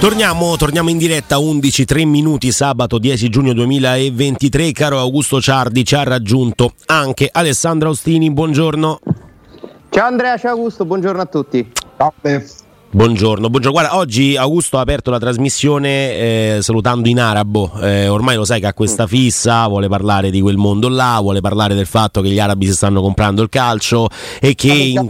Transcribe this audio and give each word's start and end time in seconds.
Torniamo, 0.00 0.56
torniamo, 0.56 0.88
in 0.88 0.96
diretta 0.96 1.38
11, 1.38 1.84
3 1.84 2.06
minuti 2.06 2.52
sabato 2.52 2.98
10 2.98 3.28
giugno 3.28 3.52
2023. 3.52 4.72
Caro 4.72 4.98
Augusto 4.98 5.42
Ciardi, 5.42 5.84
ci 5.84 5.94
ha 5.94 6.04
raggiunto 6.04 6.72
anche 6.86 7.28
Alessandro 7.30 7.88
Austini. 7.88 8.30
Buongiorno. 8.32 8.98
Ciao 9.90 10.06
Andrea, 10.06 10.38
ciao 10.38 10.52
Augusto, 10.52 10.86
buongiorno 10.86 11.20
a 11.20 11.26
tutti. 11.26 11.70
Ciao. 11.98 12.14
Buongiorno, 12.92 13.48
buongiorno. 13.48 13.70
Guarda, 13.70 13.96
oggi 13.98 14.36
Augusto 14.36 14.76
ha 14.76 14.80
aperto 14.80 15.12
la 15.12 15.20
trasmissione 15.20 16.56
eh, 16.56 16.58
salutando 16.60 17.08
in 17.08 17.20
arabo. 17.20 17.70
Eh, 17.80 18.08
ormai 18.08 18.34
lo 18.34 18.44
sai 18.44 18.58
che 18.58 18.66
ha 18.66 18.74
questa 18.74 19.04
mm. 19.04 19.06
fissa, 19.06 19.68
vuole 19.68 19.86
parlare 19.86 20.30
di 20.30 20.40
quel 20.40 20.56
mondo 20.56 20.88
là, 20.88 21.20
vuole 21.20 21.40
parlare 21.40 21.76
del 21.76 21.86
fatto 21.86 22.20
che 22.20 22.30
gli 22.30 22.40
arabi 22.40 22.66
si 22.66 22.72
stanno 22.72 23.00
comprando 23.00 23.42
il 23.42 23.48
calcio 23.48 24.08
e 24.40 24.56
che... 24.56 24.72
In... 24.72 25.08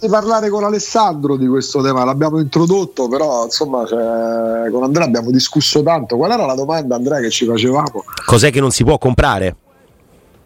di 0.00 0.08
parlare 0.08 0.48
con 0.48 0.64
Alessandro 0.64 1.36
di 1.36 1.46
questo 1.46 1.80
tema, 1.80 2.04
l'abbiamo 2.04 2.40
introdotto, 2.40 3.06
però 3.06 3.44
insomma 3.44 3.86
cioè, 3.86 4.68
con 4.68 4.82
Andrea 4.82 5.06
abbiamo 5.06 5.30
discusso 5.30 5.84
tanto. 5.84 6.16
Qual 6.16 6.32
era 6.32 6.46
la 6.46 6.56
domanda 6.56 6.96
Andrea 6.96 7.20
che 7.20 7.30
ci 7.30 7.46
facevamo? 7.46 8.02
Cos'è 8.26 8.50
che 8.50 8.58
non 8.58 8.72
si 8.72 8.82
può 8.82 8.98
comprare? 8.98 9.54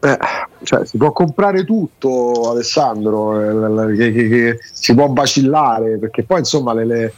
Eh, 0.04 0.18
cioè, 0.64 0.84
si 0.84 0.98
può 0.98 1.12
comprare 1.12 1.64
tutto, 1.64 2.50
Alessandro, 2.50 3.88
eh, 3.88 3.96
che, 3.96 4.12
che, 4.12 4.28
che, 4.28 4.58
si 4.70 4.95
può 4.95 5.10
vacillare, 5.10 5.96
perché 5.96 6.24
poi 6.24 6.40
insomma 6.40 6.74
le, 6.74 6.84
le, 6.84 7.14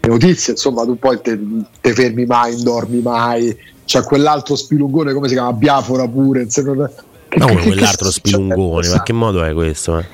le 0.00 0.08
notizie, 0.08 0.54
insomma, 0.54 0.84
tu 0.84 0.98
poi 0.98 1.20
te, 1.20 1.38
te, 1.82 1.92
fermi 1.92 2.24
mai, 2.24 2.54
non 2.54 2.62
dormi 2.62 3.00
mai. 3.02 3.54
C'è 3.84 4.02
quell'altro 4.04 4.56
spilungone, 4.56 5.12
come 5.12 5.28
si 5.28 5.34
chiama? 5.34 5.52
Biafora 5.52 6.08
pure. 6.08 6.46
Non, 6.56 6.88
che, 7.28 7.38
no, 7.38 7.46
quell'altro 7.46 8.10
spilungone, 8.10 8.88
ma 8.88 9.02
che 9.02 9.12
modo 9.12 9.44
è 9.44 9.52
questo? 9.52 9.98
Eh? 9.98 10.04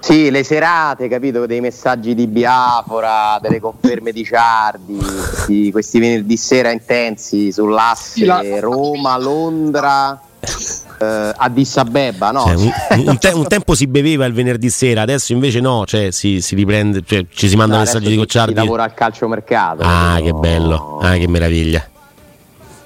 Sì, 0.00 0.30
le 0.30 0.44
serate, 0.44 1.08
capito, 1.08 1.46
dei 1.46 1.62
messaggi 1.62 2.14
di 2.14 2.26
Biafora, 2.26 3.38
delle 3.40 3.60
conferme 3.60 4.12
di 4.12 4.24
Ciardi, 4.24 4.98
di 5.46 5.70
questi 5.72 6.00
venerdì 6.00 6.36
sera 6.36 6.70
intensi 6.70 7.50
sull'asse 7.50 8.26
la... 8.26 8.42
Roma-Londra 8.60 10.20
eh, 11.02 11.32
Addis 11.36 11.76
Abeba, 11.76 12.30
no? 12.30 12.44
Cioè, 12.44 12.54
un, 12.54 13.08
un, 13.08 13.18
te- 13.18 13.32
un, 13.32 13.46
tempo 13.46 13.74
si 13.74 13.86
beveva 13.86 14.24
il 14.24 14.32
venerdì 14.32 14.70
sera, 14.70 15.02
adesso 15.02 15.32
invece 15.32 15.60
no, 15.60 15.84
cioè, 15.86 16.10
si, 16.10 16.40
si 16.40 16.54
riprende, 16.54 17.02
cioè, 17.04 17.26
ci 17.30 17.48
si 17.48 17.56
manda 17.56 17.74
no, 17.74 17.80
messaggi 17.80 18.08
di 18.08 18.16
Cocciardi. 18.16 18.52
Si 18.52 18.58
lavora 18.58 18.84
al 18.84 18.94
calciomercato. 18.94 19.82
Ah, 19.82 20.18
che 20.22 20.32
bello, 20.32 20.98
ah, 21.02 21.14
che 21.14 21.28
meraviglia. 21.28 21.86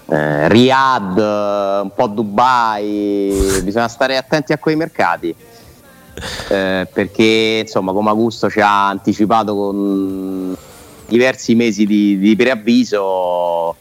Eh, 0.09 0.49
Riyadh, 0.49 1.19
un 1.83 1.91
po' 1.95 2.07
Dubai, 2.07 3.61
bisogna 3.63 3.89
stare 3.89 4.17
attenti 4.17 4.53
a 4.53 4.59
quei 4.59 4.77
mercati. 4.77 5.35
Eh, 6.49 6.89
perché 6.91 7.61
insomma 7.65 7.93
come 7.93 8.09
Augusto 8.09 8.49
ci 8.49 8.61
ha 8.61 8.89
anticipato 8.89 9.55
con 9.55 10.57
diversi 11.09 11.55
mesi 11.55 11.85
di, 11.85 12.19
di 12.19 12.35
preavviso 12.35 13.77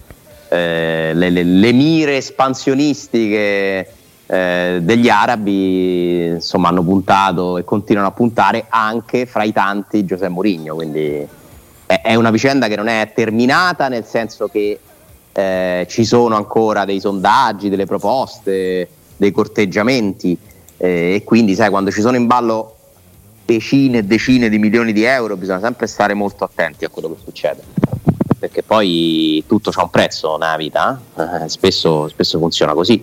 eh, 0.49 1.11
le, 1.13 1.29
le, 1.29 1.43
le, 1.43 1.71
mire 1.71 2.17
espansionistiche 2.17 3.87
eh, 4.35 4.79
degli 4.81 5.07
arabi 5.07 6.25
insomma, 6.25 6.69
hanno 6.69 6.83
puntato 6.83 7.57
e 7.57 7.63
continuano 7.63 8.09
a 8.09 8.11
puntare 8.11 8.65
anche 8.69 9.25
fra 9.25 9.43
i 9.43 9.53
tanti 9.53 10.05
Giuseppe 10.05 10.29
Mourinho 10.29 10.75
quindi 10.75 11.25
è, 11.85 12.01
è, 12.03 12.15
una 12.15 12.31
vicenda 12.31 12.67
che 12.67 12.75
non 12.75 12.87
è 12.87 13.11
terminata 13.15 13.87
nel 13.87 14.05
senso 14.05 14.47
che 14.47 14.79
eh, 15.31 15.85
ci 15.89 16.05
sono 16.05 16.35
ancora 16.35 16.85
dei 16.85 16.99
sondaggi, 16.99 17.69
delle 17.69 17.85
proposte, 17.85 18.87
dei 19.15 19.31
corteggiamenti 19.31 20.37
eh, 20.77 21.15
e 21.15 21.23
quindi 21.23 21.55
sai 21.55 21.69
quando 21.69 21.91
ci 21.91 22.01
sono 22.01 22.17
in 22.17 22.27
ballo 22.27 22.75
decine 23.45 23.99
e 23.99 24.03
decine 24.03 24.49
di 24.49 24.57
milioni 24.57 24.91
di 24.91 25.03
euro 25.03 25.37
bisogna 25.37 25.59
sempre 25.59 25.87
stare 25.87 26.13
molto 26.13 26.43
attenti 26.43 26.83
a 26.83 26.89
quello 26.89 27.09
che 27.09 27.21
succede 27.23 27.63
perché 28.37 28.63
poi 28.63 29.43
tutto 29.47 29.71
ha 29.73 29.83
un 29.83 29.89
prezzo 29.89 30.37
nella 30.37 30.57
vita, 30.57 30.99
eh? 31.17 31.49
spesso, 31.49 32.07
spesso, 32.09 32.37
funziona 32.37 32.73
così. 32.73 33.01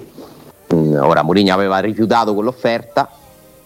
Mm, 0.75 0.95
ora 0.97 1.23
Mourinho 1.23 1.53
aveva 1.53 1.79
rifiutato 1.79 2.35
quell'offerta, 2.35 3.11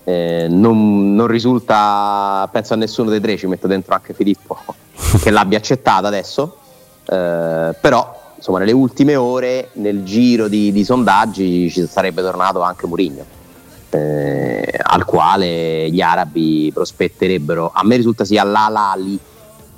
eh, 0.04 0.46
non, 0.48 1.14
non, 1.14 1.26
risulta, 1.26 2.48
penso 2.50 2.74
a 2.74 2.76
nessuno 2.76 3.10
dei 3.10 3.20
tre, 3.20 3.36
ci 3.36 3.46
metto 3.46 3.66
dentro 3.66 3.94
anche 3.94 4.14
Filippo, 4.14 4.56
che 5.20 5.30
l'abbia 5.30 5.58
accettata 5.58 6.06
adesso, 6.06 6.56
eh, 7.04 7.74
però 7.80 8.34
insomma 8.36 8.58
nelle 8.58 8.72
ultime 8.72 9.16
ore 9.16 9.70
nel 9.74 10.04
giro 10.04 10.48
di, 10.48 10.72
di 10.72 10.84
sondaggi 10.84 11.70
ci 11.70 11.86
sarebbe 11.86 12.22
tornato 12.22 12.60
anche 12.62 12.86
Mourinho. 12.86 13.24
Eh, 13.88 14.78
al 14.82 15.04
quale 15.04 15.88
gli 15.90 16.00
arabi 16.00 16.70
prospetterebbero, 16.74 17.70
a 17.72 17.84
me 17.84 17.96
risulta 17.96 18.24
sia 18.24 18.42
l'Alali 18.42 19.18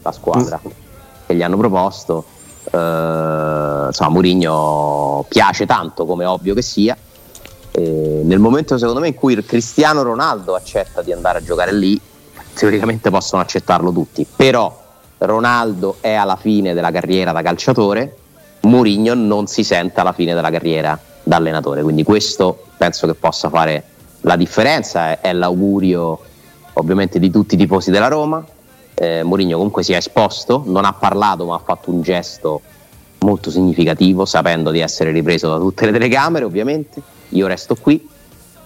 la 0.02 0.12
squadra. 0.12 0.60
Mm 0.66 0.86
che 1.28 1.34
gli 1.34 1.42
hanno 1.42 1.58
proposto. 1.58 2.24
Eh, 2.64 3.86
insomma, 3.86 4.08
Mourinho 4.08 5.26
piace 5.28 5.66
tanto, 5.66 6.06
come 6.06 6.24
ovvio 6.24 6.54
che 6.54 6.62
sia. 6.62 6.96
E 7.78 8.22
nel 8.24 8.40
momento, 8.40 8.76
secondo 8.76 8.98
me, 8.98 9.08
in 9.08 9.14
cui 9.14 9.40
Cristiano 9.44 10.02
Ronaldo 10.02 10.56
accetta 10.56 11.00
di 11.00 11.12
andare 11.12 11.38
a 11.38 11.42
giocare 11.42 11.72
lì, 11.72 11.98
teoricamente 12.52 13.08
possono 13.08 13.40
accettarlo 13.40 13.92
tutti. 13.92 14.26
Però 14.34 14.84
Ronaldo 15.18 15.98
è 16.00 16.12
alla 16.12 16.34
fine 16.34 16.74
della 16.74 16.90
carriera 16.90 17.30
da 17.30 17.40
calciatore, 17.40 18.16
Mourinho 18.62 19.14
non 19.14 19.46
si 19.46 19.62
sente 19.62 20.00
alla 20.00 20.12
fine 20.12 20.34
della 20.34 20.50
carriera 20.50 20.98
da 21.22 21.36
allenatore. 21.36 21.82
Quindi 21.82 22.02
questo 22.02 22.64
penso 22.76 23.06
che 23.06 23.14
possa 23.14 23.48
fare 23.48 23.84
la 24.22 24.34
differenza. 24.34 25.20
È 25.20 25.32
l'augurio 25.32 26.18
ovviamente 26.72 27.20
di 27.20 27.30
tutti 27.30 27.54
i 27.54 27.58
tifosi 27.58 27.92
della 27.92 28.08
Roma, 28.08 28.44
eh, 28.94 29.22
Mourinho 29.22 29.56
comunque 29.56 29.84
si 29.84 29.92
è 29.92 29.96
esposto, 29.96 30.64
non 30.66 30.84
ha 30.84 30.92
parlato 30.92 31.44
ma 31.44 31.54
ha 31.54 31.62
fatto 31.64 31.90
un 31.90 32.02
gesto 32.02 32.60
molto 33.20 33.50
significativo, 33.50 34.24
sapendo 34.24 34.72
di 34.72 34.80
essere 34.80 35.12
ripreso 35.12 35.48
da 35.48 35.58
tutte 35.58 35.86
le 35.86 35.92
telecamere 35.92 36.44
ovviamente, 36.44 37.00
io 37.30 37.46
resto 37.46 37.74
qui, 37.74 38.06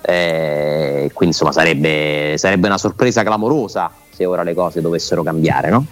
eh, 0.02 1.10
quindi 1.12 1.34
insomma 1.34 1.52
sarebbe, 1.52 2.34
sarebbe, 2.36 2.66
una 2.66 2.78
sorpresa 2.78 3.22
clamorosa 3.22 3.90
se 4.10 4.24
ora 4.24 4.42
le 4.42 4.54
cose 4.54 4.80
dovessero 4.80 5.22
cambiare, 5.22 5.70
no? 5.70 5.86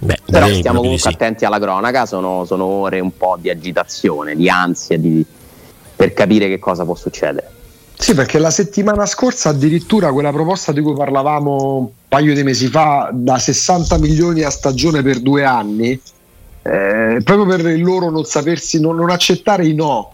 Beh, 0.00 0.18
Però 0.24 0.48
stiamo 0.48 0.80
comunque 0.80 1.08
sì. 1.10 1.14
attenti 1.14 1.44
alla 1.44 1.58
cronaca, 1.58 2.04
sono, 2.04 2.44
sono, 2.44 2.64
ore 2.64 3.00
un 3.00 3.16
po' 3.16 3.36
di 3.40 3.48
agitazione, 3.48 4.34
di 4.34 4.48
ansia, 4.48 4.98
di, 4.98 5.24
per 5.94 6.12
capire 6.12 6.48
che 6.48 6.58
cosa 6.58 6.84
può 6.84 6.94
succedere. 6.94 7.50
Sì, 7.96 8.12
perché 8.12 8.38
la 8.38 8.50
settimana 8.50 9.06
scorsa 9.06 9.50
addirittura 9.50 10.12
quella 10.12 10.32
proposta 10.32 10.72
di 10.72 10.80
cui 10.80 10.94
parlavamo 10.94 11.76
un 11.76 11.88
paio 12.08 12.34
di 12.34 12.42
mesi 12.42 12.66
fa, 12.66 13.10
da 13.12 13.38
60 13.38 13.98
milioni 13.98 14.42
a 14.42 14.50
stagione 14.50 15.00
per 15.02 15.20
due 15.20 15.44
anni, 15.44 15.98
eh, 16.62 17.20
proprio 17.22 17.46
per 17.46 17.60
il 17.66 17.82
loro 17.82 18.10
non 18.10 18.24
sapersi, 18.24 18.80
non, 18.80 18.96
non 18.96 19.10
accettare 19.10 19.66
i 19.66 19.74
no, 19.74 20.13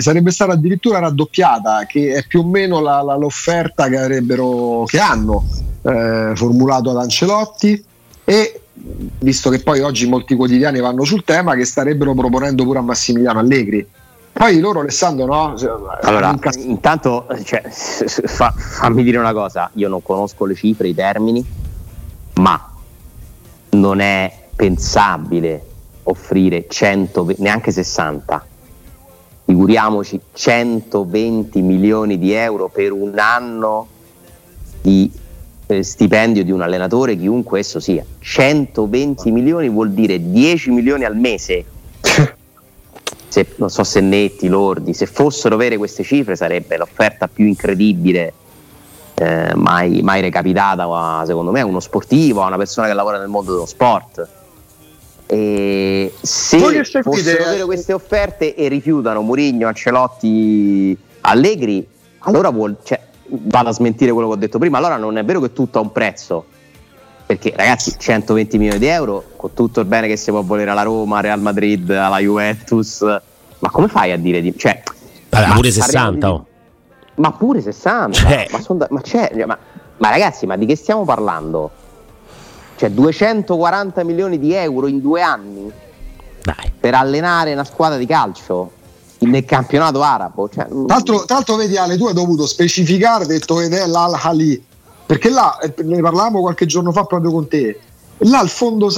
sarebbe 0.00 0.30
stata 0.30 0.52
addirittura 0.52 0.98
raddoppiata, 0.98 1.84
che 1.86 2.14
è 2.14 2.26
più 2.26 2.40
o 2.40 2.46
meno 2.46 2.80
la, 2.80 3.02
la, 3.02 3.16
l'offerta 3.16 3.88
che, 3.88 3.98
avrebbero, 3.98 4.84
che 4.86 4.98
hanno 4.98 5.44
eh, 5.82 6.32
formulato 6.34 6.90
ad 6.90 6.96
Ancelotti. 6.96 7.84
E 8.24 8.60
visto 8.74 9.50
che 9.50 9.60
poi 9.60 9.80
oggi 9.80 10.08
molti 10.08 10.34
quotidiani 10.34 10.80
vanno 10.80 11.04
sul 11.04 11.24
tema, 11.24 11.54
che 11.54 11.64
starebbero 11.64 12.14
proponendo 12.14 12.64
pure 12.64 12.78
a 12.78 12.82
Massimiliano 12.82 13.38
Allegri. 13.38 13.86
Poi 14.32 14.60
loro, 14.60 14.80
Alessandro, 14.80 15.26
no? 15.26 15.54
Allora, 16.02 16.34
intanto 16.56 17.26
cioè, 17.44 17.62
fa, 17.68 18.52
fammi 18.56 19.02
dire 19.02 19.18
una 19.18 19.34
cosa: 19.34 19.70
io 19.74 19.88
non 19.88 20.02
conosco 20.02 20.46
le 20.46 20.54
cifre, 20.54 20.88
i 20.88 20.94
termini, 20.94 21.44
ma 22.36 22.70
non 23.70 24.00
è 24.00 24.48
pensabile 24.56 25.66
offrire 26.04 26.66
100, 26.68 27.34
neanche 27.38 27.70
60, 27.70 28.46
figuriamoci 29.44 30.20
120 30.32 31.60
milioni 31.62 32.18
di 32.18 32.32
euro 32.32 32.68
per 32.68 32.92
un 32.92 33.18
anno 33.18 33.86
di 34.80 35.10
eh, 35.66 35.82
stipendio 35.82 36.44
di 36.44 36.50
un 36.50 36.62
allenatore, 36.62 37.16
chiunque 37.16 37.60
esso 37.60 37.80
sia. 37.80 38.04
120 38.18 39.30
milioni 39.30 39.68
vuol 39.68 39.90
dire 39.92 40.30
10 40.30 40.70
milioni 40.70 41.04
al 41.04 41.16
mese 41.16 41.64
se, 43.32 43.46
non 43.56 43.70
so 43.70 43.82
se 43.82 44.00
netti, 44.00 44.46
lordi, 44.46 44.92
se 44.92 45.06
fossero 45.06 45.56
vere 45.56 45.78
queste 45.78 46.02
cifre 46.02 46.36
sarebbe 46.36 46.76
l'offerta 46.76 47.28
più 47.28 47.46
incredibile 47.46 48.34
eh, 49.14 49.54
mai, 49.54 50.02
mai, 50.02 50.20
recapitata 50.20 51.24
secondo 51.24 51.50
me 51.50 51.60
a 51.60 51.64
uno 51.64 51.80
sportivo, 51.80 52.42
a 52.42 52.46
una 52.46 52.58
persona 52.58 52.88
che 52.88 52.92
lavora 52.92 53.18
nel 53.18 53.28
mondo 53.28 53.52
dello 53.52 53.64
sport. 53.64 54.28
E 55.32 56.12
se 56.20 56.58
fossero 57.02 57.44
vere 57.44 57.64
queste 57.64 57.94
offerte 57.94 58.54
e 58.54 58.68
rifiutano 58.68 59.22
Murigno, 59.22 59.66
Ancelotti, 59.66 60.96
Allegri, 61.22 61.86
allora 62.18 62.50
vuol, 62.50 62.76
cioè, 62.82 63.00
vado 63.28 63.70
a 63.70 63.72
smentire 63.72 64.12
quello 64.12 64.28
che 64.28 64.34
ho 64.34 64.38
detto 64.38 64.58
prima, 64.58 64.76
allora 64.76 64.96
non 64.96 65.16
è 65.16 65.24
vero 65.24 65.40
che 65.40 65.54
tutto 65.54 65.78
ha 65.78 65.80
un 65.80 65.90
prezzo, 65.90 66.44
perché 67.24 67.52
ragazzi 67.56 67.94
120 67.96 68.58
milioni 68.58 68.78
di 68.78 68.86
euro 68.86 69.24
con 69.36 69.54
tutto 69.54 69.80
il 69.80 69.86
bene 69.86 70.06
che 70.06 70.16
si 70.16 70.30
può 70.30 70.42
volere 70.42 70.70
alla 70.70 70.82
Roma, 70.82 71.20
Real 71.20 71.40
Madrid, 71.40 71.88
alla 71.90 72.18
Juventus 72.18 73.02
ma 73.62 73.70
come 73.70 73.88
fai 73.88 74.12
a 74.12 74.18
dire 74.18 74.40
di... 74.40 74.54
Cioè, 74.56 74.82
ma 75.30 75.54
pure 75.54 75.70
60 75.70 76.26
di, 76.26 76.32
oh. 76.32 76.46
ma 77.14 77.32
pure 77.32 77.60
60 77.62 78.12
cioè. 78.12 78.46
ma, 78.90 79.00
cioè, 79.00 79.44
ma, 79.46 79.56
ma 79.96 80.10
ragazzi 80.10 80.46
ma 80.46 80.56
di 80.56 80.66
che 80.66 80.76
stiamo 80.76 81.04
parlando? 81.04 81.70
Cioè 82.82 82.90
240 82.90 84.02
milioni 84.02 84.40
di 84.40 84.52
euro 84.54 84.88
in 84.88 85.00
due 85.00 85.22
anni 85.22 85.70
Dai. 86.42 86.72
per 86.80 86.94
allenare 86.94 87.52
una 87.52 87.62
squadra 87.62 87.96
di 87.96 88.06
calcio 88.06 88.72
nel 89.20 89.44
campionato 89.44 90.02
arabo. 90.02 90.48
Cioè, 90.48 90.64
mm. 90.64 90.86
tra, 90.86 90.96
l'altro, 90.96 91.24
tra 91.24 91.36
l'altro, 91.36 91.54
vedi 91.54 91.76
Ale, 91.76 91.96
tu 91.96 92.06
hai 92.06 92.12
dovuto 92.12 92.44
specificare, 92.44 93.24
detto 93.26 93.60
ed 93.60 93.72
è 93.72 93.86
l'Al-Hali, 93.86 94.64
perché 95.06 95.30
là, 95.30 95.56
eh, 95.60 95.72
ne 95.84 96.00
parlavamo 96.00 96.40
qualche 96.40 96.66
giorno 96.66 96.90
fa 96.90 97.04
proprio 97.04 97.30
con 97.30 97.46
te, 97.46 97.78
là 98.18 98.40
il 98.42 98.48
fondo 98.48 98.90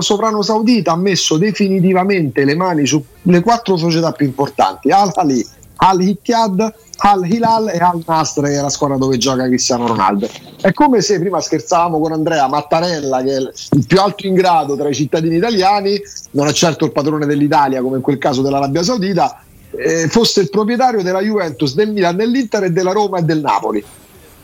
sovrano 0.00 0.40
saudita 0.40 0.92
ha 0.92 0.96
messo 0.96 1.36
definitivamente 1.36 2.42
le 2.42 2.54
mani 2.54 2.86
sulle 2.86 3.42
quattro 3.42 3.76
società 3.76 4.12
più 4.12 4.24
importanti, 4.24 4.90
Al-Hali, 4.90 5.46
Al-Hittiyad, 5.76 6.74
Al-Hilal 6.98 7.68
e 7.68 7.78
Al-Nasr 7.78 8.42
che 8.42 8.58
è 8.58 8.60
la 8.60 8.68
squadra 8.68 8.96
dove 8.96 9.18
gioca 9.18 9.44
Cristiano 9.46 9.86
Ronaldo. 9.86 10.28
È 10.60 10.72
come 10.72 11.00
se 11.00 11.18
prima 11.18 11.40
scherzavamo 11.40 12.00
con 12.00 12.12
Andrea 12.12 12.48
Mattarella 12.48 13.22
che 13.22 13.36
è 13.36 13.40
il 13.40 13.86
più 13.86 14.00
alto 14.00 14.26
in 14.26 14.34
grado 14.34 14.76
tra 14.76 14.88
i 14.88 14.94
cittadini 14.94 15.36
italiani, 15.36 16.00
non 16.32 16.46
è 16.46 16.52
certo 16.52 16.84
il 16.84 16.92
padrone 16.92 17.26
dell'Italia 17.26 17.82
come 17.82 17.96
in 17.96 18.02
quel 18.02 18.18
caso 18.18 18.42
dell'Arabia 18.42 18.82
Saudita, 18.82 19.40
eh, 19.70 20.08
fosse 20.08 20.40
il 20.40 20.50
proprietario 20.50 21.02
della 21.02 21.20
Juventus, 21.20 21.74
del 21.74 21.92
Milan, 21.92 22.16
dell'Inter 22.16 22.64
e 22.64 22.70
della 22.70 22.92
Roma 22.92 23.18
e 23.18 23.22
del 23.22 23.40
Napoli. 23.40 23.84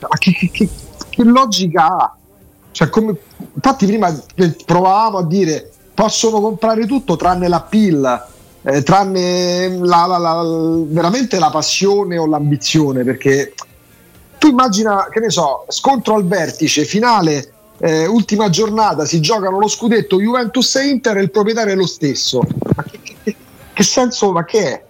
Ma 0.01 0.19
che, 0.19 0.33
che, 0.33 0.51
che, 0.51 0.69
che 1.09 1.25
logica 1.25 1.87
ha? 1.87 2.17
Cioè, 2.73 2.89
come, 2.89 3.17
infatti 3.55 3.87
prima 3.87 4.13
provavamo 4.65 5.19
a 5.19 5.25
dire 5.25 5.71
possono 5.95 6.41
comprare 6.41 6.87
tutto 6.87 7.17
tranne 7.17 7.49
la 7.49 7.61
PIL, 7.61 8.27
eh, 8.63 8.83
tranne 8.83 9.79
la, 9.79 10.07
la, 10.07 10.19
la, 10.19 10.43
veramente 10.87 11.39
la 11.39 11.51
passione 11.51 12.19
o 12.19 12.27
l'ambizione, 12.27 13.05
perché 13.05 13.55
tu 14.39 14.49
immagina, 14.49 15.09
che 15.11 15.21
ne 15.21 15.31
so, 15.31 15.65
scontro 15.69 16.15
al 16.15 16.27
vertice, 16.27 16.85
finale, 16.85 17.53
eh, 17.79 18.07
ultima 18.07 18.49
giornata, 18.49 19.05
si 19.05 19.21
giocano 19.21 19.59
lo 19.59 19.69
scudetto 19.69 20.21
Juventus 20.21 20.75
e 20.77 20.89
Inter 20.89 21.17
e 21.17 21.23
il 21.23 21.31
proprietario 21.31 21.73
è 21.73 21.77
lo 21.77 21.87
stesso. 21.87 22.41
Ma 22.77 22.85
che, 22.85 22.99
che, 23.23 23.37
che 23.73 23.83
senso, 23.83 24.33
ma 24.33 24.45
che 24.45 24.73
è? 24.73 24.85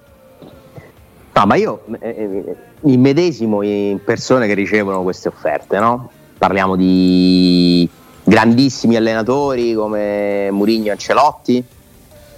No, 1.35 1.47
ma 1.47 1.55
io 1.57 1.85
eh, 2.01 2.09
eh 2.09 2.57
mi 2.83 2.97
medesimo 2.97 3.63
in 3.63 4.01
persone 4.05 4.47
che 4.47 4.55
ricevono 4.55 5.03
queste 5.03 5.29
offerte, 5.29 5.79
no? 5.79 6.11
Parliamo 6.37 6.75
di 6.75 7.89
grandissimi 8.25 8.97
allenatori 8.97 9.75
come 9.75 10.51
Murigno 10.51 10.89
e 10.89 10.91
Ancelotti, 10.91 11.65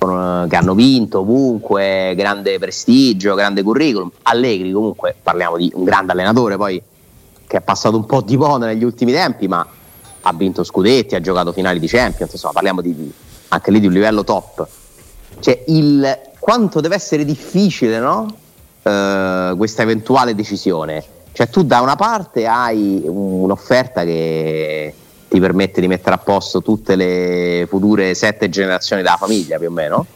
con, 0.05 0.47
che 0.49 0.56
hanno 0.56 0.75
vinto 0.75 1.21
ovunque, 1.21 2.15
grande 2.17 2.59
prestigio, 2.59 3.35
grande 3.35 3.62
curriculum. 3.62 4.11
Allegri 4.23 4.73
comunque 4.73 5.15
parliamo 5.21 5.56
di 5.56 5.71
un 5.75 5.85
grande 5.85 6.12
allenatore 6.12 6.56
poi 6.56 6.81
che 7.47 7.56
è 7.56 7.61
passato 7.61 7.97
un 7.97 8.06
po' 8.06 8.21
di 8.21 8.37
moda 8.37 8.67
negli 8.67 8.85
ultimi 8.85 9.12
tempi, 9.12 9.49
ma 9.49 9.67
ha 10.27 10.33
vinto 10.33 10.65
scudetti, 10.65 11.15
ha 11.15 11.21
giocato 11.21 11.53
finali 11.53 11.79
di 11.79 11.87
Champions, 11.87 12.33
insomma 12.33 12.55
parliamo 12.55 12.81
di, 12.81 13.12
anche 13.49 13.71
lì 13.71 13.81
di 13.81 13.87
un 13.87 13.93
livello 13.93 14.25
top. 14.25 14.67
Cioè 15.41 15.65
il, 15.69 16.21
quanto 16.39 16.81
deve 16.81 16.95
essere 16.95 17.25
difficile 17.25 17.99
no? 17.99 18.23
uh, 18.83 19.56
questa 19.56 19.83
eventuale 19.83 20.35
decisione. 20.35 21.05
Cioè 21.33 21.49
tu 21.49 21.65
da 21.65 21.81
una 21.81 21.97
parte 21.97 22.47
hai 22.47 23.03
un'offerta 23.05 24.05
che 24.05 24.95
ti 25.35 25.41
permette 25.41 25.81
di 25.81 25.89
mettere 25.89 26.15
a 26.15 26.19
posto 26.19 26.63
tutte 26.63 26.95
le 26.95 27.67
future 27.69 28.15
sette 28.15 28.49
generazioni 28.49 29.03
della 29.03 29.17
famiglia 29.17 29.59
più 29.59 29.67
o 29.67 29.73
meno, 29.73 30.07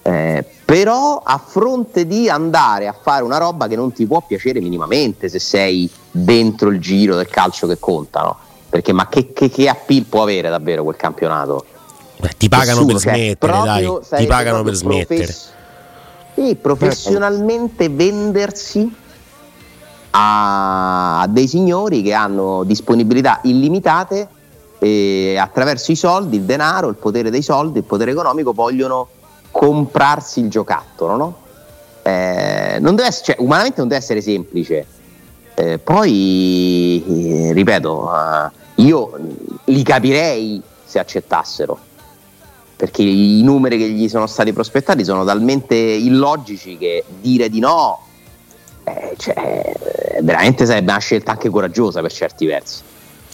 eh, 0.00 0.42
però 0.64 1.20
a 1.22 1.36
fronte 1.36 2.06
di 2.06 2.30
andare 2.30 2.86
a 2.86 2.96
fare 2.98 3.22
una 3.22 3.36
roba 3.36 3.66
che 3.66 3.76
non 3.76 3.92
ti 3.92 4.06
può 4.06 4.22
piacere 4.26 4.60
minimamente 4.60 5.28
se 5.28 5.38
sei 5.38 5.90
dentro 6.10 6.70
il 6.70 6.80
giro 6.80 7.16
del 7.16 7.28
calcio 7.28 7.66
che 7.66 7.78
contano, 7.78 8.34
perché 8.70 8.94
ma 8.94 9.08
che, 9.08 9.34
che, 9.34 9.50
che 9.50 9.68
appeal 9.68 10.04
può 10.04 10.22
avere 10.22 10.48
davvero 10.48 10.84
quel 10.84 10.96
campionato? 10.96 11.66
Beh, 12.18 12.30
ti 12.38 12.48
pagano 12.48 12.82
Nessuno, 12.82 12.92
per 12.94 13.02
cioè, 13.02 13.14
smettere, 13.14 13.52
dai, 13.62 13.98
ti 14.16 14.26
pagano 14.26 14.62
per 14.62 14.74
smettere. 14.74 15.24
Profes- 15.24 15.52
sì, 16.34 16.54
professionalmente 16.54 17.90
vendersi 17.90 18.90
a 20.12 21.26
dei 21.28 21.46
signori 21.46 22.00
che 22.00 22.14
hanno 22.14 22.64
disponibilità 22.64 23.40
illimitate 23.42 24.28
e 24.78 25.36
attraverso 25.38 25.92
i 25.92 25.96
soldi, 25.96 26.36
il 26.36 26.42
denaro, 26.42 26.88
il 26.88 26.96
potere 26.96 27.30
dei 27.30 27.42
soldi, 27.42 27.78
il 27.78 27.84
potere 27.84 28.10
economico 28.10 28.52
vogliono 28.52 29.08
comprarsi 29.50 30.40
il 30.40 30.50
giocattolo, 30.50 31.16
no? 31.16 31.36
Eh, 32.02 32.78
non 32.80 32.98
essere, 33.00 33.24
cioè, 33.24 33.36
umanamente 33.38 33.78
non 33.78 33.88
deve 33.88 34.00
essere 34.00 34.20
semplice. 34.20 34.86
Eh, 35.54 35.78
poi, 35.78 37.02
eh, 37.06 37.52
ripeto, 37.52 38.10
io 38.76 39.18
li 39.64 39.82
capirei 39.82 40.60
se 40.84 40.98
accettassero, 40.98 41.78
perché 42.76 43.02
i 43.02 43.42
numeri 43.42 43.78
che 43.78 43.88
gli 43.88 44.08
sono 44.08 44.26
stati 44.26 44.52
prospettati 44.52 45.04
sono 45.04 45.24
talmente 45.24 45.74
illogici 45.74 46.76
che 46.76 47.04
dire 47.20 47.48
di 47.48 47.58
no 47.58 48.00
eh, 48.84 49.14
cioè, 49.16 49.72
veramente 50.20 50.64
sarebbe 50.64 50.92
una 50.92 51.00
scelta 51.00 51.32
anche 51.32 51.50
coraggiosa 51.50 52.00
per 52.00 52.12
certi 52.12 52.46
versi. 52.46 52.82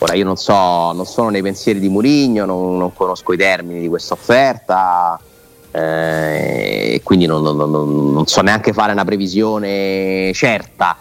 Ora 0.03 0.15
io 0.15 0.25
non 0.25 0.37
so, 0.37 0.53
non 0.91 1.07
sono 1.07 1.29
nei 1.29 1.43
pensieri 1.43 1.79
di 1.79 1.89
Murigno, 1.89 2.45
non, 2.45 2.77
non 2.77 2.93
conosco 2.93 3.33
i 3.33 3.37
termini 3.37 3.83
di 3.83 3.89
questa 3.89 4.15
offerta, 4.15 5.17
eh, 5.71 7.01
quindi 7.05 7.27
non, 7.27 7.41
non, 7.43 7.57
non, 8.13 8.27
so 8.27 8.41
neanche 8.41 8.73
fare 8.73 8.91
una 8.91 9.05
previsione 9.05 10.33
certa, 10.35 10.97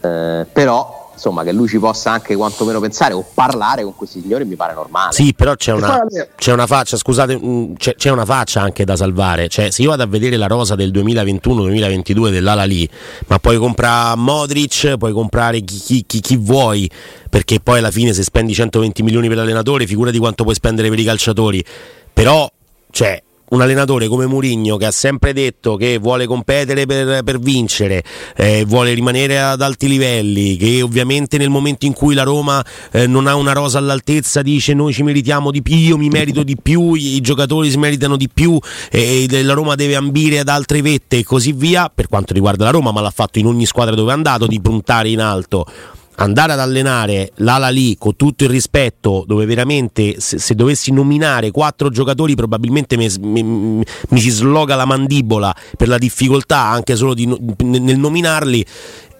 eh, 0.00 0.46
però 0.50 1.01
insomma, 1.12 1.42
che 1.44 1.52
lui 1.52 1.68
ci 1.68 1.78
possa 1.78 2.12
anche 2.12 2.34
quantomeno 2.34 2.80
pensare 2.80 3.14
o 3.14 3.24
parlare 3.34 3.82
con 3.82 3.94
questi 3.94 4.20
signori 4.20 4.44
mi 4.44 4.56
pare 4.56 4.74
normale. 4.74 5.12
Sì, 5.12 5.34
però 5.34 5.54
c'è 5.54 5.72
una, 5.72 6.02
c'è 6.36 6.52
una 6.52 6.66
faccia, 6.66 6.96
scusate, 6.96 7.38
mm, 7.38 7.74
c'è, 7.74 7.94
c'è, 7.94 8.10
una 8.10 8.24
faccia 8.24 8.60
anche 8.60 8.84
da 8.84 8.96
salvare. 8.96 9.48
Cioè, 9.48 9.70
se 9.70 9.82
io 9.82 9.90
vado 9.90 10.02
a 10.02 10.06
vedere 10.06 10.36
la 10.36 10.46
rosa 10.46 10.74
del 10.74 10.90
2021-2022 10.90 12.30
dell'Ala 12.30 12.64
lì, 12.64 12.88
ma 13.26 13.38
puoi 13.38 13.58
comprare 13.58 14.16
Modric, 14.16 14.96
puoi 14.96 15.12
comprare 15.12 15.60
chi, 15.60 15.78
chi, 15.78 16.04
chi, 16.06 16.20
chi 16.20 16.36
vuoi, 16.36 16.90
perché 17.28 17.60
poi 17.60 17.78
alla 17.78 17.90
fine 17.90 18.12
se 18.12 18.22
spendi 18.22 18.54
120 18.54 19.02
milioni 19.02 19.28
per 19.28 19.38
l'allenatore, 19.38 19.86
figurati 19.86 20.18
quanto 20.18 20.42
puoi 20.42 20.54
spendere 20.54 20.88
per 20.88 20.98
i 20.98 21.04
calciatori. 21.04 21.64
Però, 22.12 22.50
cioè, 22.90 23.22
un 23.52 23.60
allenatore 23.60 24.08
come 24.08 24.26
Mourinho 24.26 24.76
che 24.76 24.86
ha 24.86 24.90
sempre 24.90 25.32
detto 25.32 25.76
che 25.76 25.98
vuole 25.98 26.26
competere 26.26 26.86
per, 26.86 27.22
per 27.22 27.38
vincere, 27.38 28.02
eh, 28.36 28.64
vuole 28.66 28.92
rimanere 28.94 29.40
ad 29.40 29.60
alti 29.60 29.88
livelli, 29.88 30.56
che 30.56 30.82
ovviamente 30.82 31.36
nel 31.38 31.50
momento 31.50 31.86
in 31.86 31.92
cui 31.92 32.14
la 32.14 32.22
Roma 32.22 32.64
eh, 32.90 33.06
non 33.06 33.26
ha 33.26 33.34
una 33.34 33.52
rosa 33.52 33.78
all'altezza 33.78 34.42
dice 34.42 34.74
noi 34.74 34.92
ci 34.92 35.02
meritiamo 35.02 35.50
di 35.50 35.62
più, 35.62 35.76
io 35.76 35.98
mi 35.98 36.08
merito 36.08 36.42
di 36.42 36.56
più, 36.60 36.94
i, 36.94 37.20
giocatori 37.20 37.70
si 37.70 37.78
meritano 37.78 38.16
di 38.16 38.28
più 38.32 38.58
e 38.90 39.26
la 39.42 39.52
Roma 39.52 39.74
deve 39.74 39.96
ambire 39.96 40.38
ad 40.38 40.48
altre 40.48 40.82
vette 40.82 41.18
e 41.18 41.24
così 41.24 41.52
via, 41.52 41.90
per 41.94 42.08
quanto 42.08 42.32
riguarda 42.32 42.64
la 42.64 42.70
Roma, 42.70 42.90
ma 42.90 43.00
l'ha 43.00 43.10
fatto 43.10 43.38
in 43.38 43.46
ogni 43.46 43.66
squadra 43.66 43.94
dove 43.94 44.10
è 44.10 44.14
andato, 44.14 44.46
di 44.46 44.60
puntare 44.60 45.10
in 45.10 45.20
alto 45.20 45.66
andare 46.16 46.52
ad 46.52 46.60
allenare 46.60 47.32
l'ala 47.36 47.68
lì 47.68 47.96
con 47.98 48.16
tutto 48.16 48.44
il 48.44 48.50
rispetto, 48.50 49.24
dove 49.26 49.46
veramente 49.46 50.20
se, 50.20 50.38
se 50.38 50.54
dovessi 50.54 50.92
nominare 50.92 51.50
quattro 51.50 51.88
giocatori 51.88 52.34
probabilmente 52.34 52.96
mi, 52.96 53.08
mi, 53.20 53.42
mi, 53.42 54.20
si 54.20 54.30
sloga 54.30 54.76
la 54.76 54.84
mandibola 54.84 55.54
per 55.76 55.88
la 55.88 55.98
difficoltà 55.98 56.58
anche 56.58 56.96
solo 56.96 57.14
di, 57.14 57.26
nel 57.62 57.98
nominarli. 57.98 58.64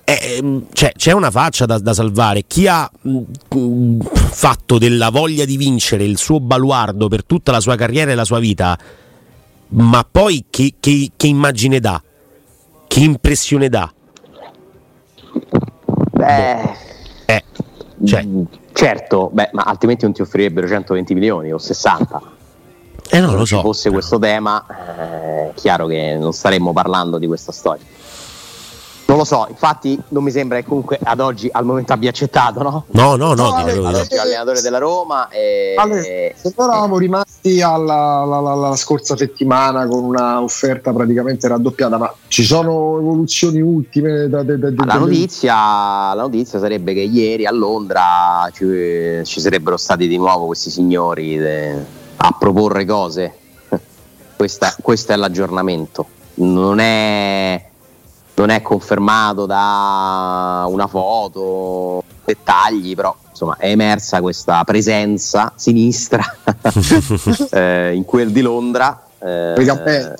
Eh, 0.04 0.62
cioè, 0.72 0.92
c'è 0.96 1.12
una 1.12 1.30
faccia 1.30 1.64
da, 1.64 1.78
da 1.78 1.94
salvare. 1.94 2.44
Chi 2.46 2.66
ha 2.66 2.90
mh, 3.00 3.98
fatto 4.02 4.78
della 4.78 5.10
voglia 5.10 5.44
di 5.44 5.56
vincere 5.56 6.04
il 6.04 6.18
suo 6.18 6.40
baluardo 6.40 7.08
per 7.08 7.24
tutta 7.24 7.52
la 7.52 7.60
sua 7.60 7.76
carriera 7.76 8.10
e 8.10 8.14
la 8.14 8.24
sua 8.24 8.40
vita, 8.40 8.78
ma 9.68 10.06
poi 10.08 10.44
che, 10.50 10.74
che, 10.78 11.12
che 11.16 11.26
immagine 11.26 11.80
dà? 11.80 12.02
Che 12.86 13.00
impressione 13.00 13.68
dà? 13.68 13.90
Beh, 16.26 16.74
eh, 17.26 17.44
cioè. 18.04 18.24
Mm, 18.24 18.42
certo, 18.72 19.30
beh, 19.32 19.50
ma 19.52 19.62
altrimenti 19.62 20.04
non 20.04 20.12
ti 20.12 20.22
offrirebbero 20.22 20.66
120 20.66 21.14
milioni 21.14 21.52
o 21.52 21.58
60. 21.58 22.22
Eh 23.10 23.20
no, 23.20 23.34
lo 23.34 23.44
so. 23.44 23.56
Se 23.56 23.62
fosse 23.62 23.90
questo 23.90 24.18
tema, 24.18 24.64
è 24.66 25.48
eh, 25.48 25.54
chiaro 25.54 25.86
che 25.86 26.16
non 26.18 26.32
staremmo 26.32 26.72
parlando 26.72 27.18
di 27.18 27.26
questa 27.26 27.52
storia. 27.52 27.84
Non 29.12 29.20
lo 29.20 29.26
so, 29.26 29.44
infatti 29.50 30.00
non 30.08 30.24
mi 30.24 30.30
sembra 30.30 30.56
che 30.56 30.64
comunque 30.64 30.98
ad 31.02 31.20
oggi 31.20 31.46
al 31.52 31.66
momento 31.66 31.92
abbia 31.92 32.08
accettato, 32.08 32.62
no? 32.62 32.84
No, 32.92 33.16
no, 33.16 33.34
no. 33.34 33.50
no 33.50 33.56
ad 33.56 33.94
oggi 33.94 34.14
è 34.14 34.16
allenatore 34.16 34.62
della 34.62 34.78
Roma 34.78 35.28
e... 35.28 35.74
Allora, 35.76 36.00
se 36.00 36.34
eravamo 36.56 36.96
rimasti 36.96 37.60
alla, 37.60 38.22
alla, 38.22 38.38
alla, 38.38 38.74
scorsa 38.74 39.14
settimana 39.14 39.86
con 39.86 40.02
un'offerta 40.04 40.94
praticamente 40.94 41.46
raddoppiata, 41.46 41.98
ma 41.98 42.14
ci 42.28 42.42
sono 42.42 42.98
evoluzioni 42.98 43.60
ultime? 43.60 44.30
Da, 44.30 44.42
da, 44.44 44.56
da, 44.56 44.72
la, 44.82 44.94
notizia, 44.94 46.14
la, 46.14 46.22
notizia, 46.22 46.58
sarebbe 46.58 46.94
che 46.94 47.00
ieri 47.00 47.44
a 47.44 47.52
Londra 47.52 48.48
ci, 48.54 49.20
ci 49.24 49.40
sarebbero 49.40 49.76
stati 49.76 50.08
di 50.08 50.16
nuovo 50.16 50.46
questi 50.46 50.70
signori 50.70 51.36
de, 51.36 51.84
a 52.16 52.34
proporre 52.38 52.86
cose. 52.86 53.34
Questa, 54.34 54.74
questo 54.80 55.12
è 55.12 55.16
l'aggiornamento. 55.16 56.06
Non 56.36 56.78
è 56.78 57.71
non 58.34 58.50
è 58.50 58.62
confermato 58.62 59.46
da 59.46 60.64
una 60.68 60.86
foto, 60.86 62.02
dettagli, 62.24 62.94
però 62.94 63.14
insomma 63.30 63.56
è 63.56 63.68
emersa 63.68 64.20
questa 64.20 64.62
presenza 64.64 65.52
sinistra 65.56 66.24
eh, 67.50 67.94
in 67.94 68.04
quel 68.04 68.30
di 68.30 68.40
Londra 68.40 69.06
Eh, 69.18 69.52
con 69.54 69.62
i 69.62 69.66
cammelli. 69.66 70.14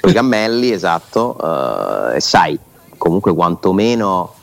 Con 0.00 0.10
i 0.10 0.12
cammelli, 0.14 0.70
esatto. 0.72 1.36
Eh, 2.12 2.16
e 2.16 2.20
sai, 2.20 2.58
comunque 2.96 3.34
quantomeno 3.34 4.34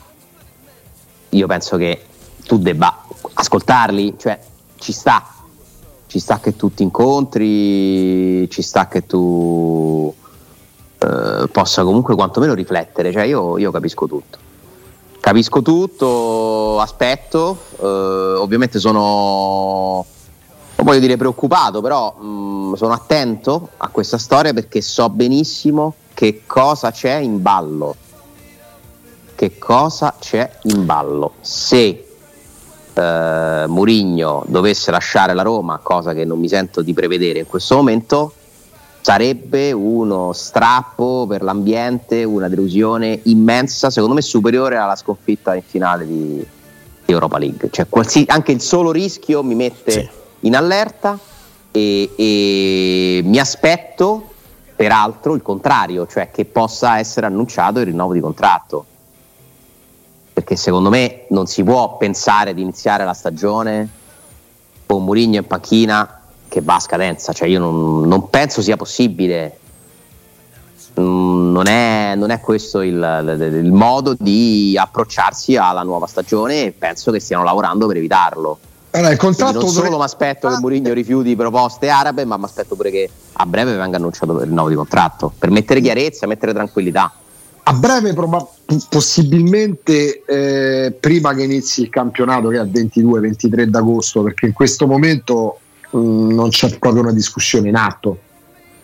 io 1.30 1.46
penso 1.46 1.76
che 1.76 2.04
tu 2.46 2.58
debba 2.58 3.04
ascoltarli, 3.34 4.14
cioè 4.18 4.38
ci 4.76 4.92
sta, 4.92 5.26
ci 6.06 6.18
sta 6.18 6.40
che 6.40 6.56
tu 6.56 6.72
ti 6.72 6.82
incontri, 6.82 8.48
ci 8.48 8.62
sta 8.62 8.88
che 8.88 9.04
tu 9.04 10.14
eh, 10.98 11.48
possa 11.48 11.84
comunque 11.84 12.14
quantomeno 12.14 12.54
riflettere, 12.54 13.12
cioè 13.12 13.22
io, 13.22 13.56
io 13.58 13.70
capisco 13.70 14.06
tutto. 14.06 14.46
Capisco 15.20 15.62
tutto, 15.62 16.80
aspetto, 16.80 17.58
eh, 17.80 17.84
ovviamente 17.84 18.78
sono, 18.78 20.04
non 20.76 20.86
voglio 20.86 21.00
dire 21.00 21.16
preoccupato, 21.16 21.80
però 21.80 22.14
mh, 22.18 22.26
mm, 22.26 22.72
sono 22.74 22.92
attento 22.92 23.70
a 23.76 23.88
questa 23.88 24.18
storia 24.18 24.52
perché 24.52 24.80
so 24.80 25.08
benissimo 25.10 25.94
che 26.14 26.42
cosa 26.46 26.90
c'è 26.90 27.14
in 27.16 27.42
ballo. 27.42 27.94
Che 29.34 29.58
cosa 29.58 30.14
c'è 30.18 30.50
in 30.62 30.84
ballo? 30.84 31.34
Se 31.40 32.08
eh, 32.92 33.64
Murigno 33.68 34.42
dovesse 34.46 34.90
lasciare 34.90 35.34
la 35.34 35.42
Roma, 35.42 35.78
cosa 35.80 36.12
che 36.12 36.24
non 36.24 36.40
mi 36.40 36.48
sento 36.48 36.82
di 36.82 36.92
prevedere 36.92 37.40
in 37.40 37.46
questo 37.46 37.76
momento, 37.76 38.32
sarebbe 39.00 39.72
uno 39.72 40.32
strappo 40.32 41.26
per 41.26 41.42
l'ambiente, 41.42 42.24
una 42.24 42.48
delusione 42.48 43.20
immensa, 43.24 43.90
secondo 43.90 44.14
me 44.14 44.22
superiore 44.22 44.76
alla 44.76 44.96
sconfitta 44.96 45.54
in 45.54 45.62
finale 45.62 46.06
di, 46.06 46.46
di 47.04 47.12
Europa 47.12 47.38
League. 47.38 47.70
Cioè, 47.70 47.86
qualsi, 47.88 48.24
anche 48.26 48.52
il 48.52 48.60
solo 48.60 48.90
rischio 48.90 49.42
mi 49.42 49.54
mette 49.54 49.90
sì. 49.90 50.08
in 50.40 50.56
allerta 50.56 51.18
e, 51.70 52.10
e 52.16 53.20
mi 53.24 53.38
aspetto 53.38 54.30
peraltro 54.76 55.34
il 55.34 55.42
contrario, 55.42 56.06
cioè 56.06 56.30
che 56.30 56.44
possa 56.44 56.98
essere 56.98 57.26
annunciato 57.26 57.80
il 57.80 57.86
rinnovo 57.86 58.12
di 58.12 58.20
contratto. 58.20 58.84
Perché 60.32 60.54
secondo 60.54 60.88
me 60.88 61.24
non 61.30 61.46
si 61.46 61.64
può 61.64 61.96
pensare 61.96 62.54
di 62.54 62.62
iniziare 62.62 63.04
la 63.04 63.14
stagione 63.14 63.88
con 64.86 65.02
Murigno 65.02 65.40
in 65.40 65.46
panchina 65.46 66.17
che 66.48 66.60
va 66.62 66.76
a 66.76 66.80
scadenza, 66.80 67.32
cioè 67.32 67.48
io 67.48 67.58
non, 67.58 68.08
non 68.08 68.30
penso 68.30 68.62
sia 68.62 68.76
possibile, 68.76 69.58
mm, 70.98 71.52
non 71.52 71.66
è, 71.66 72.14
non 72.16 72.30
è 72.30 72.40
questo 72.40 72.80
il, 72.80 72.94
il, 72.94 73.54
il, 73.64 73.72
modo 73.72 74.16
di 74.18 74.76
approcciarsi 74.78 75.56
alla 75.56 75.82
nuova 75.82 76.06
stagione 76.06 76.64
e 76.64 76.72
penso 76.72 77.12
che 77.12 77.20
stiano 77.20 77.44
lavorando 77.44 77.86
per 77.86 77.96
evitarlo. 77.96 78.58
Allora, 78.90 79.12
il 79.12 79.18
contratto 79.18 79.60
non 79.60 79.68
solo 79.68 79.98
mi 79.98 80.02
aspetto 80.02 80.48
che 80.48 80.56
Mourinho 80.58 80.92
rifiuti 80.94 81.36
proposte 81.36 81.90
arabe, 81.90 82.24
ma 82.24 82.38
mi 82.38 82.44
aspetto 82.44 82.74
pure 82.74 82.90
che 82.90 83.10
a 83.32 83.46
breve 83.46 83.76
venga 83.76 83.98
annunciato 83.98 84.32
il 84.32 84.46
rinnovo 84.46 84.70
di 84.70 84.74
contratto 84.74 85.32
per 85.38 85.50
mettere 85.50 85.80
chiarezza, 85.80 86.26
mettere 86.26 86.54
tranquillità. 86.54 87.12
A 87.64 87.74
breve, 87.74 88.14
prob- 88.14 88.48
possibilmente 88.88 90.24
eh, 90.24 90.92
prima 90.98 91.34
che 91.34 91.42
inizi 91.42 91.82
il 91.82 91.90
campionato, 91.90 92.48
che 92.48 92.58
è 92.58 92.62
il 92.62 92.70
22-23 92.70 93.64
d'agosto, 93.64 94.22
perché 94.22 94.46
in 94.46 94.54
questo 94.54 94.86
momento 94.86 95.58
Mm, 95.96 96.32
non 96.32 96.50
c'è 96.50 96.78
proprio 96.78 97.02
una 97.02 97.12
discussione 97.12 97.68
in 97.68 97.76
atto, 97.76 98.18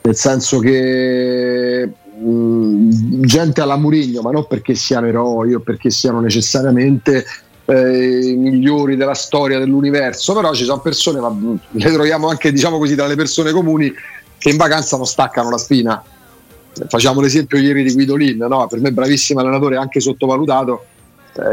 nel 0.02 0.16
senso 0.16 0.58
che 0.58 1.86
mh, 1.86 2.26
mm, 2.26 2.90
gente 3.24 3.60
alla 3.60 3.76
Murigno, 3.76 4.22
ma 4.22 4.30
non 4.30 4.46
perché 4.46 4.74
siano 4.74 5.06
eroi 5.06 5.52
o 5.52 5.60
perché 5.60 5.90
siano 5.90 6.20
necessariamente 6.20 7.26
eh, 7.66 8.28
i 8.28 8.36
migliori 8.36 8.96
della 8.96 9.14
storia 9.14 9.58
dell'universo, 9.58 10.32
però 10.32 10.54
ci 10.54 10.64
sono 10.64 10.80
persone, 10.80 11.20
ma 11.20 11.28
mm, 11.30 11.54
le 11.72 11.92
troviamo 11.92 12.28
anche 12.28 12.50
diciamo 12.52 12.78
così 12.78 12.94
tra 12.94 13.06
le 13.06 13.16
persone 13.16 13.52
comuni 13.52 13.92
che 14.38 14.48
in 14.48 14.56
vacanza 14.56 14.96
non 14.96 15.06
staccano 15.06 15.50
la 15.50 15.58
spina. 15.58 16.02
Facciamo 16.88 17.20
l'esempio 17.20 17.58
ieri 17.58 17.84
di 17.84 17.92
Guidolin, 17.92 18.38
no? 18.48 18.66
per 18.66 18.80
me 18.80 18.92
bravissimo 18.92 19.40
allenatore, 19.40 19.76
anche 19.76 20.00
sottovalutato, 20.00 20.86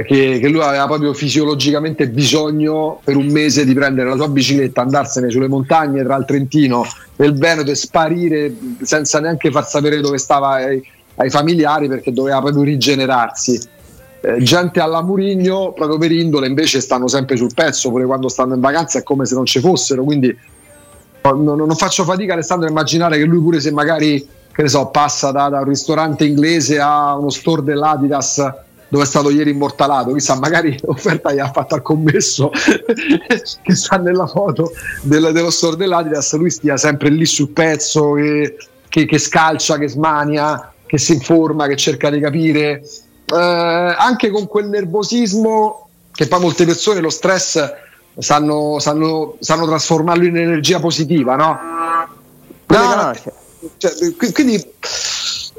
che, 0.05 0.39
che, 0.39 0.47
lui 0.47 0.61
aveva 0.61 0.85
proprio 0.85 1.13
fisiologicamente 1.13 2.07
bisogno 2.07 3.01
per 3.03 3.15
un 3.15 3.25
mese 3.27 3.65
di 3.65 3.73
prendere 3.73 4.09
la 4.09 4.15
sua 4.15 4.27
bicicletta, 4.27 4.81
andarsene 4.81 5.31
sulle 5.31 5.47
montagne 5.47 6.03
tra 6.03 6.15
il 6.17 6.25
Trentino 6.25 6.85
e 7.15 7.25
il 7.25 7.33
Veneto 7.33 7.71
e 7.71 7.75
sparire 7.75 8.53
senza 8.81 9.19
neanche 9.19 9.49
far 9.49 9.67
sapere 9.67 9.99
dove 9.99 10.19
stava 10.19 10.49
ai, 10.49 10.83
ai 11.15 11.29
familiari 11.31 11.87
perché 11.87 12.13
doveva 12.13 12.39
proprio 12.41 12.61
rigenerarsi. 12.63 13.59
Eh, 14.23 14.37
gente 14.43 14.79
alla 14.79 15.01
Murigno, 15.01 15.73
proprio 15.73 15.97
per 15.97 16.11
indole, 16.11 16.45
invece 16.45 16.79
stanno 16.79 17.07
sempre 17.07 17.35
sul 17.35 17.51
pezzo, 17.55 17.89
pure 17.89 18.05
quando 18.05 18.29
stanno 18.29 18.53
in 18.53 18.61
vacanza 18.61 18.99
è 18.99 19.03
come 19.03 19.25
se 19.25 19.33
non 19.33 19.45
ci 19.45 19.59
fossero. 19.59 20.03
Quindi 20.03 20.37
non, 21.23 21.43
non 21.43 21.75
faccio 21.75 22.03
fatica, 22.03 22.33
Alessandro, 22.33 22.67
a 22.67 22.69
immaginare 22.69 23.17
che 23.17 23.23
lui 23.23 23.41
pure 23.41 23.59
se 23.59 23.71
magari 23.71 24.27
che 24.53 24.61
ne 24.61 24.67
so, 24.67 24.87
passa 24.87 25.31
da, 25.31 25.49
da 25.49 25.59
un 25.59 25.65
ristorante 25.65 26.25
inglese 26.25 26.79
a 26.79 27.17
uno 27.17 27.29
store 27.29 27.63
dell'Adidas 27.63 28.69
dove 28.91 29.05
è 29.05 29.07
stato 29.07 29.29
ieri 29.29 29.51
immortalato, 29.51 30.11
chissà 30.11 30.37
magari 30.37 30.77
l'offerta 30.83 31.31
gli 31.31 31.39
ha 31.39 31.49
fatto 31.49 31.75
al 31.75 31.81
commesso 31.81 32.51
che 33.63 33.73
sta 33.73 33.95
nella 33.95 34.27
foto 34.27 34.73
del, 35.01 35.31
dello 35.31 35.49
store 35.49 35.77
dell'Adidas, 35.77 36.33
lui 36.35 36.51
stia 36.51 36.75
sempre 36.75 37.07
lì 37.07 37.25
sul 37.25 37.51
pezzo, 37.51 38.11
che, 38.11 38.57
che, 38.89 39.05
che 39.05 39.17
scalcia, 39.17 39.77
che 39.77 39.87
smania, 39.87 40.73
che 40.85 40.97
si 40.97 41.13
informa, 41.13 41.67
che 41.67 41.77
cerca 41.77 42.09
di 42.09 42.19
capire, 42.19 42.83
eh, 43.33 43.95
anche 43.97 44.29
con 44.29 44.45
quel 44.45 44.67
nervosismo 44.67 45.87
che 46.11 46.27
poi 46.27 46.41
molte 46.41 46.65
persone 46.65 46.99
lo 46.99 47.09
stress 47.09 47.63
sanno, 48.17 48.77
sanno, 48.79 49.37
sanno 49.39 49.67
trasformarlo 49.67 50.25
in 50.25 50.35
energia 50.35 50.81
positiva, 50.81 51.37
no? 51.37 51.57
no, 52.67 52.95
no 52.95 53.13
cioè, 53.77 53.91
quindi 54.33 54.61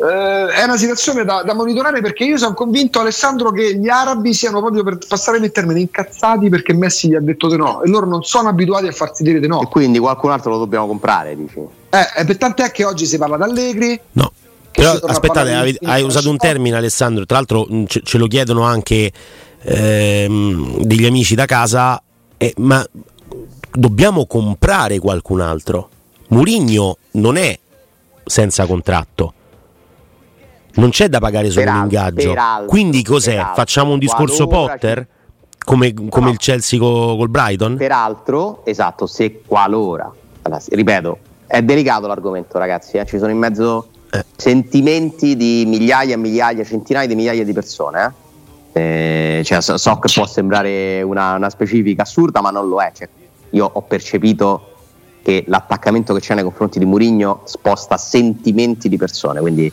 eh, 0.02 0.46
è 0.48 0.64
una 0.64 0.76
situazione 0.76 1.24
da, 1.24 1.42
da, 1.44 1.54
monitorare 1.54 2.00
perché 2.00 2.24
io 2.24 2.36
sono 2.36 2.54
convinto, 2.54 2.98
Alessandro, 2.98 3.52
che 3.52 3.76
gli 3.76 3.88
arabi 3.88 4.34
siano 4.34 4.60
proprio 4.60 4.82
per 4.82 4.98
passare 5.06 5.38
il 5.38 5.52
termine 5.52 5.78
incazzati 5.78 6.48
perché 6.48 6.72
Messi 6.72 7.08
gli 7.08 7.14
ha 7.14 7.20
detto 7.20 7.48
di 7.48 7.56
no 7.56 7.82
e 7.82 7.88
loro 7.88 8.06
non 8.06 8.24
sono 8.24 8.48
abituati 8.48 8.88
a 8.88 8.92
farsi 8.92 9.22
dire 9.22 9.38
di 9.38 9.46
no. 9.46 9.62
E 9.62 9.66
quindi 9.66 10.00
qualcun 10.00 10.32
altro 10.32 10.50
lo 10.50 10.58
dobbiamo 10.58 10.88
comprare, 10.88 11.36
dici? 11.36 11.58
Eh, 11.58 12.24
per 12.24 12.36
tant'è 12.36 12.72
che 12.72 12.84
oggi 12.84 13.06
si 13.06 13.16
parla 13.16 13.36
d'Allegri. 13.36 14.00
No. 14.12 14.32
Però 14.72 14.92
aspettate, 14.92 15.52
hai, 15.52 15.76
hai 15.82 16.02
usato 16.02 16.30
un 16.30 16.38
termine 16.38 16.76
Alessandro, 16.76 17.24
tra 17.24 17.36
l'altro 17.36 17.68
mm, 17.70 17.84
ce, 17.86 18.00
ce 18.02 18.18
lo 18.18 18.26
chiedono 18.26 18.62
anche 18.62 19.12
ehm, 19.60 20.78
degli 20.82 21.04
amici 21.04 21.36
da 21.36 21.44
casa, 21.44 22.02
eh, 22.38 22.54
ma 22.56 22.84
dobbiamo 23.70 24.26
comprare 24.26 24.98
qualcun 24.98 25.40
altro. 25.40 25.90
Murigno 26.28 26.96
non 27.12 27.36
è 27.36 27.56
senza 28.24 28.66
contratto 28.66 29.34
non 30.74 30.90
c'è 30.90 31.08
da 31.08 31.18
pagare 31.18 31.50
solo 31.50 31.70
l'ingaggio. 31.70 32.34
Quindi 32.66 33.02
cos'è? 33.02 33.32
Peraltro, 33.32 33.54
Facciamo 33.54 33.92
un 33.92 33.98
discorso 33.98 34.46
Potter? 34.46 35.06
Come, 35.64 35.94
come 35.94 36.26
no. 36.26 36.30
il 36.30 36.38
Chelsea 36.38 36.78
co, 36.78 37.16
col 37.16 37.28
Brighton? 37.28 37.76
Peraltro, 37.76 38.64
esatto, 38.64 39.06
se 39.06 39.42
qualora, 39.46 40.12
allora, 40.42 40.60
ripeto, 40.68 41.18
è 41.46 41.62
delicato 41.62 42.08
l'argomento 42.08 42.58
ragazzi, 42.58 42.96
eh? 42.96 43.06
ci 43.06 43.18
sono 43.18 43.30
in 43.30 43.38
mezzo 43.38 43.88
eh. 44.10 44.24
sentimenti 44.36 45.36
di 45.36 45.64
migliaia 45.66 46.14
e 46.14 46.16
migliaia, 46.16 46.64
centinaia 46.64 47.06
di 47.06 47.14
migliaia 47.14 47.44
di 47.44 47.52
persone. 47.52 48.14
Eh? 48.72 49.38
eh 49.38 49.44
cioè, 49.44 49.60
so, 49.62 49.78
so, 49.78 49.98
che 49.98 50.10
può 50.12 50.26
sembrare 50.26 51.02
una, 51.02 51.36
una, 51.36 51.50
specifica 51.50 52.02
assurda, 52.02 52.40
ma 52.40 52.50
non 52.50 52.68
lo 52.68 52.80
è. 52.80 52.90
Cioè, 52.92 53.08
io 53.50 53.70
ho 53.72 53.82
percepito 53.82 54.70
che 55.22 55.44
l'attaccamento 55.46 56.12
che 56.14 56.20
c'è 56.20 56.34
nei 56.34 56.42
confronti 56.42 56.80
di 56.80 56.84
Murigno 56.84 57.42
sposta 57.44 57.96
sentimenti 57.96 58.88
di 58.88 58.96
persone, 58.96 59.40
quindi 59.40 59.72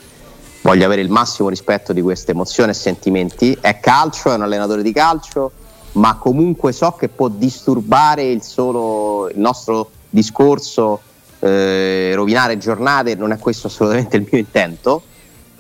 voglio 0.62 0.86
avere 0.86 1.02
il 1.02 1.10
massimo 1.10 1.50
rispetto 1.50 1.94
di 1.94 2.02
queste 2.02 2.32
emozioni 2.32 2.72
e 2.72 2.74
sentimenti. 2.74 3.58
È 3.60 3.80
calcio, 3.80 4.32
è 4.32 4.36
un 4.36 4.44
allenatore 4.44 4.84
di 4.84 4.92
calcio, 4.92 5.52
ma 5.94 6.16
comunque 6.16 6.72
so 6.72 6.92
che 6.94 7.10
può 7.10 7.28
disturbare 7.28 8.24
il, 8.24 8.42
solo, 8.42 9.30
il 9.30 9.40
nostro 9.40 9.92
discorso, 10.10 11.02
eh, 11.40 12.12
rovinare 12.16 12.58
giornate, 12.58 13.16
non 13.16 13.32
è 13.32 13.38
questo 13.38 13.68
assolutamente 13.68 14.18
il 14.18 14.28
mio 14.30 14.40
intento. 14.40 15.04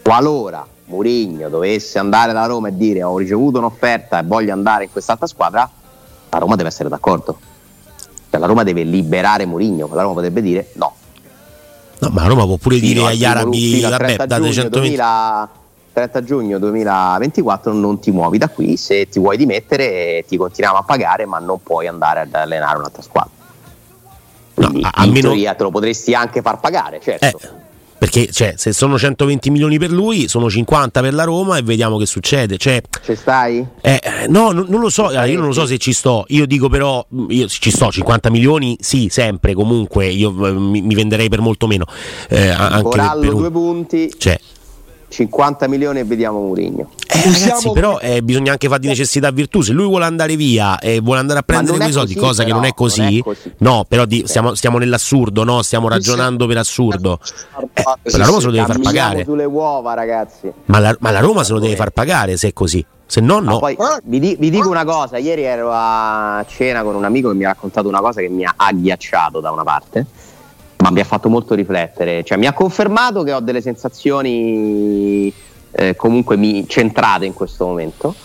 Qualora 0.01 0.65
Mourinho 0.85 1.49
dovesse 1.49 1.99
andare 1.99 2.33
da 2.33 2.45
Roma 2.45 2.69
e 2.69 2.75
dire 2.75 3.03
ho 3.03 3.17
ricevuto 3.17 3.59
un'offerta 3.59 4.19
e 4.19 4.23
voglio 4.23 4.53
andare 4.53 4.85
in 4.85 4.91
quest'altra 4.91 5.27
squadra, 5.27 5.69
la 6.29 6.37
Roma 6.37 6.55
deve 6.55 6.69
essere 6.69 6.89
d'accordo. 6.89 7.39
Cioè, 8.29 8.39
la 8.39 8.45
Roma 8.45 8.63
deve 8.63 8.83
liberare 8.83 9.45
Mourinho, 9.45 9.89
la 9.91 10.01
Roma 10.01 10.15
potrebbe 10.15 10.41
dire 10.41 10.69
no, 10.73 10.93
No, 11.99 12.09
ma 12.11 12.25
Roma 12.27 12.45
può 12.45 12.57
pure 12.57 12.79
dire 12.79 13.05
agli 13.05 13.25
arabi, 13.25 13.81
vabbè, 13.81 14.15
date 14.25 14.51
120 14.51 14.97
30 15.91 16.23
giugno 16.23 16.59
2024 16.59 17.73
non 17.73 17.99
ti 17.99 18.11
muovi 18.11 18.37
da 18.37 18.47
qui, 18.47 18.77
se 18.77 19.09
ti 19.09 19.19
vuoi 19.19 19.35
dimettere 19.35 20.23
ti 20.27 20.37
continuiamo 20.37 20.77
a 20.77 20.83
pagare, 20.83 21.25
ma 21.25 21.39
non 21.39 21.61
puoi 21.61 21.87
andare 21.87 22.21
ad 22.21 22.33
allenare 22.33 22.77
un'altra 22.77 23.01
squadra. 23.01 23.31
Quindi, 24.53 24.81
no, 24.81 24.89
a, 24.91 25.03
in 25.03 25.11
meno... 25.11 25.27
teoria 25.27 25.55
te 25.55 25.63
lo 25.63 25.71
potresti 25.71 26.13
anche 26.13 26.41
far 26.41 26.59
pagare, 26.59 27.01
certo. 27.01 27.39
Eh. 27.41 27.58
Perché 27.99 28.31
cioè, 28.31 28.53
se 28.55 28.71
sono 28.71 28.97
120 28.97 29.49
milioni 29.49 29.77
per 29.77 29.91
lui, 29.91 30.29
sono 30.29 30.49
50 30.49 31.01
per 31.01 31.13
la 31.13 31.25
Roma 31.25 31.57
e 31.57 31.61
vediamo 31.61 31.97
che 31.97 32.05
succede. 32.05 32.57
Cioè, 32.57 32.81
ci 33.03 33.13
stai? 33.13 33.65
Eh, 33.81 33.99
no, 34.29 34.51
non, 34.51 34.67
non, 34.69 34.79
lo 34.79 34.89
so, 34.89 35.11
io 35.11 35.37
non 35.37 35.47
lo 35.47 35.53
so 35.53 35.65
se 35.65 35.77
ci 35.77 35.91
sto. 35.91 36.23
Io 36.29 36.45
dico 36.47 36.69
però, 36.69 37.05
io 37.27 37.47
ci 37.47 37.71
sto, 37.71 37.91
50 37.91 38.29
milioni, 38.29 38.77
sì, 38.79 39.09
sempre, 39.09 39.53
comunque, 39.53 40.07
io 40.07 40.29
eh, 40.47 40.53
mi, 40.53 40.81
mi, 40.81 40.95
venderei 40.95 41.27
per 41.27 41.41
molto 41.41 41.67
meno. 41.67 41.85
Eh, 42.29 42.47
anche 42.47 42.83
Corallo, 42.83 43.19
per 43.19 43.33
un... 43.33 43.39
due 43.39 43.51
punti. 43.51 44.13
Cioè, 44.17 44.39
50 45.09 45.67
milioni 45.67 45.99
e 45.99 46.03
vediamo 46.03 46.39
Murigno. 46.39 46.91
Eh, 47.07 47.31
ragazzi, 47.31 47.71
però 47.71 47.99
eh, 47.99 48.21
bisogna 48.21 48.51
anche 48.51 48.67
fare 48.67 48.79
di 48.79 48.87
necessità 48.87 49.31
virtù. 49.31 49.61
Se 49.61 49.73
lui 49.73 49.85
vuole 49.85 50.05
andare 50.05 50.35
via 50.35 50.79
e 50.79 50.99
vuole 50.99 51.19
andare 51.19 51.39
a 51.39 51.41
prendere 51.43 51.77
quei 51.77 51.91
soldi, 51.91 52.13
così, 52.13 52.25
cosa 52.25 52.43
però, 52.43 52.55
che 52.55 52.61
non 52.61 52.69
è 52.69 52.73
così, 52.73 53.01
non 53.01 53.13
è 53.13 53.21
così. 53.21 53.53
no, 53.57 53.85
però 53.87 54.05
di, 54.05 54.23
stiamo, 54.25 54.53
stiamo, 54.53 54.77
nell'assurdo, 54.77 55.43
no? 55.43 55.61
stiamo 55.61 55.89
ragionando 55.89 56.45
per 56.47 56.57
assurdo. 56.57 57.19
Eh, 57.73 57.83
la 58.17 58.25
Roma 58.25 58.39
se 58.39 58.45
lo 58.45 58.51
deve 58.51 58.65
far 58.65 58.79
pagare. 58.79 59.23
sulle 59.23 59.45
uova, 59.45 59.93
ragazzi. 59.93 60.51
Ma 60.65 60.79
la, 60.79 60.95
ma 60.99 61.11
la 61.11 61.19
Roma 61.19 61.43
se 61.43 61.53
lo 61.53 61.59
deve 61.59 61.75
far 61.75 61.89
pagare 61.89 62.37
se 62.37 62.49
è 62.49 62.53
così. 62.53 62.85
Se 63.05 63.21
no, 63.21 63.39
no. 63.39 63.57
Poi, 63.57 63.75
vi, 64.03 64.19
di, 64.19 64.37
vi, 64.39 64.51
dico 64.51 64.69
una 64.69 64.85
cosa: 64.85 65.17
ieri 65.17 65.41
ero 65.41 65.71
a 65.73 66.45
cena 66.47 66.83
con 66.83 66.93
un 66.93 67.03
amico 67.03 67.29
che 67.29 67.35
mi 67.35 67.43
ha 67.43 67.47
raccontato 67.47 67.87
una 67.87 68.01
cosa 68.01 68.21
che 68.21 68.29
mi 68.29 68.45
ha 68.45 68.53
agghiacciato 68.55 69.39
da 69.39 69.49
una 69.49 69.63
parte 69.63 70.05
ma 70.81 70.91
mi 70.91 71.01
ha 71.01 71.03
fatto 71.03 71.29
molto 71.29 71.55
riflettere, 71.55 72.23
cioè 72.23 72.37
mi 72.37 72.45
ha 72.45 72.53
confermato 72.53 73.23
che 73.23 73.33
ho 73.33 73.41
delle 73.41 73.61
sensazioni 73.61 75.33
eh, 75.71 75.95
comunque 75.95 76.37
mi, 76.37 76.67
centrate 76.67 77.25
in 77.25 77.33
questo 77.33 77.65
momento. 77.65 78.15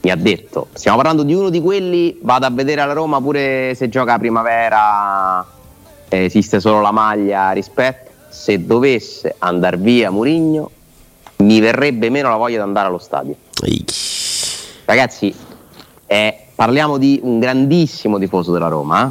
Mi 0.00 0.10
ha 0.10 0.16
detto, 0.16 0.66
stiamo 0.72 0.96
parlando 0.96 1.22
di 1.22 1.32
uno 1.32 1.48
di 1.48 1.60
quelli, 1.60 2.18
vado 2.22 2.46
a 2.46 2.50
vedere 2.50 2.80
alla 2.80 2.92
Roma 2.92 3.20
pure 3.20 3.74
se 3.76 3.88
gioca 3.88 4.14
a 4.14 4.18
primavera, 4.18 5.46
eh, 6.08 6.24
esiste 6.24 6.58
solo 6.58 6.80
la 6.80 6.90
maglia 6.90 7.52
rispetto, 7.52 8.10
se 8.28 8.64
dovesse 8.64 9.36
andare 9.38 9.76
via 9.76 10.10
Murigno 10.10 10.70
mi 11.36 11.60
verrebbe 11.60 12.08
meno 12.08 12.30
la 12.30 12.36
voglia 12.36 12.56
di 12.56 12.62
andare 12.62 12.88
allo 12.88 12.98
stadio. 12.98 13.36
Ragazzi, 14.86 15.32
eh, 16.06 16.38
parliamo 16.54 16.98
di 16.98 17.20
un 17.22 17.38
grandissimo 17.38 18.18
tifoso 18.18 18.50
della 18.52 18.68
Roma, 18.68 19.06
eh? 19.06 19.10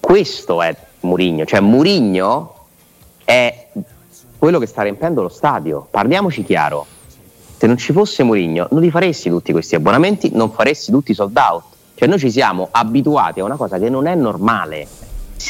questo 0.00 0.60
è 0.62 0.74
Murigno, 1.04 1.44
cioè 1.44 1.60
Murigno 1.60 2.54
è 3.24 3.68
quello 4.38 4.58
che 4.58 4.66
sta 4.66 4.82
riempendo 4.82 5.22
lo 5.22 5.28
stadio. 5.28 5.86
Parliamoci 5.90 6.44
chiaro. 6.44 6.86
Se 7.56 7.66
non 7.66 7.76
ci 7.76 7.92
fosse 7.92 8.22
Murigno, 8.22 8.66
non 8.70 8.82
li 8.82 8.90
faresti 8.90 9.30
tutti 9.30 9.52
questi 9.52 9.74
abbonamenti, 9.74 10.30
non 10.34 10.50
faresti 10.50 10.90
tutti 10.90 11.12
i 11.12 11.14
sold 11.14 11.36
out. 11.36 11.62
Cioè 11.94 12.08
noi 12.08 12.18
ci 12.18 12.30
siamo 12.30 12.68
abituati 12.70 13.40
a 13.40 13.44
una 13.44 13.56
cosa 13.56 13.78
che 13.78 13.88
non 13.88 14.06
è 14.06 14.14
normale. 14.14 14.86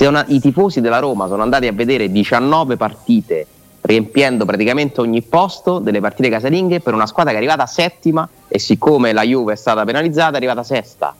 Una, 0.00 0.24
I 0.28 0.40
tifosi 0.40 0.80
della 0.80 0.98
Roma 0.98 1.26
sono 1.26 1.42
andati 1.42 1.66
a 1.66 1.72
vedere 1.72 2.10
19 2.10 2.76
partite 2.76 3.46
riempiendo 3.80 4.44
praticamente 4.44 5.00
ogni 5.00 5.22
posto 5.22 5.78
delle 5.78 6.00
partite 6.00 6.30
casalinghe 6.30 6.80
per 6.80 6.94
una 6.94 7.06
squadra 7.06 7.32
che 7.32 7.38
è 7.38 7.40
arrivata 7.40 7.66
settima 7.66 8.26
e 8.48 8.58
siccome 8.58 9.12
la 9.12 9.22
Juve 9.22 9.52
è 9.52 9.56
stata 9.56 9.84
penalizzata 9.84 10.34
è 10.34 10.36
arrivata 10.36 10.62
sesta. 10.62 11.14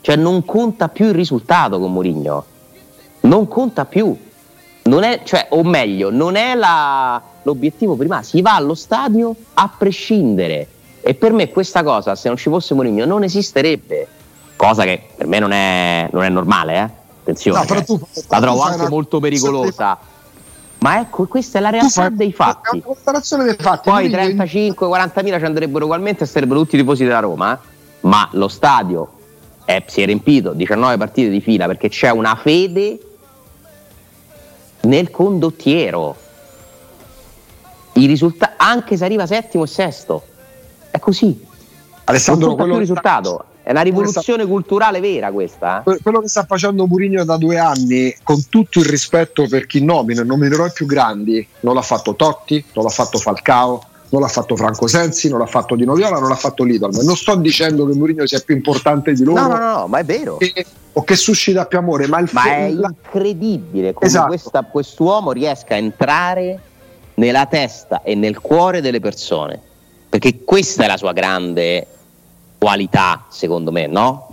Cioè 0.00 0.16
non 0.16 0.44
conta 0.44 0.88
più 0.88 1.06
il 1.06 1.14
risultato 1.14 1.78
con 1.78 1.92
Murigno 1.92 2.44
non 3.22 3.48
conta 3.48 3.84
più. 3.84 4.16
Non 4.84 5.04
è, 5.04 5.20
cioè, 5.24 5.46
o 5.50 5.62
meglio, 5.62 6.10
non 6.10 6.34
è 6.34 6.54
la, 6.54 7.20
l'obiettivo 7.42 7.94
prima, 7.94 8.22
si 8.22 8.42
va 8.42 8.56
allo 8.56 8.74
stadio 8.74 9.34
a 9.54 9.70
prescindere. 9.76 10.68
E 11.00 11.14
per 11.14 11.32
me 11.32 11.48
questa 11.48 11.82
cosa, 11.82 12.14
se 12.14 12.28
non 12.28 12.36
ci 12.36 12.48
fosse 12.48 12.74
Mourinho, 12.74 13.04
non 13.04 13.22
esisterebbe. 13.22 14.08
Cosa 14.56 14.84
che 14.84 15.02
per 15.16 15.26
me 15.26 15.38
non 15.38 15.52
è, 15.52 16.08
non 16.12 16.22
è 16.24 16.28
normale, 16.28 16.74
eh? 16.74 17.00
Attenzione, 17.20 17.58
no, 17.60 17.66
cioè, 17.66 17.84
tu, 17.84 18.00
la 18.28 18.40
trovo 18.40 18.62
anche 18.62 18.80
una... 18.80 18.88
molto 18.88 19.20
pericolosa. 19.20 19.98
Ma 20.78 20.98
ecco, 20.98 21.26
questa 21.28 21.58
è 21.58 21.60
la 21.60 21.70
realtà 21.70 22.08
dei 22.08 22.32
fatti. 22.32 22.82
dei 23.44 23.56
fatti. 23.56 23.88
Poi 23.88 24.08
35-40 24.08 25.22
mila 25.22 25.38
ci 25.38 25.44
andrebbero 25.44 25.84
ugualmente 25.84 26.24
e 26.24 26.26
sarebbero 26.26 26.60
tutti 26.60 26.74
i 26.74 26.80
tifosi 26.80 27.04
della 27.04 27.20
Roma, 27.20 27.54
eh? 27.54 27.58
ma 28.00 28.28
lo 28.32 28.48
stadio 28.48 29.12
è, 29.64 29.84
si 29.86 30.02
è 30.02 30.06
riempito 30.06 30.52
19 30.52 30.96
partite 30.96 31.30
di 31.30 31.40
fila 31.40 31.66
perché 31.66 31.88
c'è 31.88 32.10
una 32.10 32.34
fede 32.34 32.98
nel 34.82 35.10
condottiero. 35.10 36.16
Risulta- 37.92 38.54
anche 38.56 38.96
se 38.96 39.04
arriva 39.04 39.26
settimo 39.26 39.64
e 39.64 39.66
sesto. 39.66 40.22
È 40.90 40.98
così. 40.98 41.44
Alessandro, 42.04 42.48
non 42.48 42.56
quello 42.56 42.78
risultato. 42.78 43.44
È 43.62 43.70
una 43.70 43.82
rivoluzione 43.82 44.42
sta... 44.42 44.50
culturale 44.50 45.00
vera 45.00 45.30
questa. 45.30 45.84
Eh? 45.86 45.98
Quello 46.02 46.20
che 46.20 46.28
sta 46.28 46.44
facendo 46.44 46.86
Mourinho 46.86 47.24
da 47.24 47.36
due 47.36 47.58
anni, 47.58 48.14
con 48.24 48.48
tutto 48.48 48.80
il 48.80 48.86
rispetto 48.86 49.46
per 49.46 49.66
chi 49.66 49.84
nomina, 49.84 50.24
nominerò 50.24 50.66
i 50.66 50.72
più 50.72 50.86
grandi, 50.86 51.46
non 51.60 51.74
l'ha 51.74 51.82
fatto 51.82 52.16
Totti, 52.16 52.64
non 52.72 52.84
l'ha 52.84 52.90
fatto 52.90 53.18
Falcao, 53.18 53.84
non 54.08 54.20
l'ha 54.20 54.28
fatto 54.28 54.56
Franco 54.56 54.88
Sensi, 54.88 55.28
non 55.28 55.38
l'ha 55.38 55.46
fatto 55.46 55.76
Di 55.76 55.84
Noviola, 55.84 56.18
non 56.18 56.28
l'ha 56.28 56.34
fatto 56.34 56.64
Lidl. 56.64 56.90
Non 57.02 57.16
sto 57.16 57.36
dicendo 57.36 57.86
che 57.86 57.94
Mourinho 57.94 58.26
sia 58.26 58.40
più 58.40 58.56
importante 58.56 59.12
di 59.12 59.22
loro. 59.22 59.40
No, 59.40 59.46
no, 59.46 59.58
no, 59.58 59.86
ma 59.86 59.98
è 59.98 60.04
vero. 60.04 60.38
E, 60.40 60.52
o 60.94 61.04
che 61.04 61.16
suscita 61.16 61.66
più 61.66 61.78
amore, 61.78 62.06
ma, 62.06 62.18
il 62.18 62.28
ma 62.32 62.44
è 62.44 62.64
incredibile 62.64 63.92
come 63.92 64.06
esatto. 64.06 64.26
questa, 64.28 64.62
quest'uomo 64.62 65.32
riesca 65.32 65.74
a 65.74 65.78
entrare 65.78 66.60
nella 67.14 67.46
testa 67.46 68.02
e 68.02 68.14
nel 68.14 68.40
cuore 68.40 68.80
delle 68.80 69.00
persone. 69.00 69.60
Perché 70.08 70.44
questa 70.44 70.84
è 70.84 70.86
la 70.86 70.98
sua 70.98 71.12
grande 71.12 71.86
qualità, 72.58 73.24
secondo 73.30 73.72
me, 73.72 73.86
no? 73.86 74.28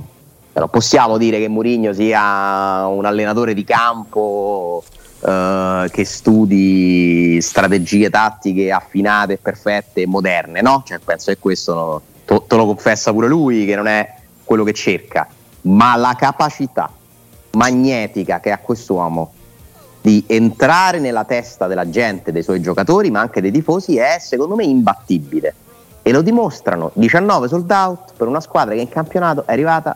Però 0.52 0.68
possiamo 0.68 1.18
dire 1.18 1.40
che 1.40 1.48
Mourinho 1.48 1.94
sia 1.94 2.86
un 2.88 3.06
allenatore 3.06 3.54
di 3.54 3.64
campo 3.64 4.84
Uh, 5.22 5.90
che 5.90 6.06
studi 6.06 7.42
strategie 7.42 8.10
tattiche 8.10 8.72
affinate, 8.72 9.38
perfette 9.38 10.04
e 10.04 10.08
moderne, 10.08 10.62
no? 10.62 10.82
Cioè, 10.86 11.00
penso 11.00 11.30
che 11.30 11.38
questo 11.38 11.74
no, 11.74 12.02
te 12.44 12.56
lo 12.56 12.66
confessa 12.66 13.12
pure 13.12 13.28
lui, 13.28 13.66
che 13.66 13.76
non 13.76 13.88
è 13.88 14.14
quello 14.46 14.64
che 14.64 14.72
cerca, 14.72 15.28
ma 15.62 15.96
la 15.96 16.16
capacità 16.18 16.92
magnetica 17.52 18.40
che 18.40 18.52
ha 18.52 18.60
quest'uomo 18.60 19.34
di 20.02 20.24
entrare 20.28 21.00
nella 21.00 21.26
testa 21.26 21.68
della 21.68 21.90
gente, 21.90 22.32
dei 22.32 22.44
suoi 22.44 22.62
giocatori, 22.62 23.12
ma 23.12 23.20
anche 23.20 23.42
dei 23.42 23.52
tifosi, 23.52 23.98
è 23.98 24.18
secondo 24.20 24.56
me 24.56 24.64
imbattibile. 24.64 25.54
E 26.02 26.12
lo 26.12 26.22
dimostrano 26.22 26.92
19 26.94 27.48
sold 27.48 27.70
out 27.70 28.14
per 28.16 28.28
una 28.28 28.40
squadra 28.40 28.74
che 28.74 28.82
in 28.82 28.90
campionato 28.90 29.46
è 29.46 29.52
arrivata 29.52 29.96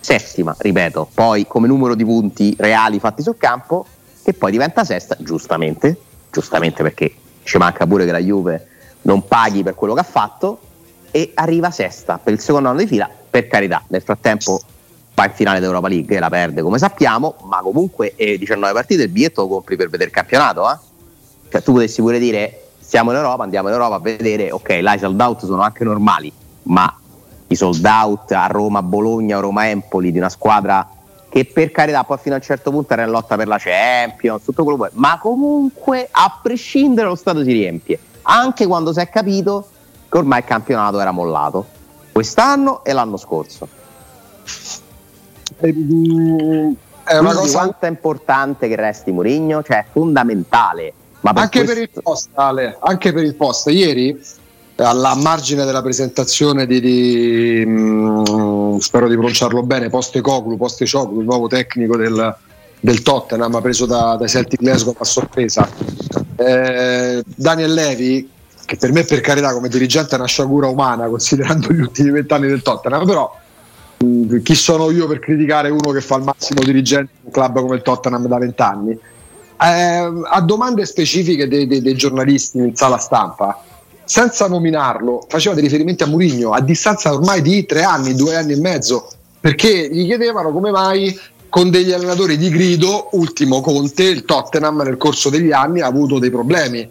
settima, 0.00 0.54
ripeto, 0.58 1.08
poi 1.14 1.46
come 1.46 1.68
numero 1.68 1.94
di 1.94 2.04
punti 2.04 2.54
reali 2.58 2.98
fatti 2.98 3.22
sul 3.22 3.36
campo 3.36 3.86
che 4.22 4.34
poi 4.34 4.50
diventa 4.50 4.84
sesta, 4.84 5.16
giustamente, 5.18 5.96
giustamente 6.30 6.82
perché 6.82 7.14
ci 7.44 7.56
manca 7.56 7.86
pure 7.86 8.04
che 8.04 8.12
la 8.12 8.18
Juve 8.18 8.66
non 9.02 9.26
paghi 9.26 9.62
per 9.62 9.74
quello 9.74 9.94
che 9.94 10.00
ha 10.00 10.04
fatto, 10.04 10.60
e 11.10 11.32
arriva 11.34 11.70
sesta 11.70 12.18
per 12.22 12.34
il 12.34 12.40
secondo 12.40 12.68
anno 12.68 12.78
di 12.78 12.86
fila, 12.86 13.08
per 13.30 13.46
carità, 13.46 13.82
nel 13.88 14.02
frattempo 14.02 14.60
in 15.24 15.32
finale 15.32 15.60
d'Europa 15.60 15.88
League 15.88 16.16
e 16.16 16.18
la 16.18 16.28
perde 16.28 16.62
come 16.62 16.78
sappiamo, 16.78 17.36
ma 17.44 17.58
comunque 17.58 18.14
eh, 18.16 18.38
19 18.38 18.72
partite 18.72 19.02
il 19.04 19.08
biglietto 19.08 19.42
lo 19.42 19.48
compri 19.48 19.76
per 19.76 19.88
vedere 19.88 20.10
il 20.10 20.14
campionato, 20.14 20.70
eh? 20.70 20.76
Cioè 21.50 21.62
tu 21.62 21.72
potessi 21.72 22.00
pure 22.00 22.18
dire 22.18 22.68
siamo 22.78 23.10
in 23.10 23.16
Europa, 23.16 23.42
andiamo 23.42 23.68
in 23.68 23.74
Europa 23.74 23.96
a 23.96 24.00
vedere, 24.00 24.50
ok, 24.50 24.78
là 24.80 24.94
i 24.94 24.98
sold 24.98 25.20
out 25.20 25.44
sono 25.44 25.62
anche 25.62 25.84
normali, 25.84 26.32
ma 26.64 26.94
i 27.48 27.54
sold 27.54 27.84
out 27.84 28.32
a 28.32 28.46
Roma, 28.46 28.82
Bologna, 28.82 29.38
Roma, 29.38 29.68
Empoli 29.68 30.12
di 30.12 30.18
una 30.18 30.28
squadra 30.28 30.88
che 31.28 31.44
per 31.44 31.70
carità 31.70 32.04
poi 32.04 32.16
fino 32.18 32.34
a 32.34 32.38
un 32.38 32.44
certo 32.44 32.70
punto 32.70 32.94
era 32.94 33.02
in 33.02 33.10
lotta 33.10 33.36
per 33.36 33.46
la 33.46 33.58
Champions, 33.58 34.42
tutto 34.44 34.64
quello 34.64 34.84
che 34.84 34.90
ma 34.94 35.18
comunque 35.18 36.08
a 36.10 36.38
prescindere 36.42 37.08
lo 37.08 37.14
Stato 37.14 37.42
si 37.42 37.52
riempie, 37.52 37.98
anche 38.22 38.66
quando 38.66 38.92
si 38.92 39.00
è 39.00 39.08
capito 39.08 39.68
che 40.08 40.16
ormai 40.16 40.38
il 40.38 40.44
campionato 40.46 40.98
era 40.98 41.10
mollato, 41.10 41.66
quest'anno 42.12 42.82
e 42.84 42.92
l'anno 42.92 43.18
scorso. 43.18 43.68
Ehm, 45.60 46.74
è 47.04 47.16
una 47.18 47.34
cosa... 47.34 47.58
quanto 47.58 47.86
è 47.86 47.88
importante 47.88 48.68
che 48.68 48.76
resti 48.76 49.12
Mourinho, 49.12 49.62
cioè 49.62 49.78
è 49.78 49.84
fondamentale. 49.90 50.92
Ma 51.20 51.32
per 51.32 51.42
anche, 51.42 51.64
questo... 51.64 51.74
per 51.74 51.82
il 51.82 52.02
post, 52.02 52.28
Ale, 52.34 52.76
anche 52.80 53.12
per 53.12 53.24
il 53.24 53.34
post, 53.34 53.68
ieri 53.68 54.20
alla 54.76 55.14
margine 55.16 55.64
della 55.64 55.82
presentazione 55.82 56.66
di, 56.66 56.80
di 56.80 57.64
mh, 57.66 58.22
mm, 58.30 58.76
spero 58.78 59.08
di 59.08 59.14
pronunciarlo 59.14 59.62
bene, 59.62 59.88
Poste 59.88 60.20
Coglu, 60.20 60.56
Poste 60.56 60.86
Cioglu, 60.86 61.20
il 61.20 61.26
nuovo 61.26 61.48
tecnico 61.48 61.96
del, 61.96 62.36
del 62.78 63.02
Tottenham 63.02 63.60
preso 63.60 63.86
da, 63.86 64.16
dai 64.16 64.28
Celtic 64.28 64.60
Glasgow 64.60 64.94
a 64.98 65.04
sorpresa. 65.04 65.68
Eh, 66.36 67.24
Daniel 67.26 67.72
Levi, 67.72 68.30
che 68.64 68.76
per 68.76 68.92
me 68.92 69.02
per 69.02 69.20
carità 69.20 69.52
come 69.52 69.68
dirigente 69.68 70.14
è 70.14 70.18
una 70.18 70.26
sciagura 70.26 70.68
umana 70.68 71.08
considerando 71.08 71.72
gli 71.72 71.80
ultimi 71.80 72.10
vent'anni 72.10 72.46
del 72.46 72.62
Tottenham, 72.62 73.04
però 73.04 73.34
chi 74.42 74.54
sono 74.54 74.90
io 74.90 75.06
per 75.08 75.18
criticare 75.18 75.70
uno 75.70 75.90
che 75.90 76.00
fa 76.00 76.16
il 76.16 76.22
massimo 76.22 76.62
dirigente 76.62 77.12
di 77.20 77.26
un 77.26 77.32
club 77.32 77.60
come 77.60 77.76
il 77.76 77.82
Tottenham 77.82 78.26
da 78.26 78.38
vent'anni? 78.38 78.98
Eh, 79.60 80.22
a 80.24 80.40
domande 80.40 80.86
specifiche 80.86 81.48
dei, 81.48 81.66
dei, 81.66 81.82
dei 81.82 81.94
giornalisti 81.94 82.58
in 82.58 82.76
sala 82.76 82.98
stampa, 82.98 83.60
senza 84.04 84.46
nominarlo, 84.46 85.26
faceva 85.28 85.54
dei 85.54 85.64
riferimenti 85.64 86.04
a 86.04 86.06
Murigno 86.06 86.52
a 86.52 86.60
distanza 86.60 87.12
ormai 87.12 87.42
di 87.42 87.66
tre 87.66 87.82
anni, 87.82 88.14
due 88.14 88.36
anni 88.36 88.52
e 88.52 88.60
mezzo, 88.60 89.10
perché 89.40 89.88
gli 89.90 90.06
chiedevano 90.06 90.52
come 90.52 90.70
mai 90.70 91.18
con 91.48 91.70
degli 91.70 91.92
allenatori 91.92 92.36
di 92.36 92.50
grido, 92.50 93.08
ultimo 93.12 93.60
Conte, 93.60 94.04
il 94.04 94.24
Tottenham 94.24 94.82
nel 94.82 94.96
corso 94.96 95.28
degli 95.28 95.50
anni 95.50 95.80
ha 95.80 95.86
avuto 95.86 96.18
dei 96.18 96.30
problemi. 96.30 96.88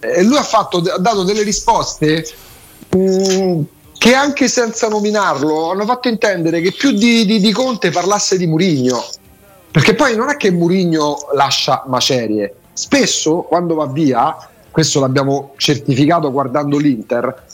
E 0.00 0.22
lui 0.24 0.36
ha, 0.36 0.42
fatto, 0.42 0.78
ha 0.78 0.98
dato 0.98 1.22
delle 1.22 1.42
risposte 1.42 2.26
mh, 2.88 2.98
mm, 2.98 3.60
che 4.00 4.14
anche 4.14 4.48
senza 4.48 4.88
nominarlo 4.88 5.72
hanno 5.72 5.84
fatto 5.84 6.08
intendere 6.08 6.62
che 6.62 6.72
più 6.72 6.92
di, 6.92 7.26
di, 7.26 7.38
di 7.38 7.52
Conte 7.52 7.90
parlasse 7.90 8.38
di 8.38 8.46
Murigno. 8.46 9.04
Perché 9.70 9.94
poi 9.94 10.16
non 10.16 10.30
è 10.30 10.38
che 10.38 10.50
Murigno 10.50 11.18
lascia 11.34 11.84
macerie, 11.86 12.54
spesso 12.72 13.42
quando 13.42 13.74
va 13.74 13.84
via, 13.84 14.34
questo 14.70 15.00
l'abbiamo 15.00 15.52
certificato 15.58 16.32
guardando 16.32 16.78
l'Inter, 16.78 17.44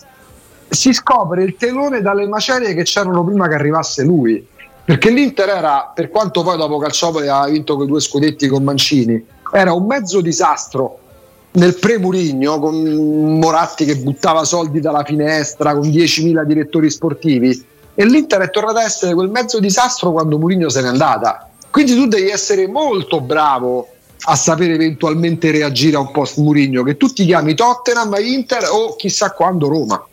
si 0.69 0.93
scopre 0.93 1.43
il 1.43 1.57
telone 1.57 2.01
dalle 2.01 2.29
macerie 2.29 2.75
che 2.75 2.85
c'erano 2.85 3.25
prima 3.25 3.49
che 3.49 3.55
arrivasse 3.55 4.05
lui. 4.05 4.47
Perché 4.85 5.11
l'Inter 5.11 5.49
era, 5.49 5.91
per 5.93 6.11
quanto 6.11 6.45
poi 6.45 6.57
dopo 6.57 6.79
Calciopoli 6.79 7.27
aveva 7.27 7.51
vinto 7.51 7.75
quei 7.75 7.89
due 7.89 8.01
scudetti 8.01 8.47
con 8.47 8.63
Mancini, 8.63 9.21
era 9.53 9.73
un 9.73 9.85
mezzo 9.85 10.21
disastro 10.21 11.01
nel 11.57 11.75
pre-Murigno 11.79 12.59
con 12.59 13.39
Moratti 13.39 13.85
che 13.85 13.97
buttava 13.97 14.45
soldi 14.45 14.81
dalla 14.81 15.05
finestra, 15.05 15.75
con 15.75 15.89
10.000 15.89 16.45
direttori 16.45 16.91
sportivi. 16.91 17.65
E 17.95 18.05
l'Inter 18.05 18.43
è 18.43 18.51
tornata 18.51 18.81
a 18.81 18.85
essere 18.85 19.15
quel 19.15 19.31
mezzo 19.31 19.59
disastro 19.59 20.13
quando 20.13 20.39
Murigno 20.39 20.69
se 20.69 20.83
n'è 20.83 20.89
andata. 20.89 21.49
Quindi 21.71 21.95
tu 21.95 22.07
devi 22.07 22.29
essere 22.29 22.69
molto 22.69 23.21
bravo 23.21 23.89
a 24.29 24.35
sapere 24.35 24.75
eventualmente 24.75 25.51
reagire 25.51 25.97
a 25.97 26.01
un 26.01 26.11
post 26.11 26.39
Murigno 26.39 26.83
che 26.83 26.97
tu 26.97 27.09
ti 27.09 27.25
chiami 27.25 27.55
Tottenham, 27.55 28.15
Inter 28.19 28.69
o 28.71 28.95
chissà 28.97 29.33
quando 29.33 29.69
Roma. 29.69 30.07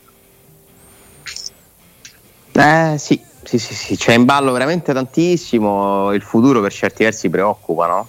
Eh 2.54 2.96
sì, 2.98 3.20
sì, 3.44 3.58
sì, 3.58 3.74
sì, 3.74 3.98
c'è 3.98 4.14
in 4.14 4.24
ballo 4.24 4.52
veramente 4.54 4.94
tantissimo, 4.94 6.14
il 6.14 6.22
futuro 6.22 6.62
per 6.62 6.72
certi 6.72 7.04
versi 7.04 7.30
preoccupa, 7.30 7.88
no? 7.88 8.08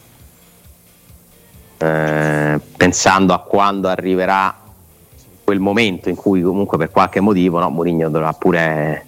Eh, 1.85 2.61
pensando 2.77 3.35
a 3.35 3.41
quando 3.41 3.89
arriverà 3.89 4.57
quel 5.45 5.61
momento 5.61 6.09
in 6.09 6.17
cui 6.17 6.41
comunque 6.41 6.79
per 6.79 6.91
qualche 6.91 7.21
motivo 7.21 7.59
no, 7.59 7.69
Mourinho 7.69 8.09
dovrà 8.09 8.33
pure 8.33 9.05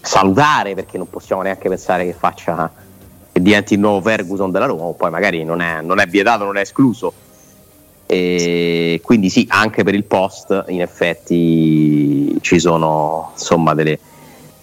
salutare 0.00 0.74
perché 0.74 0.98
non 0.98 1.08
possiamo 1.08 1.40
neanche 1.40 1.70
pensare 1.70 2.04
che 2.04 2.12
faccia 2.12 2.70
che 3.32 3.40
diventi 3.40 3.72
il 3.74 3.80
nuovo 3.80 4.02
Ferguson 4.02 4.50
della 4.50 4.66
Roma, 4.66 4.92
poi 4.92 5.10
magari 5.10 5.42
non 5.42 5.62
è, 5.62 5.80
non 5.80 6.00
è 6.00 6.06
vietato, 6.06 6.44
non 6.44 6.58
è 6.58 6.60
escluso. 6.60 7.14
E 8.04 9.00
quindi 9.02 9.30
sì, 9.30 9.46
anche 9.48 9.82
per 9.84 9.94
il 9.94 10.04
post 10.04 10.64
in 10.68 10.82
effetti 10.82 12.36
ci 12.42 12.58
sono 12.58 13.30
insomma 13.32 13.72
delle, 13.72 13.98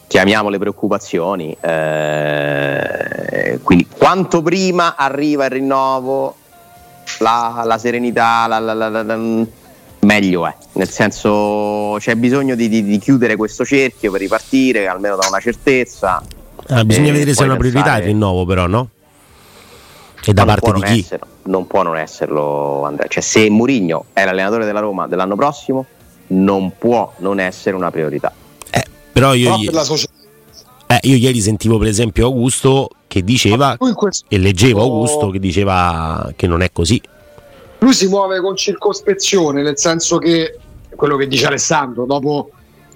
chiamiamole 0.05 0.59
preoccupazioni. 0.59 1.57
Eh, 1.59 3.59
quindi 3.63 3.88
quanto 3.88 4.43
prima 4.43 4.95
arriva 4.95 5.45
il 5.45 5.51
rinnovo, 5.51 6.35
la, 7.19 7.63
la 7.65 7.78
serenità, 7.78 8.48
la, 8.48 8.60
la, 8.60 9.19
meglio 10.02 10.48
è. 10.48 10.56
Nel 10.74 10.89
senso 10.89 11.98
c'è 12.00 12.15
bisogno 12.15 12.56
di, 12.56 12.69
di, 12.69 12.84
di, 12.84 12.98
chiudere 13.00 13.36
questo 13.36 13.65
cerchio 13.65 14.12
per 14.12 14.22
ripartire, 14.22 14.88
almeno 14.88 15.15
da 15.15 15.28
una 15.28 15.39
certezza. 15.39 16.24
Ah, 16.67 16.86
bisogna 16.86 17.12
vedere 17.12 17.34
se 17.34 17.43
è 17.43 17.45
una 17.45 17.58
priorità 17.58 17.98
il 17.98 18.04
rinnovo 18.04 18.45
però, 18.45 18.67
no? 18.67 18.89
E 20.24 20.34
da 20.34 20.45
parte 20.45 20.72
di 20.74 20.82
chi? 20.82 21.00
Essere, 21.00 21.22
non 21.43 21.65
può 21.65 21.82
non 21.82 21.98
esserlo 21.98 22.84
Andrea. 22.84 23.08
Cioè 23.08 23.24
se 23.24 23.50
Murigno 23.50 24.06
è 24.13 24.26
l'allenatore 24.26 24.65
della 24.65 24.80
Roma 24.80 25.08
dell'anno 25.08 25.36
prossimo, 25.36 25.86
non 26.28 26.74
può 26.78 27.13
non 27.17 27.39
essere 27.39 27.76
una 27.76 27.89
priorità. 27.89 28.32
Però 29.12 29.34
io, 29.34 29.58
eh, 30.91 30.99
io 31.04 31.15
ieri 31.15 31.39
sentivo 31.39 31.78
per 31.78 31.88
esempio 31.88 32.25
Augusto 32.25 32.89
che 33.08 33.23
diceva 33.23 33.78
e 34.28 34.38
leggevo 34.39 34.82
Augusto 34.82 35.30
che 35.30 35.38
diceva 35.38 36.32
che 36.36 36.47
non 36.47 36.63
è 36.63 36.71
così. 36.71 36.99
Lui 37.78 37.93
si 37.93 38.08
muove 38.08 38.41
con 38.41 38.56
circospezione, 38.56 39.62
nel 39.62 39.78
senso 39.78 40.17
che 40.17 40.58
quello 40.95 41.15
che 41.15 41.28
dice 41.28 41.45
Alessandro, 41.45 42.06
dopo, 42.06 42.49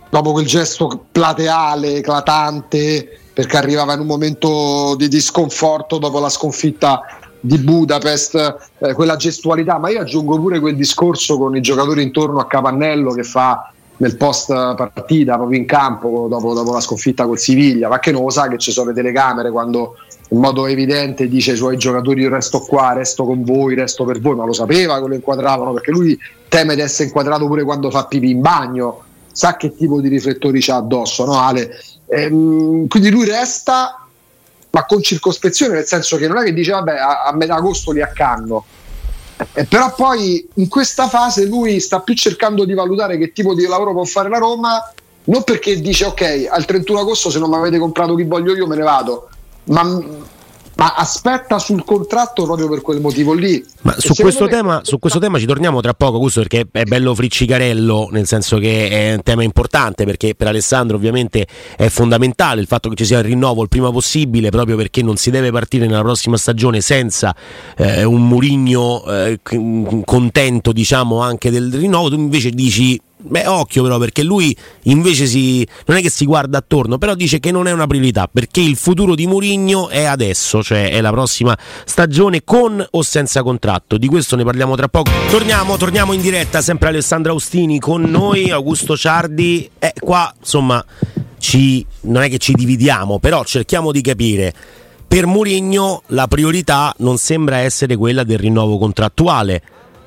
dopo 0.10 0.32
quel 0.32 0.48
gesto 0.48 1.06
plateale, 1.12 1.98
eclatante, 1.98 3.20
perché 3.32 3.58
arrivava 3.58 3.94
in 3.94 4.00
un 4.00 4.08
momento 4.08 4.96
di, 4.98 5.08
di 5.08 5.22
sconforto 5.22 6.00
dopo 6.00 6.20
la 6.20 6.30
sconfitta 6.30 7.02
di 7.40 7.60
Budapest, 7.60 8.72
eh, 8.80 8.94
quella 8.94 9.18
gestualità, 9.18 9.78
ma 9.78 9.90
io 9.90 10.02
aggiungo 10.02 10.40
pure 10.40 10.60
quel 10.60 10.76
discorso 10.76 11.38
con 11.38 11.56
i 11.56 11.62
giocatori 11.62 12.02
intorno 12.02 12.40
a 12.40 12.48
Capannello 12.48 13.12
che 13.12 13.24
fa 13.24 13.72
nel 14.04 14.18
post 14.18 14.48
partita 14.76 15.36
proprio 15.36 15.58
in 15.58 15.66
campo 15.66 16.28
dopo, 16.30 16.54
dopo, 16.54 16.74
la 16.74 16.82
sconfitta 16.82 17.26
col 17.26 17.40
Siviglia. 17.40 17.88
Ma 17.88 18.00
che 18.00 18.12
non 18.12 18.24
lo 18.24 18.30
sa 18.30 18.50
che 18.50 18.58
ci 18.58 18.72
sono 18.72 18.90
le 18.90 18.96
telecamere 18.96 19.50
quando 19.50 19.96
in 20.30 20.40
modo 20.40 20.66
evidente 20.66 21.30
dice 21.30 21.52
ai 21.52 21.58
suoi 21.58 21.78
giocatori 21.78 22.22
io 22.22 22.30
resto 22.30 22.60
qua, 22.60 22.92
resto 22.94 23.24
con 23.24 23.44
voi, 23.44 23.76
resto 23.76 24.04
per 24.04 24.20
voi 24.20 24.36
ma 24.36 24.46
lo 24.46 24.54
sapeva 24.54 25.02
che 25.02 25.08
lo 25.08 25.14
inquadravano 25.14 25.72
perché 25.74 25.92
lui 25.92 26.20
teme 26.50 26.76
di 26.76 26.82
essere 26.82 27.06
inquadrato 27.06 27.48
pure 27.48 27.64
quando 27.64 27.90
fa 27.90 28.06
pipì 28.06 28.32
in 28.32 28.42
bagno. 28.42 29.04
Sa 29.32 29.56
che 29.56 29.76
tipo 29.76 30.02
di 30.02 30.10
riflettori 30.10 30.60
c'ha 30.60 30.76
addosso 30.76 31.26
no 31.26 31.40
Ale? 31.40 31.72
Ehm, 32.08 32.88
quindi 32.88 33.10
lui 33.10 33.26
resta 33.26 34.06
ma 34.70 34.86
con 34.86 35.02
circospezione 35.02 35.76
nel 35.76 35.86
senso 35.86 36.18
che 36.18 36.28
non 36.28 36.38
è 36.38 36.44
che 36.44 36.54
dice 36.54 36.72
vabbè 36.72 36.98
a, 36.98 37.24
a 37.24 37.34
metà 37.36 37.56
agosto 37.56 37.92
li 37.92 38.02
accanno 38.02 38.66
eh, 39.54 39.66
però 39.66 39.94
poi 39.94 40.48
in 40.56 40.68
questa 40.68 41.08
fase 41.08 41.46
lui 41.46 41.80
sta 41.80 42.00
più 42.00 42.14
cercando 42.16 42.66
di 42.66 42.74
valutare 42.74 43.18
che 43.18 43.32
tipo 43.32 43.54
di 43.54 43.66
lavoro 43.66 43.92
può 43.92 44.04
fare 44.04 44.30
la 44.30 44.38
Roma, 44.38 44.82
non 45.26 45.44
perché 45.44 45.80
dice 45.80 46.06
ok, 46.06 46.48
al 46.50 46.66
31 46.66 47.00
agosto 47.00 47.30
se 47.30 47.40
non 47.40 47.50
mi 47.50 47.56
avete 47.56 47.78
comprato 47.78 48.16
chi 48.16 48.24
voglio 48.24 48.56
io 48.56 48.68
me 48.68 48.76
ne 48.76 48.84
vado, 48.84 49.30
ma 49.66 49.82
ma 50.84 50.96
aspetta 50.96 51.60
sul 51.60 51.86
contratto 51.86 52.44
proprio 52.44 52.68
per 52.68 52.82
quel 52.82 53.00
motivo 53.00 53.32
lì. 53.34 53.64
Ma 53.84 53.96
su 53.98 54.14
questo, 54.14 54.44
me... 54.44 54.50
tema, 54.50 54.82
su 54.84 55.00
questo, 55.00 55.18
tema, 55.18 55.40
ci 55.40 55.46
torniamo 55.46 55.80
tra 55.80 55.94
poco, 55.94 56.20
Gusto, 56.20 56.42
perché 56.42 56.68
è 56.70 56.84
bello 56.84 57.16
friccicarello, 57.16 58.10
nel 58.12 58.28
senso 58.28 58.58
che 58.58 58.90
è 58.90 59.14
un 59.14 59.24
tema 59.24 59.44
importante, 59.44 60.04
perché 60.04 60.36
per 60.36 60.48
Alessandro 60.48 60.98
ovviamente 60.98 61.48
è 61.78 61.88
fondamentale 61.88 62.60
il 62.60 62.68
fatto 62.68 62.90
che 62.90 62.96
ci 62.96 63.06
sia 63.06 63.20
il 63.20 63.24
rinnovo 63.24 63.62
il 63.62 63.70
prima 63.70 63.92
possibile, 63.92 64.50
proprio 64.50 64.76
perché 64.76 65.02
non 65.02 65.16
si 65.16 65.32
deve 65.32 65.52
partire 65.52 65.86
nella 65.86 66.02
prossima 66.02 66.36
stagione 66.36 66.82
senza 66.82 67.34
eh, 67.78 68.04
un 68.04 68.28
Murigno 68.28 69.06
eh, 69.06 69.40
contento, 70.04 70.74
diciamo, 70.74 71.22
anche 71.22 71.50
del 71.50 71.74
rinnovo. 71.74 72.10
Tu 72.10 72.16
invece 72.16 72.50
dici 72.50 73.00
Beh, 73.26 73.48
occhio 73.48 73.84
però 73.84 73.98
perché 73.98 74.22
lui 74.22 74.56
invece 74.84 75.28
si, 75.28 75.66
non 75.86 75.98
è 75.98 76.02
che 76.02 76.10
si 76.10 76.26
guarda 76.26 76.58
attorno, 76.58 76.98
però 76.98 77.16
dice 77.16 77.40
che 77.40 77.52
non 77.52 77.68
è 77.68 77.72
una 77.72 77.88
priorità 77.88 78.30
perché 78.32 78.60
il 78.60 78.76
futuro 78.76 79.16
di 79.16 79.26
Murigno 79.28 79.88
è 79.88 80.04
adesso, 80.04 80.62
cioè 80.62 80.92
è 80.92 81.00
la 81.00 81.12
prossima 81.12 81.58
stagione 81.86 82.44
con 82.44 82.86
o 82.92 83.02
senza 83.02 83.42
contratto. 83.42 83.98
Di 83.98 84.08
questo 84.08 84.36
ne 84.36 84.44
parliamo 84.44 84.76
tra 84.76 84.90
poco. 84.90 85.10
Torniamo, 85.30 85.78
torniamo 85.78 86.12
in 86.12 86.20
diretta, 86.20 86.62
sempre 86.62 86.90
Alessandro 86.90 87.32
Austini 87.32 87.80
con 87.80 88.02
noi, 88.02 88.52
Augusto 88.52 88.98
Ciardi. 88.98 89.70
Eh, 89.80 89.94
qua 89.98 90.34
insomma 90.38 90.84
ci, 91.38 91.86
non 92.02 92.24
è 92.24 92.30
che 92.30 92.40
ci 92.40 92.54
dividiamo, 92.54 93.20
però 93.20 93.46
cerchiamo 93.46 93.94
di 93.94 94.02
capire. 94.02 94.54
Per 95.08 95.28
Murigno 95.28 96.02
la 96.08 96.28
priorità 96.28 96.94
non 96.98 97.18
sembra 97.18 97.58
essere 97.58 97.96
quella 97.96 98.24
del 98.24 98.40
rinnovo 98.40 98.78
contrattuale 98.78 99.62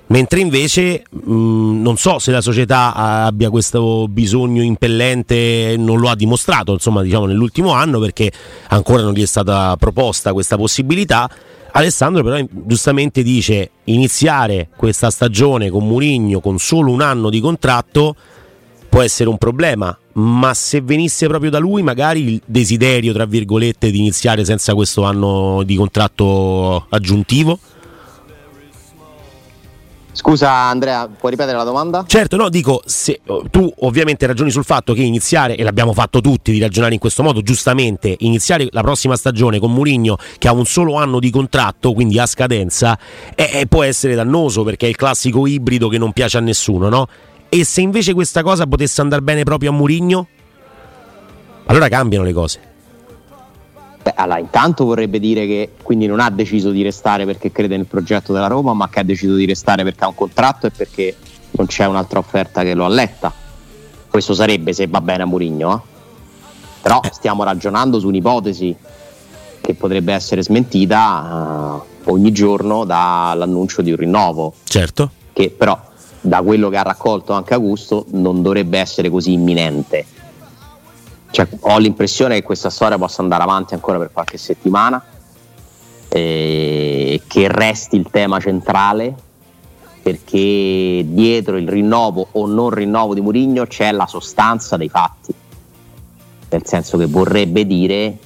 mentre 0.09 0.41
invece 0.41 1.05
mh, 1.09 1.33
mm, 1.33 1.83
non 1.83 1.97
so 1.97 2.19
se 2.19 2.31
la 2.31 2.41
società 2.41 2.95
abbia 2.95 3.51
questo 3.51 4.07
bisogno 4.09 4.63
impellente, 4.63 5.75
non 5.79 5.99
lo 5.99 6.09
ha 6.09 6.17
dimostrato 6.17 6.73
insomma, 6.73 7.03
diciamo, 7.03 7.27
nell'ultimo 7.27 7.73
anno 7.73 7.99
perché 7.99 8.31
ancora 8.69 9.03
non 9.03 9.13
gli 9.13 9.23
è 9.23 9.27
stata 9.27 9.77
proposta 9.79 10.33
questa 10.33 10.57
possibilità. 10.57 11.29
Alessandro 11.73 12.23
però 12.23 12.43
giustamente 12.51 13.23
dice 13.23 13.71
iniziare 13.85 14.69
questa 14.77 15.11
stagione 15.11 15.69
con 15.69 15.87
Murigno 15.87 16.41
con 16.41 16.59
solo 16.59 16.91
un 16.91 17.03
anno 17.03 17.29
di 17.29 17.39
contratto 17.39 18.17
può 18.89 19.03
essere 19.03 19.29
un 19.29 19.37
problema, 19.37 19.97
ma 20.15 20.55
se 20.55 20.81
venisse 20.81 21.27
proprio 21.27 21.51
da 21.51 21.59
lui 21.59 21.83
magari 21.83 22.33
il 22.33 22.43
desiderio 22.47 23.13
tra 23.13 23.27
virgolette 23.27 23.91
di 23.91 23.99
iniziare 23.99 24.43
senza 24.43 24.75
questo 24.75 25.03
anno 25.03 25.63
di 25.65 25.77
contratto 25.77 26.87
aggiuntivo? 26.89 27.59
Scusa 30.17 30.51
Andrea, 30.51 31.07
puoi 31.09 31.31
ripetere 31.33 31.59
la 31.59 31.63
domanda? 31.63 32.05
Certo, 32.07 32.37
no, 32.37 32.49
dico, 32.49 32.81
se, 32.87 33.21
oh, 33.27 33.45
tu 33.51 33.71
ovviamente 33.81 34.27
ragioni 34.27 34.51
sul 34.51 34.65
fatto 34.65 34.95
che 34.95 35.03
iniziare, 35.03 35.57
e 35.57 35.63
l'abbiamo 35.63 35.93
fatto 35.93 36.23
tutti 36.23 36.53
di 36.53 36.59
ragionare 36.59 36.95
in 36.95 36.99
questo 36.99 37.23
modo, 37.23 37.43
giustamente, 37.43 38.17
iniziare 38.21 38.67
la 38.71 38.81
prossima 38.81 39.15
stagione 39.15 39.59
con 39.59 39.75
Mourinho 39.75 40.17
che 40.39 40.49
ha 40.49 40.53
un 40.55 40.65
solo 40.65 40.95
anno 40.95 41.21
di 41.21 41.29
contratto, 41.29 41.93
quindi 41.93 42.19
a 42.19 42.25
scadenza, 42.25 42.99
è, 43.35 43.67
può 43.69 43.83
essere 43.83 44.15
dannoso 44.15 44.65
perché 44.65 44.87
è 44.87 44.89
il 44.89 44.97
classico 44.97 45.47
ibrido 45.47 45.89
che 45.89 45.99
non 45.99 46.13
piace 46.13 46.39
a 46.39 46.41
nessuno, 46.41 46.89
no? 46.89 47.07
E 47.51 47.65
se 47.65 47.83
invece 47.83 48.15
questa 48.15 48.43
cosa 48.43 48.67
potesse 48.67 49.03
andare 49.03 49.21
bene 49.21 49.43
proprio 49.43 49.69
a 49.69 49.75
Mourinho? 49.75 50.27
Allora 51.67 51.89
cambiano 51.89 52.25
le 52.25 52.33
cose. 52.33 52.66
Beh, 54.07 54.13
allora, 54.15 54.39
intanto 54.39 54.85
vorrebbe 54.85 55.19
dire 55.19 55.47
che 55.49 55.71
quindi 55.83 56.07
non 56.07 56.21
ha 56.21 56.31
deciso 56.31 56.71
di 56.71 56.85
restare 56.85 57.25
perché 57.25 57.51
crede 57.51 57.77
nel 57.77 57.87
progetto 57.87 58.33
della 58.33 58.47
Roma, 58.47 58.73
ma 58.73 58.89
che 58.89 59.01
ha 59.01 59.03
deciso 59.03 59.35
di 59.35 59.45
restare 59.47 59.83
perché 59.83 60.05
ha 60.05 60.07
un 60.07 60.15
contratto 60.15 60.69
e 60.69 60.71
perché 60.71 61.17
non 61.51 61.67
c'è 61.67 61.87
un'altra 61.87 62.21
offerta 62.21 62.63
che 62.63 62.75
lo 62.75 62.85
alletta. 62.85 63.33
Questo 64.09 64.33
sarebbe 64.33 64.73
se 64.73 64.87
va 64.87 65.01
bene 65.01 65.25
a 65.25 65.27
Murigno, 65.27 65.75
eh? 65.75 65.81
però 66.83 67.01
eh. 67.03 67.11
stiamo 67.13 67.43
ragionando 67.43 67.99
su 67.99 68.07
un'ipotesi 68.07 68.77
che 69.61 69.75
potrebbe 69.75 70.13
essere 70.13 70.41
smentita 70.41 71.83
uh, 72.05 72.13
ogni 72.13 72.31
giorno 72.31 72.85
dall'annuncio 72.85 73.83
di 73.83 73.91
un 73.91 73.97
rinnovo. 73.97 74.55
Certo. 74.63 75.11
Che 75.33 75.51
però 75.51 75.77
da 76.21 76.43
quello 76.43 76.69
che 76.69 76.77
ha 76.77 76.83
raccolto 76.83 77.33
anche 77.33 77.55
Augusto 77.55 78.07
non 78.11 78.41
dovrebbe 78.41 78.79
essere 78.79 79.11
così 79.11 79.33
imminente. 79.33 80.07
Cioè, 81.31 81.49
ho 81.61 81.79
l'impressione 81.79 82.37
che 82.37 82.43
questa 82.43 82.71
storia 82.71 82.99
possa 82.99 83.23
andare 83.23 83.43
avanti 83.43 83.75
ancora 83.75 83.99
per 83.99 84.11
qualche 84.13 84.39
settimana 84.39 85.05
e 86.09 87.23
che 87.27 87.49
resti 87.49 87.97
il 87.97 88.09
tema 88.11 88.39
centrale 88.41 89.15
perché 90.03 91.05
dietro 91.05 91.57
il 91.57 91.69
rinnovo 91.69 92.29
o 92.33 92.47
non 92.47 92.71
rinnovo 92.71 93.13
di 93.13 93.21
Murigno 93.21 93.67
c'è 93.67 93.91
la 93.91 94.07
sostanza 94.07 94.77
dei 94.77 94.89
fatti 94.89 95.35
nel 96.49 96.63
senso 96.65 96.97
che 96.97 97.07
vorrebbe 97.07 97.67
dire 97.67 98.19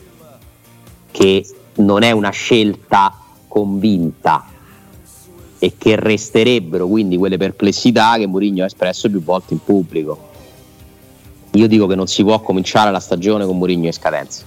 che 1.11 1.45
non 1.77 2.03
è 2.03 2.11
una 2.11 2.31
scelta 2.31 3.15
convinta 3.49 4.45
e 5.59 5.75
che 5.77 5.97
resterebbero 5.97 6.87
quindi 6.87 7.17
quelle 7.17 7.37
perplessità 7.37 8.17
che 8.17 8.27
Mourinho 8.27 8.63
ha 8.63 8.67
espresso 8.67 9.11
più 9.11 9.23
volte 9.23 9.55
in 9.55 9.63
pubblico. 9.63 10.29
Io 11.53 11.67
dico 11.67 11.87
che 11.87 11.95
non 11.95 12.07
si 12.07 12.23
può 12.23 12.41
cominciare 12.41 12.91
la 12.91 13.01
stagione 13.01 13.45
con 13.45 13.59
Mourinho 13.59 13.87
in 13.87 13.93
scadenza. 13.93 14.45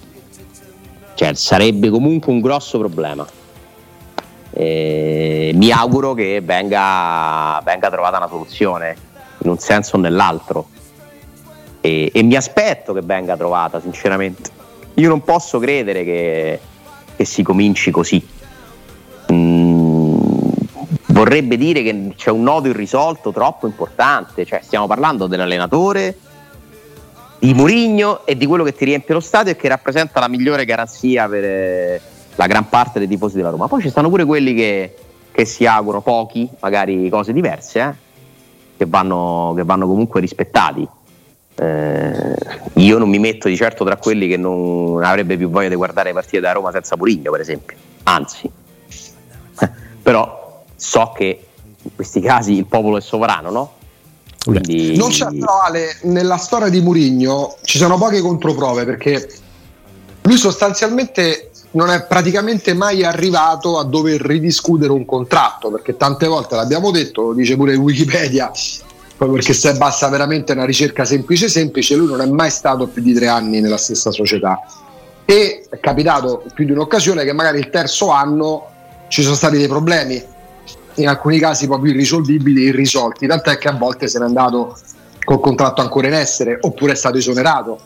Cioè, 1.14 1.34
sarebbe 1.34 1.90
comunque 1.90 2.32
un 2.32 2.40
grosso 2.40 2.78
problema. 2.78 3.26
E 4.50 5.52
mi 5.54 5.70
auguro 5.70 6.14
che 6.14 6.40
venga, 6.42 7.60
venga 7.64 7.90
trovata 7.90 8.16
una 8.16 8.28
soluzione 8.28 8.96
in 9.38 9.50
un 9.50 9.58
senso 9.58 9.96
o 9.96 10.00
nell'altro. 10.00 10.68
E, 11.80 12.10
e 12.12 12.22
mi 12.22 12.36
aspetto 12.36 12.94
che 12.94 13.02
venga 13.02 13.36
trovata, 13.36 13.80
sinceramente. 13.80 14.50
Io 14.94 15.08
non 15.08 15.22
posso 15.22 15.58
credere 15.58 16.04
che, 16.04 16.60
che 17.16 17.24
si 17.24 17.42
cominci 17.42 17.90
così. 17.90 18.26
Mm, 19.30 20.16
vorrebbe 21.06 21.56
dire 21.56 21.82
che 21.82 22.12
c'è 22.16 22.30
un 22.30 22.42
nodo 22.42 22.68
irrisolto 22.68 23.30
troppo 23.32 23.66
importante, 23.66 24.44
cioè 24.46 24.60
stiamo 24.62 24.86
parlando 24.86 25.26
dell'allenatore, 25.26 26.16
di 27.44 27.52
Murigno 27.52 28.24
e 28.24 28.38
di 28.38 28.46
quello 28.46 28.64
che 28.64 28.72
ti 28.72 28.86
riempie 28.86 29.12
lo 29.12 29.20
stadio 29.20 29.52
e 29.52 29.56
che 29.56 29.68
rappresenta 29.68 30.18
la 30.18 30.28
migliore 30.28 30.64
garanzia 30.64 31.28
per 31.28 31.44
eh, 31.44 32.00
la 32.36 32.46
gran 32.46 32.70
parte 32.70 32.98
dei 32.98 33.06
tifosi 33.06 33.36
della 33.36 33.50
Roma. 33.50 33.68
Poi 33.68 33.82
ci 33.82 33.90
stanno 33.90 34.08
pure 34.08 34.24
quelli 34.24 34.54
che, 34.54 34.94
che 35.30 35.44
si 35.44 35.66
augurano, 35.66 36.00
pochi, 36.00 36.48
magari 36.60 37.10
cose 37.10 37.34
diverse, 37.34 37.80
eh, 37.80 37.92
che, 38.78 38.86
vanno, 38.86 39.52
che 39.54 39.62
vanno 39.62 39.86
comunque 39.86 40.22
rispettati. 40.22 40.88
Eh, 41.56 42.34
io 42.76 42.98
non 42.98 43.10
mi 43.10 43.18
metto 43.18 43.48
di 43.48 43.56
certo 43.56 43.84
tra 43.84 43.98
quelli 43.98 44.26
che 44.26 44.38
non 44.38 45.02
avrebbe 45.04 45.36
più 45.36 45.50
voglia 45.50 45.68
di 45.68 45.74
guardare 45.74 46.08
le 46.08 46.14
partite 46.14 46.40
da 46.40 46.52
Roma 46.52 46.72
senza 46.72 46.96
Murigno, 46.96 47.30
per 47.30 47.40
esempio. 47.40 47.76
Anzi, 48.04 48.50
però 50.02 50.64
so 50.74 51.12
che 51.14 51.46
in 51.82 51.94
questi 51.94 52.22
casi 52.22 52.54
il 52.54 52.64
popolo 52.64 52.96
è 52.96 53.02
sovrano, 53.02 53.50
no? 53.50 53.72
Quindi... 54.44 54.96
Non 54.96 55.08
c'è 55.08 55.26
però 55.26 55.62
Ale, 55.62 55.96
nella 56.02 56.36
storia 56.36 56.68
di 56.68 56.80
Murigno 56.80 57.56
ci 57.62 57.78
sono 57.78 57.96
poche 57.96 58.20
controprove 58.20 58.84
perché 58.84 59.28
lui 60.22 60.36
sostanzialmente 60.36 61.50
non 61.72 61.90
è 61.90 62.04
praticamente 62.04 62.74
mai 62.74 63.04
arrivato 63.04 63.78
a 63.78 63.84
dover 63.84 64.20
ridiscutere 64.20 64.92
un 64.92 65.04
contratto 65.04 65.70
perché 65.70 65.96
tante 65.96 66.26
volte 66.26 66.56
l'abbiamo 66.56 66.90
detto, 66.90 67.22
lo 67.22 67.34
dice 67.34 67.56
pure 67.56 67.74
Wikipedia, 67.74 68.50
proprio 69.16 69.38
perché 69.38 69.54
se 69.54 69.74
basta 69.74 70.08
veramente 70.08 70.52
una 70.52 70.64
ricerca 70.64 71.04
semplice 71.04 71.48
semplice, 71.48 71.96
lui 71.96 72.06
non 72.06 72.20
è 72.20 72.26
mai 72.26 72.50
stato 72.50 72.86
più 72.86 73.02
di 73.02 73.14
tre 73.14 73.28
anni 73.28 73.60
nella 73.60 73.78
stessa 73.78 74.10
società. 74.10 74.60
E 75.24 75.64
è 75.70 75.80
capitato 75.80 76.44
più 76.52 76.66
di 76.66 76.72
un'occasione 76.72 77.24
che 77.24 77.32
magari 77.32 77.58
il 77.58 77.70
terzo 77.70 78.10
anno 78.10 78.68
ci 79.08 79.22
sono 79.22 79.34
stati 79.34 79.56
dei 79.56 79.68
problemi 79.68 80.22
in 80.94 81.08
alcuni 81.08 81.38
casi 81.38 81.66
proprio 81.66 81.92
irrisolvibili 81.92 82.64
e 82.64 82.68
irrisolti 82.68 83.26
tant'è 83.26 83.58
che 83.58 83.68
a 83.68 83.72
volte 83.72 84.08
se 84.08 84.18
n'è 84.18 84.24
andato 84.24 84.76
col 85.24 85.40
contratto 85.40 85.80
ancora 85.80 86.06
in 86.06 86.14
essere 86.14 86.58
oppure 86.60 86.92
è 86.92 86.96
stato 86.96 87.16
esonerato 87.16 87.78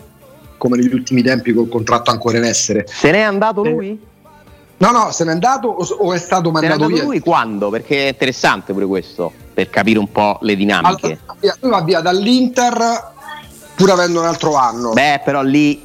come 0.57 0.77
negli 0.77 0.93
ultimi 0.93 1.23
tempi 1.23 1.53
col 1.53 1.69
contratto 1.69 2.11
ancora 2.11 2.39
in 2.39 2.45
essere 2.45 2.85
se 2.87 3.11
n'è 3.11 3.21
andato 3.21 3.63
lui? 3.63 4.07
No, 4.81 4.91
no, 4.93 5.11
se 5.11 5.25
n'è 5.25 5.33
andato 5.33 5.69
o, 5.69 6.13
è 6.13 6.19
stato 6.19 6.53
mandato 6.53 6.75
se 6.75 6.79
n'è 6.79 6.85
andato 6.85 7.03
via? 7.03 7.03
lui 7.03 7.21
quando? 7.21 7.69
Perché 7.69 8.05
è 8.05 8.09
interessante 8.09 8.73
pure 8.73 8.87
questo 8.87 9.33
per 9.53 9.71
capire 9.71 9.99
un 9.99 10.11
po' 10.13 10.39
le 10.43 10.55
dinamiche. 10.55 11.19
Allora, 11.27 11.57
lui 11.61 11.71
va 11.71 11.81
via 11.81 12.01
dall'Inter 12.01 13.13
pur 13.75 13.91
avendo 13.91 14.21
un 14.21 14.27
altro 14.27 14.55
anno. 14.55 14.93
Beh, 14.93 15.21
però 15.25 15.43
lì 15.43 15.85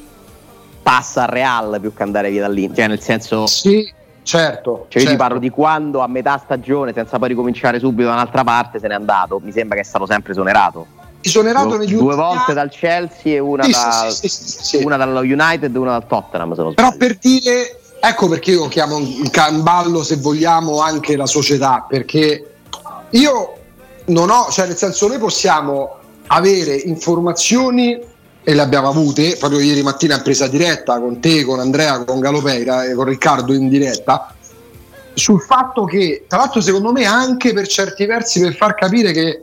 passa 0.80 1.22
al 1.22 1.28
Real 1.28 1.78
più 1.80 1.92
che 1.92 2.02
andare 2.04 2.30
via 2.30 2.42
dall'Inter, 2.42 2.76
cioè 2.76 2.86
nel 2.88 3.00
senso 3.00 3.46
Sì, 3.46 3.92
certo. 4.24 4.86
Cioè 4.88 5.00
certo. 5.02 5.06
io 5.06 5.10
ti 5.10 5.16
parlo 5.16 5.38
di 5.38 5.50
quando 5.50 6.00
a 6.00 6.08
metà 6.08 6.40
stagione, 6.42 6.92
senza 6.92 7.18
poi 7.18 7.28
ricominciare 7.28 7.78
subito 7.78 8.08
da 8.08 8.14
un'altra 8.14 8.42
parte, 8.42 8.80
se 8.80 8.88
n'è 8.88 8.94
andato. 8.94 9.40
Mi 9.42 9.52
sembra 9.52 9.76
che 9.76 9.82
è 9.82 9.84
stato 9.84 10.06
sempre 10.06 10.32
esonerato. 10.32 10.86
Esonerato 11.20 11.68
due, 11.68 11.78
negli 11.78 11.96
due 11.96 12.16
volte 12.16 12.50
anni. 12.50 12.54
dal 12.54 12.70
Chelsea 12.70 13.34
e 13.34 13.38
una, 13.38 13.62
sì, 13.62 13.70
da, 13.70 14.10
sì, 14.10 14.28
sì, 14.28 14.84
una 14.84 14.96
dallo 14.96 15.20
United 15.20 15.74
e 15.74 15.78
una 15.78 15.92
dal 15.92 16.06
Tottenham. 16.06 16.54
Se 16.54 16.74
Però 16.74 16.96
per 16.96 17.16
dire, 17.16 17.80
ecco 18.00 18.28
perché 18.28 18.50
io 18.50 18.68
chiamo 18.68 18.98
in 18.98 19.30
camballo, 19.30 20.02
se 20.02 20.16
vogliamo, 20.16 20.80
anche 20.80 21.16
la 21.16 21.26
società, 21.26 21.86
perché 21.88 22.56
io 23.10 23.52
non 24.06 24.28
ho, 24.28 24.50
cioè 24.50 24.66
nel 24.66 24.76
senso 24.76 25.08
noi 25.08 25.18
possiamo 25.18 25.96
avere 26.26 26.74
informazioni 26.74 27.98
e 28.44 28.54
le 28.54 28.60
abbiamo 28.60 28.88
avute 28.88 29.36
proprio 29.38 29.60
ieri 29.60 29.82
mattina 29.82 30.16
in 30.16 30.22
presa 30.22 30.46
diretta 30.46 31.00
con 31.00 31.18
te, 31.18 31.44
con 31.44 31.58
Andrea, 31.58 32.04
con 32.04 32.20
Galopeira 32.20 32.84
e 32.84 32.94
con 32.94 33.06
Riccardo 33.06 33.54
in 33.54 33.68
diretta 33.68 34.34
sul 35.14 35.40
fatto 35.40 35.84
che 35.84 36.24
tra 36.28 36.38
l'altro 36.38 36.60
secondo 36.60 36.92
me 36.92 37.04
anche 37.04 37.52
per 37.52 37.66
certi 37.66 38.04
versi 38.04 38.40
per 38.40 38.54
far 38.54 38.74
capire 38.74 39.12
che 39.12 39.40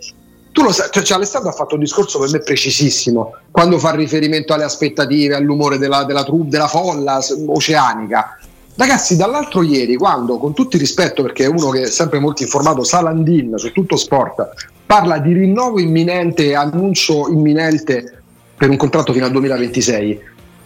tu 0.51 0.63
lo 0.63 0.71
sai, 0.71 0.89
cioè 0.91 1.17
Alessandro 1.17 1.49
ha 1.49 1.53
fatto 1.53 1.75
un 1.75 1.79
discorso 1.79 2.19
per 2.19 2.29
me 2.29 2.39
precisissimo 2.39 3.35
quando 3.49 3.79
fa 3.79 3.91
riferimento 3.91 4.53
alle 4.53 4.65
aspettative, 4.65 5.33
all'umore 5.33 5.77
della, 5.77 6.03
della, 6.03 6.25
della 6.27 6.67
folla 6.67 7.19
oceanica. 7.47 8.37
Ragazzi, 8.75 9.15
dall'altro 9.15 9.63
ieri, 9.63 9.95
quando 9.95 10.37
con 10.37 10.53
tutto 10.53 10.75
il 10.75 10.81
rispetto, 10.81 11.21
perché 11.21 11.45
è 11.45 11.47
uno 11.47 11.69
che 11.69 11.83
è 11.83 11.89
sempre 11.89 12.19
molto 12.19 12.43
informato, 12.43 12.83
Salandin 12.83 13.53
su 13.57 13.71
tutto 13.71 13.95
sport, 13.95 14.49
parla 14.85 15.19
di 15.19 15.31
rinnovo 15.31 15.79
imminente, 15.79 16.53
annuncio 16.53 17.29
imminente 17.29 18.20
per 18.61 18.69
un 18.69 18.77
contratto 18.77 19.11
fino 19.11 19.25
al 19.25 19.31
2026, 19.31 20.21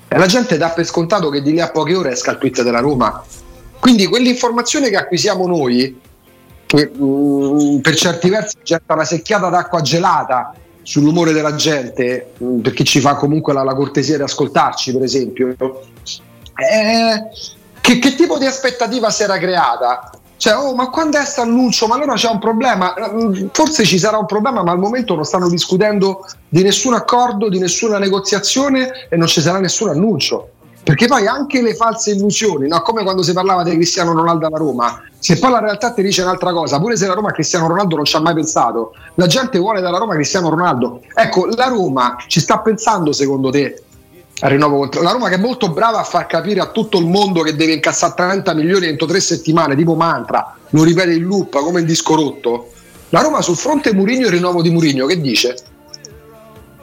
e 0.10 0.18
la 0.18 0.26
gente 0.26 0.58
dà 0.58 0.72
per 0.72 0.86
scontato 0.86 1.30
che 1.30 1.42
di 1.42 1.52
lì 1.52 1.62
a 1.62 1.72
poche 1.72 1.96
ore 1.96 2.12
esca 2.12 2.32
il 2.32 2.40
tweet 2.40 2.62
della 2.62 2.82
Roma. 2.82 3.24
Quindi 3.80 4.06
quell'informazione 4.08 4.90
che 4.90 4.98
acquisiamo 4.98 5.48
noi, 5.48 5.98
che 6.66 6.92
mh, 6.94 7.06
mm, 7.06 7.78
per 7.78 7.96
certi 7.96 8.30
versi 8.30 8.58
getta 8.64 8.96
una 8.96 9.06
secchiata 9.06 9.48
d'acqua 9.48 9.80
gelata 9.80 10.54
sull'umore 10.82 11.32
della 11.32 11.56
gente, 11.56 12.34
mh, 12.38 12.46
mm, 12.46 12.60
perché 12.60 12.84
ci 12.84 13.00
fa 13.00 13.16
comunque 13.16 13.54
la, 13.54 13.64
la 13.64 13.74
cortesia 13.74 14.18
di 14.18 14.24
ascoltarci, 14.24 14.92
per 14.92 15.04
esempio, 15.04 15.56
è 16.54 17.22
che, 17.80 18.00
che, 18.00 18.16
tipo 18.16 18.38
di 18.38 18.46
aspettativa 18.46 19.10
si 19.10 19.24
era 19.24 19.38
creata? 19.38 20.12
Cioè, 20.38 20.56
oh, 20.56 20.76
ma 20.76 20.90
quando 20.90 21.18
è 21.18 21.22
questo 21.22 21.42
annuncio? 21.42 21.88
Ma 21.88 21.96
allora 21.96 22.14
c'è 22.14 22.30
un 22.30 22.40
problema? 22.40 22.94
Forse 23.52 23.86
ci 23.86 23.98
sarà 23.98 24.18
un 24.18 24.26
problema, 24.26 24.64
ma 24.64 24.72
al 24.72 24.80
momento 24.80 25.16
non 25.16 25.24
stanno 25.24 25.50
discutendo 25.50 26.26
di 26.50 26.62
nessun 26.62 26.94
accordo, 26.94 27.50
di 27.50 27.60
nessuna 27.60 27.98
negoziazione 27.98 29.08
e 29.10 29.16
non 29.16 29.28
ci 29.28 29.42
sarà 29.42 29.60
nessun 29.60 29.90
annuncio. 29.90 30.50
Perché 30.86 31.08
poi 31.08 31.26
anche 31.26 31.64
le 31.64 31.74
false 31.74 32.12
illusioni, 32.12 32.68
no? 32.68 32.80
come 32.84 33.02
quando 33.02 33.24
si 33.24 33.34
parlava 33.34 33.64
di 33.64 33.72
Cristiano 33.72 34.14
Ronaldo 34.14 34.46
alla 34.46 34.58
Roma, 34.58 35.02
se 35.18 35.40
poi 35.40 35.50
la 35.50 35.60
realtà 35.60 35.92
ti 35.92 36.04
dice 36.04 36.22
un'altra 36.22 36.52
cosa, 36.52 36.80
pure 36.80 36.96
se 36.96 37.08
la 37.08 37.16
Roma 37.16 37.32
Cristiano 37.32 37.68
Ronaldo 37.68 37.96
non 37.96 38.06
ci 38.06 38.16
ha 38.16 38.20
mai 38.20 38.36
pensato, 38.36 38.94
la 39.16 39.26
gente 39.26 39.58
vuole 39.58 39.82
dalla 39.82 39.98
Roma 39.98 40.14
Cristiano 40.14 40.50
Ronaldo. 40.50 41.02
Ecco, 41.16 41.48
la 41.56 41.70
Roma 41.70 42.18
ci 42.28 42.40
sta 42.40 42.60
pensando 42.60 43.12
secondo 43.14 43.50
te 43.50 43.85
al 44.42 44.50
rinnovo 44.50 44.78
contro 44.80 45.02
la 45.02 45.12
Roma 45.12 45.30
che 45.30 45.36
è 45.36 45.40
molto 45.40 45.72
brava 45.72 46.00
a 46.00 46.04
far 46.04 46.26
capire 46.26 46.60
a 46.60 46.68
tutto 46.68 47.00
il 47.00 47.06
mondo 47.06 47.42
che 47.42 47.56
deve 47.56 47.74
incassare 47.74 48.14
30 48.16 48.54
milioni 48.54 48.88
entro 48.88 49.08
tre 49.08 49.22
settimane 49.22 49.76
tipo 49.76 49.96
mantra 49.96 50.56
lo 50.70 50.84
ripete 50.84 51.14
in 51.14 51.24
loop 51.24 51.58
come 51.58 51.80
il 51.80 51.86
disco 51.86 52.16
rotto 52.16 52.72
la 53.10 53.22
Roma 53.22 53.42
sul 53.42 53.56
fronte 53.56 53.94
Murigno 53.94 54.28
e 54.28 54.32
rinnovo 54.32 54.62
di 54.62 54.72
Murigno 54.72 55.06
che 55.06 55.22
dice? 55.22 55.56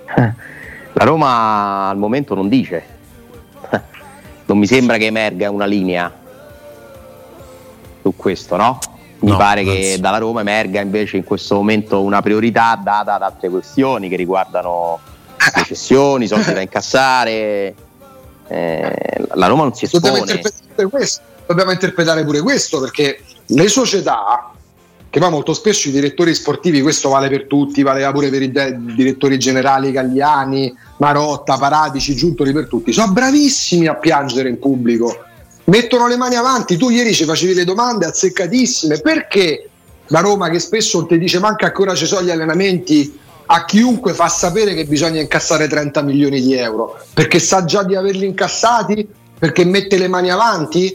la 0.14 1.04
Roma 1.04 1.88
al 1.90 1.98
momento 1.98 2.34
non 2.34 2.48
dice 2.48 2.84
non 4.46 4.56
mi 4.56 4.66
sembra 4.66 4.96
che 4.96 5.06
emerga 5.06 5.50
una 5.50 5.66
linea 5.66 6.10
su 8.00 8.14
questo 8.16 8.56
no? 8.56 8.78
mi 9.18 9.30
no, 9.30 9.36
pare 9.36 9.60
anzi. 9.60 9.72
che 9.72 9.96
dalla 10.00 10.18
Roma 10.18 10.40
emerga 10.40 10.80
invece 10.80 11.18
in 11.18 11.24
questo 11.24 11.56
momento 11.56 12.00
una 12.00 12.22
priorità 12.22 12.80
data 12.82 13.14
ad 13.14 13.22
altre 13.22 13.50
questioni 13.50 14.08
che 14.08 14.16
riguardano 14.16 14.98
le 15.54 15.64
cessioni, 15.64 16.26
soldi 16.26 16.52
da 16.52 16.60
incassare. 16.60 17.74
Eh, 18.48 19.26
la 19.34 19.46
Roma 19.46 19.62
non 19.62 19.74
si 19.74 19.84
espone. 19.84 20.02
Dobbiamo 20.02 20.30
interpretare, 20.30 20.88
questo, 20.88 21.22
dobbiamo 21.46 21.70
interpretare 21.70 22.24
pure 22.24 22.40
questo 22.40 22.80
perché 22.80 23.20
le 23.46 23.68
società 23.68 24.52
che 25.08 25.18
poi 25.18 25.30
molto 25.30 25.52
spesso 25.52 25.88
i 25.88 25.90
direttori 25.90 26.34
sportivi, 26.34 26.80
questo 26.80 27.10
vale 27.10 27.28
per 27.28 27.44
tutti, 27.46 27.82
valeva 27.82 28.10
pure 28.12 28.30
per 28.30 28.40
i 28.40 28.50
de- 28.50 28.76
direttori 28.78 29.38
generali 29.38 29.92
Gagliani, 29.92 30.74
Marotta, 30.98 31.58
Paratici, 31.58 32.14
Giuntoli 32.14 32.52
per 32.52 32.66
tutti, 32.66 32.92
sono 32.92 33.12
bravissimi 33.12 33.86
a 33.88 33.94
piangere 33.94 34.48
in 34.48 34.58
pubblico 34.58 35.30
mettono 35.64 36.06
le 36.08 36.16
mani 36.16 36.36
avanti. 36.36 36.76
Tu 36.76 36.90
ieri 36.90 37.14
ci 37.14 37.24
facevi 37.24 37.54
le 37.54 37.64
domande 37.64 38.06
azzeccatissime. 38.06 39.00
Perché 39.00 39.68
la 40.08 40.20
Roma, 40.20 40.48
che 40.48 40.58
spesso 40.58 41.06
ti 41.06 41.18
dice 41.18 41.38
manca 41.38 41.66
ancora 41.66 41.94
ci 41.94 42.06
sono 42.06 42.22
gli 42.22 42.30
allenamenti, 42.30 43.18
a 43.54 43.66
chiunque 43.66 44.14
fa 44.14 44.28
sapere 44.28 44.72
che 44.72 44.86
bisogna 44.86 45.20
incassare 45.20 45.68
30 45.68 46.00
milioni 46.00 46.40
di 46.40 46.54
euro? 46.54 46.98
Perché 47.12 47.38
sa 47.38 47.66
già 47.66 47.82
di 47.82 47.94
averli 47.94 48.24
incassati? 48.24 49.06
Perché 49.38 49.66
mette 49.66 49.98
le 49.98 50.08
mani 50.08 50.30
avanti? 50.30 50.86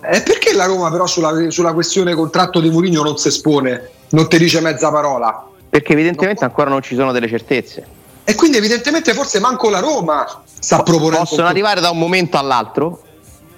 E 0.00 0.22
perché 0.22 0.54
la 0.54 0.64
Roma 0.64 0.90
però 0.90 1.06
sulla, 1.06 1.50
sulla 1.50 1.74
questione 1.74 2.14
contratto 2.14 2.60
di 2.60 2.70
Mourinho 2.70 3.02
non 3.02 3.18
si 3.18 3.28
espone, 3.28 3.90
non 4.10 4.26
ti 4.26 4.38
dice 4.38 4.60
mezza 4.60 4.90
parola? 4.90 5.46
Perché 5.68 5.92
evidentemente 5.92 6.40
no. 6.40 6.46
ancora 6.46 6.70
non 6.70 6.80
ci 6.80 6.94
sono 6.94 7.12
delle 7.12 7.28
certezze. 7.28 7.86
E 8.24 8.34
quindi 8.34 8.56
evidentemente 8.56 9.12
forse 9.12 9.38
manco 9.38 9.68
la 9.68 9.80
Roma 9.80 10.42
sta 10.58 10.82
proponendo... 10.82 11.24
Possono 11.24 11.46
arrivare 11.46 11.82
da 11.82 11.90
un 11.90 11.98
momento 11.98 12.38
all'altro, 12.38 13.02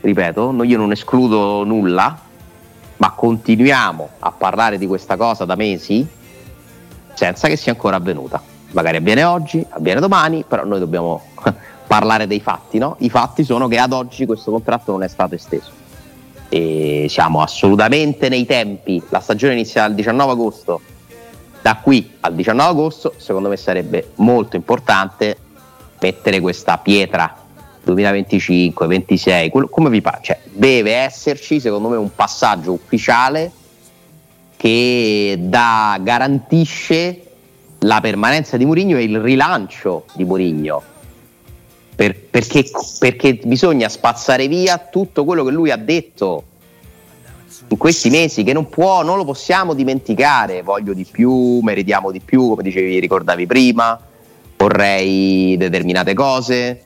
ripeto, 0.01 0.57
io 0.65 0.77
non 0.77 0.91
escludo 0.91 1.63
nulla, 1.63 2.19
ma 2.97 3.11
continuiamo 3.13 4.09
a 4.19 4.33
parlare 4.33 4.77
di 4.77 4.89
questa 4.89 5.17
cosa 5.17 5.45
da 5.45 5.55
mesi 5.55 6.19
senza 7.21 7.49
che 7.49 7.57
sia 7.57 7.73
ancora 7.73 7.97
avvenuta. 7.97 8.41
Magari 8.71 8.97
avviene 8.97 9.25
oggi, 9.25 9.63
avviene 9.69 10.01
domani, 10.01 10.43
però 10.49 10.65
noi 10.65 10.79
dobbiamo 10.79 11.23
parlare 11.87 12.27
dei 12.27 12.41
fatti, 12.41 12.79
no? 12.79 12.97
I 13.01 13.11
fatti 13.11 13.45
sono 13.45 13.69
che 13.69 13.77
ad 13.77 13.93
oggi 13.93 14.25
questo 14.25 14.51
contratto 14.51 14.93
non 14.93 15.03
è 15.03 15.09
stato 15.09 15.35
esteso. 15.35 15.71
E 16.49 17.07
siamo 17.11 17.43
assolutamente 17.43 18.31
nei 18.31 18.47
tempi, 18.47 19.03
la 19.11 19.21
stagione 19.21 19.53
inizia 19.53 19.85
il 19.85 19.95
19 19.95 20.33
agosto, 20.33 20.81
da 21.61 21.77
qui 21.77 22.17
al 22.21 22.35
19 22.35 22.71
agosto 22.71 23.13
secondo 23.19 23.51
me 23.51 23.59
sarebbe 23.59 24.13
molto 24.15 24.57
importante 24.57 25.37
mettere 26.01 26.41
questa 26.41 26.79
pietra 26.79 27.37
2025, 27.83 28.87
26, 28.87 29.51
come 29.69 29.91
vi 29.91 30.01
pare, 30.01 30.21
cioè, 30.23 30.41
deve 30.51 30.95
esserci 30.95 31.61
secondo 31.61 31.89
me 31.89 31.97
un 31.97 32.15
passaggio 32.15 32.73
ufficiale 32.73 33.53
che 34.61 35.38
da, 35.40 35.99
garantisce 36.03 37.23
la 37.79 37.99
permanenza 38.03 38.59
di 38.59 38.66
Mourinho 38.66 38.99
e 38.99 39.05
il 39.05 39.18
rilancio 39.18 40.05
di 40.12 40.27
Mourinho. 40.27 40.83
Per, 41.96 42.14
perché, 42.29 42.66
perché 42.99 43.40
bisogna 43.42 43.88
spazzare 43.88 44.49
via 44.49 44.77
tutto 44.77 45.25
quello 45.25 45.44
che 45.44 45.51
lui 45.51 45.70
ha 45.70 45.79
detto 45.79 46.44
in 47.68 47.79
questi 47.79 48.11
mesi 48.11 48.42
che 48.42 48.53
non 48.53 48.68
può, 48.68 49.03
non 49.03 49.16
lo 49.16 49.25
possiamo 49.25 49.73
dimenticare. 49.73 50.61
Voglio 50.61 50.92
di 50.92 51.07
più, 51.11 51.61
meritiamo 51.61 52.11
di 52.11 52.20
più, 52.20 52.51
come 52.51 52.62
dicevi, 52.62 52.99
ricordavi 52.99 53.46
prima, 53.46 53.99
vorrei 54.59 55.57
determinate 55.57 56.12
cose. 56.12 56.85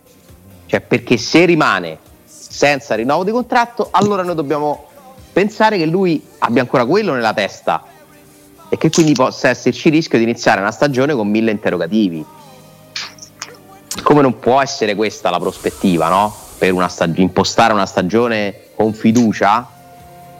Cioè, 0.66 0.80
perché 0.80 1.16
se 1.16 1.44
rimane 1.44 1.98
senza 2.24 2.94
rinnovo 2.94 3.24
di 3.24 3.32
contratto, 3.32 3.88
allora 3.90 4.22
noi 4.22 4.36
dobbiamo 4.36 4.92
pensare 5.34 5.76
che 5.76 5.84
lui 5.84 6.24
abbia 6.38 6.62
ancora 6.62 6.86
quello 6.86 7.12
nella 7.12 7.34
testa 7.34 7.82
e 8.68 8.78
che 8.78 8.88
quindi 8.88 9.12
possa 9.14 9.48
esserci 9.48 9.88
il 9.88 9.94
rischio 9.94 10.16
di 10.16 10.24
iniziare 10.24 10.60
una 10.60 10.70
stagione 10.70 11.12
con 11.12 11.28
mille 11.28 11.50
interrogativi. 11.50 12.24
Come 14.02 14.22
non 14.22 14.38
può 14.38 14.60
essere 14.60 14.94
questa 14.94 15.30
la 15.30 15.40
prospettiva, 15.40 16.08
no? 16.08 16.34
Per 16.56 16.72
una 16.72 16.88
stag- 16.88 17.18
impostare 17.18 17.72
una 17.72 17.84
stagione 17.84 18.68
con 18.76 18.94
fiducia, 18.94 19.68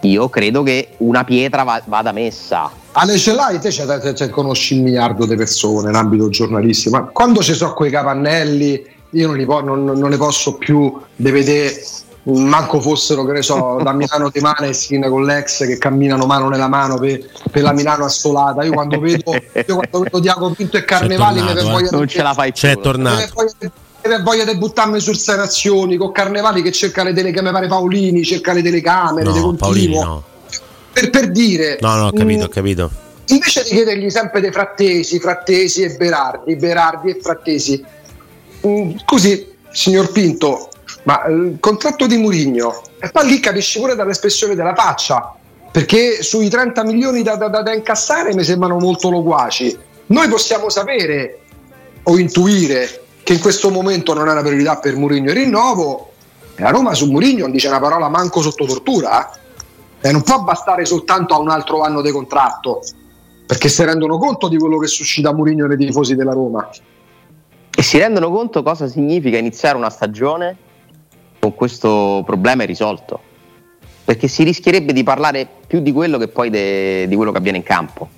io 0.01 0.29
credo 0.29 0.63
che 0.63 0.91
una 0.99 1.25
pietra 1.25 1.65
va- 1.65 1.83
vada 1.85 2.13
messa. 2.13 2.71
Ale 2.93 3.19
ce 3.19 3.35
l'hai, 3.35 3.59
te, 3.59 3.71
te, 3.71 3.99
te, 3.99 4.13
te 4.13 4.29
conosci 4.31 4.77
un 4.77 4.85
miliardo 4.85 5.27
di 5.27 5.35
persone 5.35 5.91
in 5.91 5.97
ambito 5.97 6.29
giornalistico, 6.29 6.97
ma 6.97 7.05
quando 7.07 7.43
ci 7.43 7.55
sono 7.55 7.73
quei 7.75 7.91
capannelli, 7.91 8.87
io 9.11 9.27
non 9.27 9.45
po- 9.45 9.63
non, 9.63 9.85
non 9.85 10.11
li 10.11 10.17
posso 10.17 10.55
più 10.55 11.01
vedere 11.17 11.85
manco 12.25 12.81
fossero, 12.81 13.25
che 13.25 13.33
ne 13.33 13.43
so, 13.43 13.79
da 13.83 13.93
Milano 13.93 14.31
di 14.31 14.41
Maneskin 14.41 15.07
con 15.09 15.25
l'ex 15.25 15.67
che 15.67 15.79
camminano 15.79 16.27
mano 16.27 16.49
nella 16.49 16.69
mano 16.69 16.99
per, 16.99 17.21
per 17.51 17.63
la 17.63 17.73
Milano 17.73 18.05
assolata. 18.05 18.63
Io 18.65 18.73
quando 18.73 18.99
vedo, 18.99 19.33
io 19.33 19.75
quando 19.77 20.01
vedo 20.01 20.19
Diaco 20.21 20.51
Pinto 20.51 20.77
e 20.77 20.85
Carnevali 20.85 21.39
tornato, 21.39 21.63
mi 21.63 21.69
eh. 21.69 21.73
voglia 21.73 21.91
non 21.91 22.09
ce 22.09 22.23
la 22.23 22.33
fai 22.33 22.53
più. 22.53 22.61
C'è 22.61 22.79
tornato. 22.79 23.45
Mi 24.05 24.23
voglia 24.23 24.45
di 24.45 24.57
buttarmi 24.57 25.01
sul 25.01 25.17
Sei 25.17 25.37
Nazioni 25.37 25.97
con 25.97 26.13
Carnevali 26.13 26.61
che 26.61 26.73
cerca 26.73 27.03
le 27.03 27.15
telecamere, 27.15 27.55
pare 27.55 27.69
Paolini, 27.69 28.23
cerca 28.23 28.53
le 28.53 28.63
telecamere, 28.63 29.31
no, 29.31 29.55
Paolini 29.55 29.95
no. 29.95 30.23
Per, 30.93 31.11
per, 31.11 31.31
dire... 31.31 31.79
No, 31.81 31.97
no, 31.97 32.07
ho 32.07 32.13
capito, 32.13 32.41
mh, 32.41 32.45
ho 32.45 32.49
capito. 32.49 32.91
Invece 33.29 33.63
di 33.63 33.71
chiedergli 33.71 34.11
sempre 34.11 34.41
dei 34.43 34.53
frattesi, 34.53 35.19
frattesi 35.19 35.83
e 35.83 35.97
Berardi, 35.97 36.55
Berardi 36.57 37.11
e 37.11 37.19
frattesi. 37.21 37.83
Mh, 38.61 38.97
così, 39.07 39.53
signor 39.73 40.13
Pinto, 40.13 40.69
ma 41.05 41.25
il 41.27 41.57
contratto 41.61 42.07
di 42.07 42.17
Murigno, 42.17 42.83
e 43.01 43.11
poi 43.11 43.27
lì 43.27 43.41
capisci 43.41 43.81
pure 43.81 43.95
dall'espressione 43.95 44.55
della 44.55 44.75
faccia, 44.75 45.35
perché 45.71 46.23
sui 46.23 46.49
30 46.49 46.85
milioni 46.85 47.23
da, 47.23 47.37
da, 47.37 47.49
da 47.49 47.73
incassare 47.75 48.35
mi 48.35 48.45
sembrano 48.45 48.79
molto 48.79 49.11
loquaci. 49.11 49.77
Noi 50.07 50.29
possiamo 50.29 50.69
sapere 50.69 51.41
o 52.05 52.19
intuire 52.19 53.03
che 53.23 53.33
in 53.33 53.41
questo 53.41 53.71
momento 53.71 54.15
non 54.15 54.29
è 54.29 54.33
una 54.33 54.43
priorità 54.43 54.77
per 54.77 54.97
Murigno 54.97 55.31
il 55.31 55.37
rinnovo, 55.37 56.13
e 56.55 56.63
la 56.63 56.71
Roma 56.71 56.95
su 56.95 57.11
Murigno 57.11 57.43
non 57.43 57.51
dice 57.51 57.69
una 57.69 57.81
parola 57.81 58.09
manco 58.09 58.41
sotto 58.41 58.65
tortura, 58.67 59.31
eh? 60.01 60.13
non 60.13 60.23
può 60.23 60.43
bastare 60.43 60.85
soltanto 60.85 61.35
a 61.35 61.39
un 61.39 61.49
altro 61.49 61.83
anno 61.83 62.03
di 62.03 62.11
contratto, 62.11 62.83
perché 63.47 63.69
si 63.69 63.83
rendono 63.85 64.19
conto 64.19 64.49
di 64.49 64.57
quello 64.57 64.79
che 64.79 64.87
suscita 64.87 65.33
Murigno 65.33 65.67
nei 65.67 65.77
tifosi 65.77 66.15
della 66.15 66.33
Roma. 66.33 66.69
E 67.77 67.83
si 67.83 67.99
rendono 67.99 68.31
conto 68.31 68.63
cosa 68.63 68.87
significa 68.87 69.39
iniziare 69.39 69.77
una 69.77 69.91
stagione 69.91 70.57
con 71.45 71.55
questo 71.55 72.23
problema 72.25 72.65
risolto. 72.65 73.21
Perché 74.05 74.29
si 74.29 74.43
rischierebbe 74.45 74.93
di 74.93 75.03
parlare 75.03 75.47
più 75.67 75.81
di 75.81 75.93
quello 75.93 76.17
che 76.19 76.29
poi 76.29 76.49
de, 76.49 77.07
di 77.07 77.15
quello 77.15 77.33
che 77.33 77.39
avviene 77.39 77.59
in 77.59 77.63
campo. 77.63 78.09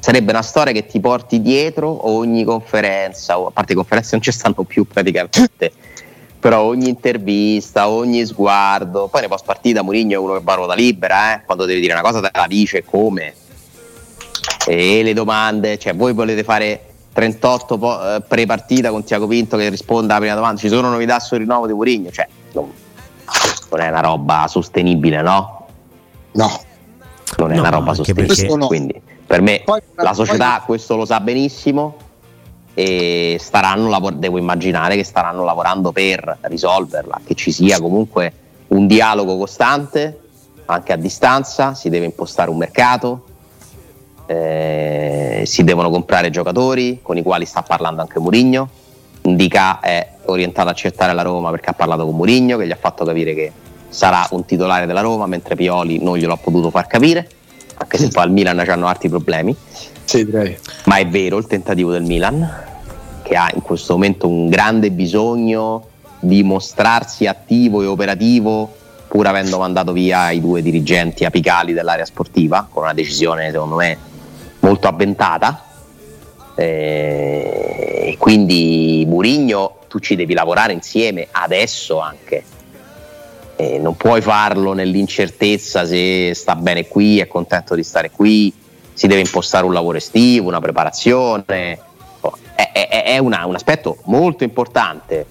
Sarebbe 0.00 0.30
una 0.30 0.42
storia 0.42 0.72
che 0.72 0.86
ti 0.86 1.00
porti 1.00 1.40
dietro 1.40 2.08
ogni 2.08 2.44
conferenza, 2.44 3.38
o 3.38 3.48
a 3.48 3.50
parte 3.50 3.74
conferenze 3.74 4.10
non 4.12 4.22
ci 4.22 4.30
stanno 4.30 4.62
più 4.62 4.84
praticamente, 4.84 5.72
però 6.38 6.62
ogni 6.62 6.88
intervista, 6.88 7.88
ogni 7.88 8.24
sguardo, 8.24 9.08
poi 9.08 9.22
ne 9.22 9.28
post 9.28 9.44
partita 9.44 9.82
Murigno 9.82 10.14
è 10.14 10.22
uno 10.22 10.34
che 10.34 10.40
va 10.42 10.52
a 10.52 10.56
ruota 10.56 10.74
libera, 10.74 11.34
eh? 11.34 11.44
quando 11.44 11.64
devi 11.64 11.80
dire 11.80 11.92
una 11.92 12.02
cosa 12.02 12.20
te 12.20 12.30
la 12.32 12.46
dice 12.46 12.84
come. 12.84 13.34
E 14.66 15.02
le 15.02 15.12
domande, 15.14 15.78
cioè 15.78 15.94
voi 15.94 16.12
volete 16.12 16.44
fare 16.44 16.87
38 17.18 17.78
po- 17.78 18.14
eh, 18.14 18.20
pre-partita 18.20 18.90
con 18.90 19.02
Tiago 19.02 19.26
Pinto 19.26 19.56
che 19.56 19.68
risponde 19.70 20.12
alla 20.12 20.20
prima 20.20 20.36
domanda, 20.36 20.60
ci 20.60 20.68
sono 20.68 20.88
novità 20.88 21.18
sul 21.18 21.38
rinnovo 21.38 21.66
di 21.66 21.72
Murigno? 21.72 22.12
Cioè, 22.12 22.28
non, 22.52 22.70
non, 23.70 23.80
è 23.80 23.88
una 23.88 24.00
roba 24.00 24.46
sostenibile, 24.46 25.20
no? 25.20 25.66
No. 26.32 26.60
Non 27.38 27.50
è 27.50 27.54
no, 27.54 27.60
una 27.60 27.70
roba 27.70 27.94
sostenibile. 27.94 28.54
No. 28.54 28.68
Quindi 28.68 29.02
per 29.26 29.40
me 29.40 29.62
poi, 29.64 29.80
la 29.96 30.14
società 30.14 30.58
poi... 30.58 30.66
questo 30.66 30.94
lo 30.94 31.04
sa 31.04 31.18
benissimo 31.18 31.96
e 32.74 33.36
staranno 33.40 33.88
lavor- 33.88 34.14
devo 34.14 34.38
immaginare 34.38 34.94
che 34.94 35.02
staranno 35.02 35.42
lavorando 35.42 35.90
per 35.90 36.38
risolverla, 36.42 37.22
che 37.26 37.34
ci 37.34 37.50
sia 37.50 37.80
comunque 37.80 38.32
un 38.68 38.86
dialogo 38.86 39.36
costante 39.36 40.20
anche 40.66 40.92
a 40.92 40.96
distanza, 40.96 41.74
si 41.74 41.88
deve 41.88 42.04
impostare 42.04 42.48
un 42.48 42.58
mercato, 42.58 43.24
eh, 44.28 45.42
si 45.46 45.64
devono 45.64 45.88
comprare 45.88 46.28
giocatori 46.28 47.00
con 47.00 47.16
i 47.16 47.22
quali 47.22 47.46
sta 47.46 47.62
parlando 47.62 48.02
anche 48.02 48.20
Murigno. 48.20 48.68
Indica 49.22 49.80
è 49.80 50.06
orientato 50.26 50.68
a 50.68 50.72
accettare 50.72 51.14
la 51.14 51.22
Roma 51.22 51.50
perché 51.50 51.70
ha 51.70 51.72
parlato 51.72 52.04
con 52.04 52.14
Murigno 52.14 52.58
che 52.58 52.66
gli 52.66 52.70
ha 52.70 52.78
fatto 52.78 53.04
capire 53.04 53.34
che 53.34 53.52
sarà 53.88 54.26
un 54.30 54.44
titolare 54.44 54.84
della 54.86 55.00
Roma, 55.00 55.26
mentre 55.26 55.54
Pioli 55.54 56.02
non 56.02 56.18
glielo 56.18 56.34
ha 56.34 56.36
potuto 56.36 56.70
far 56.70 56.86
capire, 56.86 57.26
anche 57.76 57.96
se 57.96 58.08
poi 58.08 58.24
al 58.24 58.30
Milan 58.30 58.58
hanno 58.58 58.86
altri 58.86 59.08
problemi. 59.08 59.56
Sì. 60.04 60.26
Ma 60.84 60.96
è 60.96 61.06
vero 61.06 61.38
il 61.38 61.46
tentativo 61.46 61.90
del 61.90 62.02
Milan, 62.02 62.64
che 63.22 63.34
ha 63.34 63.50
in 63.54 63.62
questo 63.62 63.94
momento 63.94 64.28
un 64.28 64.48
grande 64.48 64.90
bisogno 64.90 65.86
di 66.20 66.42
mostrarsi 66.42 67.26
attivo 67.26 67.80
e 67.80 67.86
operativo 67.86 68.74
pur 69.08 69.26
avendo 69.26 69.58
mandato 69.58 69.92
via 69.92 70.30
i 70.30 70.40
due 70.40 70.60
dirigenti 70.60 71.24
apicali 71.24 71.72
dell'area 71.72 72.04
sportiva, 72.04 72.68
con 72.70 72.82
una 72.82 72.92
decisione 72.92 73.50
secondo 73.50 73.76
me 73.76 74.07
molto 74.68 74.86
avventata. 74.86 75.64
E 76.54 78.16
quindi 78.18 79.04
Murigno 79.06 79.78
tu 79.88 79.98
ci 80.00 80.14
devi 80.16 80.34
lavorare 80.34 80.72
insieme 80.72 81.28
adesso 81.30 81.98
anche. 81.98 82.44
E 83.56 83.78
non 83.78 83.96
puoi 83.96 84.20
farlo 84.20 84.72
nell'incertezza 84.72 85.86
se 85.86 86.32
sta 86.34 86.54
bene 86.54 86.86
qui, 86.86 87.18
è 87.18 87.26
contento 87.26 87.74
di 87.74 87.82
stare 87.82 88.10
qui, 88.10 88.52
si 88.92 89.06
deve 89.06 89.20
impostare 89.20 89.64
un 89.64 89.72
lavoro 89.72 89.96
estivo, 89.96 90.48
una 90.48 90.60
preparazione. 90.60 91.44
È, 92.54 92.72
è, 92.72 93.04
è 93.04 93.18
una, 93.18 93.46
un 93.46 93.54
aspetto 93.54 93.98
molto 94.04 94.44
importante 94.44 95.26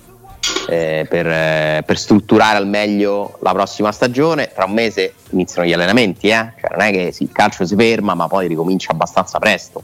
eh, 0.67 1.05
per, 1.09 1.83
per, 1.83 1.97
strutturare 1.97 2.57
al 2.57 2.67
meglio 2.67 3.37
la 3.41 3.51
prossima 3.53 3.91
stagione. 3.91 4.51
Tra 4.53 4.65
un 4.65 4.73
mese 4.73 5.13
iniziano 5.31 5.67
gli 5.67 5.73
allenamenti, 5.73 6.27
eh? 6.27 6.53
cioè, 6.59 6.71
non 6.71 6.81
è 6.81 6.91
che 6.91 7.11
sì, 7.11 7.23
il 7.23 7.31
calcio 7.31 7.65
si 7.65 7.75
ferma, 7.75 8.13
ma 8.13 8.27
poi 8.27 8.47
ricomincia 8.47 8.91
abbastanza 8.91 9.39
presto. 9.39 9.81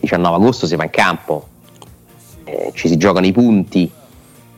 19 0.00 0.36
agosto 0.36 0.66
si 0.66 0.76
va 0.76 0.84
in 0.84 0.90
campo, 0.90 1.48
eh, 2.44 2.72
ci 2.74 2.88
si 2.88 2.96
giocano 2.96 3.24
i 3.24 3.32
punti, 3.32 3.90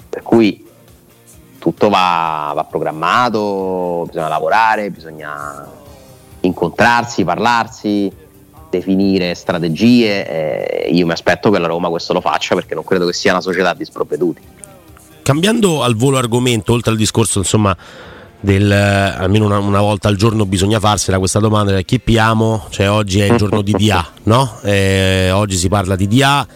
per 0.09 0.23
cui 0.23 0.67
tutto 1.59 1.89
va, 1.89 2.53
va 2.55 2.65
programmato, 2.65 4.05
bisogna 4.07 4.29
lavorare, 4.29 4.91
bisogna 4.91 5.85
incontrarsi, 6.41 7.25
parlarsi, 7.25 8.13
definire 8.71 9.35
strategie. 9.35 10.87
Eh, 10.87 10.91
io 10.91 11.07
mi 11.07 11.13
aspetto 11.13 11.51
che 11.51 11.59
la 11.59 11.67
Roma 11.67 11.89
questo 11.89 12.13
lo 12.13 12.21
faccia 12.21 12.55
perché 12.55 12.75
non 12.75 12.85
credo 12.85 13.07
che 13.07 13.13
sia 13.13 13.33
una 13.33 13.41
società 13.41 13.75
di 13.75 13.85
sprovveduti. 13.85 14.41
Cambiando 15.23 15.83
al 15.83 15.97
volo 15.97 16.19
argomento, 16.19 16.73
oltre 16.73 16.93
al 16.93 16.97
discorso 16.97 17.39
insomma 17.39 17.77
del 18.39 18.71
almeno 18.71 19.47
una, 19.47 19.59
una, 19.59 19.81
volta 19.81 20.09
al 20.09 20.17
giorno 20.17 20.45
bisogna 20.47 20.79
farsela 20.79 21.19
questa 21.19 21.41
domanda 21.41 21.73
da 21.73 21.81
chi 21.81 21.99
piamo, 21.99 22.67
cioè 22.71 22.89
oggi 22.91 23.21
è 23.21 23.31
il 23.31 23.37
giorno 23.37 23.63
di 23.63 23.73
DA, 23.73 24.07
no? 24.25 24.59
Eh, 24.63 25.31
oggi 25.33 25.57
si 25.57 25.69
parla 25.69 25.97
di 25.97 26.07
DA 26.07 26.47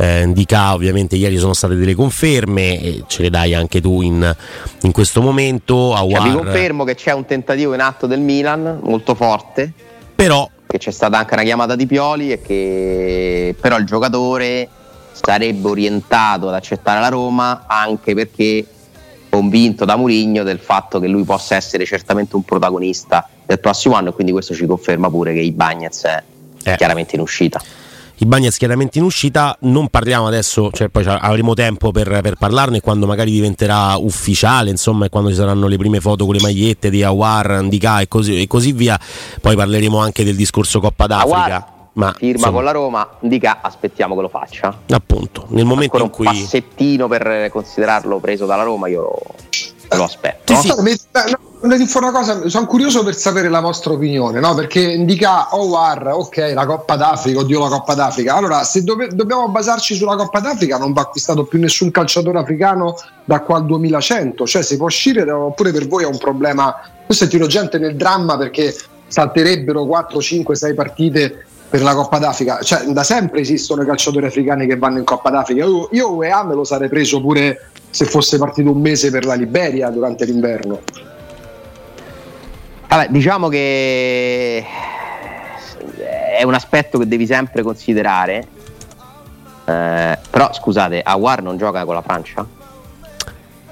eh, 0.00 0.22
Indica 0.22 0.72
ovviamente 0.72 1.16
ieri 1.16 1.36
sono 1.36 1.52
state 1.52 1.74
delle 1.74 1.94
conferme 1.94 2.80
e 2.80 3.04
ce 3.06 3.20
le 3.20 3.28
dai 3.28 3.52
anche 3.52 3.82
tu 3.82 4.00
in, 4.00 4.34
in 4.80 4.92
questo 4.92 5.20
momento. 5.20 5.94
Cioè, 5.94 6.22
vi 6.22 6.32
confermo 6.32 6.84
che 6.84 6.94
c'è 6.94 7.12
un 7.12 7.26
tentativo 7.26 7.74
in 7.74 7.80
atto 7.80 8.06
del 8.06 8.20
Milan 8.20 8.80
molto 8.82 9.14
forte. 9.14 9.70
Però 10.14 10.48
che 10.70 10.78
c'è 10.78 10.92
stata 10.92 11.18
anche 11.18 11.34
una 11.34 11.42
chiamata 11.42 11.74
di 11.74 11.84
Pioli 11.84 12.30
e 12.30 12.40
che 12.40 13.56
però 13.60 13.76
il 13.76 13.84
giocatore 13.84 14.68
sarebbe 15.10 15.68
orientato 15.68 16.46
ad 16.46 16.54
accettare 16.54 17.00
la 17.00 17.08
Roma 17.08 17.64
anche 17.66 18.14
perché 18.14 18.64
convinto 19.28 19.84
da 19.84 19.96
Murigno 19.96 20.44
del 20.44 20.60
fatto 20.60 21.00
che 21.00 21.08
lui 21.08 21.24
possa 21.24 21.56
essere 21.56 21.84
certamente 21.84 22.36
un 22.36 22.44
protagonista 22.44 23.28
del 23.44 23.58
prossimo 23.58 23.96
anno 23.96 24.10
e 24.10 24.12
quindi 24.12 24.30
questo 24.30 24.54
ci 24.54 24.64
conferma 24.64 25.10
pure 25.10 25.32
che 25.34 25.40
i 25.40 25.50
Bagnets 25.50 26.04
è 26.04 26.22
eh. 26.62 26.76
chiaramente 26.76 27.16
in 27.16 27.22
uscita 27.22 27.60
i 28.20 28.26
Bagnets 28.26 28.58
chiaramente 28.58 28.98
in 28.98 29.04
uscita, 29.04 29.56
non 29.60 29.88
parliamo 29.88 30.26
adesso, 30.26 30.70
cioè 30.72 30.88
poi 30.88 31.04
avremo 31.06 31.54
tempo 31.54 31.90
per, 31.90 32.20
per, 32.22 32.34
parlarne 32.34 32.82
quando 32.82 33.06
magari 33.06 33.30
diventerà 33.30 33.96
ufficiale, 33.96 34.68
insomma, 34.68 35.06
e 35.06 35.08
quando 35.08 35.30
ci 35.30 35.36
saranno 35.36 35.66
le 35.66 35.78
prime 35.78 36.00
foto 36.00 36.26
con 36.26 36.34
le 36.34 36.42
magliette 36.42 36.90
di 36.90 37.02
Awar, 37.02 37.52
Andika 37.52 38.00
e 38.00 38.08
così, 38.08 38.42
e 38.42 38.46
così 38.46 38.72
via, 38.72 39.00
poi 39.40 39.56
parleremo 39.56 39.98
anche 39.98 40.22
del 40.22 40.36
discorso 40.36 40.80
Coppa 40.80 41.06
d'Africa. 41.06 41.34
Awar 41.36 41.78
ma, 41.92 42.12
firma 42.12 42.32
insomma, 42.34 42.52
con 42.52 42.64
la 42.64 42.70
Roma, 42.70 43.08
Dica 43.20 43.58
aspettiamo 43.62 44.14
che 44.14 44.20
lo 44.20 44.28
faccia. 44.28 44.78
Appunto, 44.90 45.46
nel 45.48 45.64
momento 45.64 46.02
in 46.02 46.10
cui... 46.10 46.26
un 46.26 46.32
passettino 46.32 47.08
per 47.08 47.48
considerarlo 47.50 48.18
preso 48.18 48.44
dalla 48.44 48.62
Roma, 48.64 48.88
io 48.88 49.00
lo 49.00 49.22
aspetto. 49.98 50.54
Sì, 50.54 50.68
sì. 50.68 50.98
Una 51.62 52.10
cosa, 52.10 52.48
sono 52.48 52.66
curioso 52.66 53.04
per 53.04 53.14
sapere 53.14 53.50
la 53.50 53.60
vostra 53.60 53.92
opinione, 53.92 54.40
no? 54.40 54.54
perché 54.54 54.80
indica 54.80 55.54
oh 55.54 55.66
war, 55.66 56.08
ok, 56.08 56.52
la 56.54 56.64
Coppa 56.64 56.96
d'Africa, 56.96 57.40
oddio 57.40 57.60
la 57.60 57.68
Coppa 57.68 57.94
d'Africa. 57.94 58.34
Allora, 58.34 58.64
se 58.64 58.82
dove, 58.82 59.08
dobbiamo 59.08 59.46
basarci 59.48 59.94
sulla 59.94 60.16
Coppa 60.16 60.40
d'Africa, 60.40 60.78
non 60.78 60.94
va 60.94 61.02
acquistato 61.02 61.44
più 61.44 61.58
nessun 61.58 61.90
calciatore 61.90 62.38
africano 62.38 62.96
da 63.24 63.40
qua 63.40 63.56
al 63.56 63.66
2100, 63.66 64.46
cioè 64.46 64.62
si 64.62 64.76
può 64.76 64.86
uscire 64.86 65.30
oppure 65.30 65.70
per 65.70 65.86
voi 65.86 66.04
è 66.04 66.06
un 66.06 66.18
problema. 66.18 66.74
Questo 67.04 67.24
è 67.24 67.28
tiro 67.28 67.46
gente 67.46 67.78
nel 67.78 67.94
dramma 67.94 68.38
perché 68.38 68.74
salterebbero 69.08 69.84
4, 69.84 70.20
5, 70.20 70.56
6 70.56 70.74
partite 70.74 71.46
per 71.70 71.82
la 71.82 71.94
Coppa 71.94 72.18
d'Africa. 72.18 72.60
Cioè, 72.60 72.86
da 72.86 73.04
sempre 73.04 73.40
esistono 73.40 73.82
i 73.82 73.86
calciatori 73.86 74.26
africani 74.26 74.66
che 74.66 74.76
vanno 74.76 74.98
in 74.98 75.04
Coppa 75.04 75.30
d'Africa. 75.30 75.64
Io, 75.64 75.88
io 75.92 76.12
UEA 76.12 76.42
me 76.42 76.54
lo 76.54 76.64
sarei 76.64 76.88
preso 76.88 77.20
pure 77.20 77.70
se 77.88 78.04
fosse 78.04 78.38
partito 78.38 78.72
un 78.72 78.80
mese 78.80 79.10
per 79.10 79.24
la 79.24 79.34
Liberia 79.34 79.88
durante 79.88 80.24
l'inverno. 80.24 80.80
Vabbè, 82.88 83.06
diciamo 83.08 83.48
che 83.48 84.66
è 86.36 86.42
un 86.42 86.54
aspetto 86.54 86.98
che 86.98 87.06
devi 87.06 87.24
sempre 87.24 87.62
considerare. 87.62 88.46
Eh, 89.64 90.18
però 90.28 90.52
scusate, 90.52 91.00
Awar 91.00 91.40
non 91.40 91.56
gioca 91.56 91.84
con 91.84 91.94
la 91.94 92.02
Francia? 92.02 92.44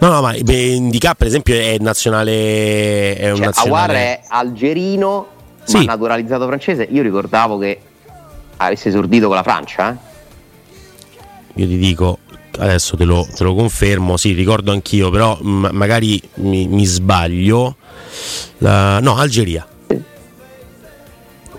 No, 0.01 0.09
no, 0.09 0.21
ma 0.21 0.37
Indica 0.37 1.15
per 1.15 1.27
esempio 1.27 1.55
è 1.57 1.77
nazionale. 1.81 3.17
È 3.17 3.31
un 3.31 3.37
cioè, 3.37 3.47
nazionale... 3.47 3.93
Awar 3.93 3.97
è 3.97 4.21
algerino, 4.29 5.27
sì. 5.65 5.79
ma 5.79 5.85
naturalizzato 5.85 6.47
francese. 6.47 6.87
Io 6.89 7.03
ricordavo 7.03 7.59
che 7.59 7.81
avesse 8.59 8.89
esordito 8.89 9.27
con 9.27 9.37
la 9.37 9.43
Francia. 9.43 9.93
Eh? 9.93 9.97
Io 11.55 11.67
ti 11.67 11.77
dico, 11.77 12.19
adesso 12.59 12.97
te 12.97 13.05
lo, 13.05 13.27
te 13.35 13.43
lo 13.43 13.55
confermo, 13.55 14.17
sì, 14.17 14.33
ricordo 14.33 14.71
anch'io, 14.71 15.11
però 15.11 15.37
m- 15.41 15.71
magari 15.73 16.21
mi, 16.35 16.69
mi 16.69 16.85
sbaglio. 16.85 17.77
La, 18.59 19.01
no, 19.01 19.17
Algeria. 19.17 19.67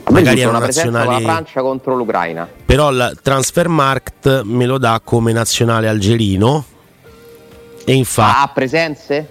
Magari 0.10 0.40
è 0.40 0.46
una 0.46 0.60
nazionale 0.60 1.06
con 1.06 1.14
la 1.14 1.20
Francia 1.20 1.62
contro 1.62 1.96
l'Ucraina. 1.96 2.48
Però 2.66 2.90
il 2.90 3.20
Transfermarkt 3.22 4.42
me 4.44 4.66
lo 4.66 4.78
dà 4.80 5.00
come 5.04 5.32
nazionale 5.32 5.88
algerino. 5.88 6.66
E 7.86 7.94
infatti. 7.94 8.42
Ha 8.42 8.48
presenze? 8.54 9.28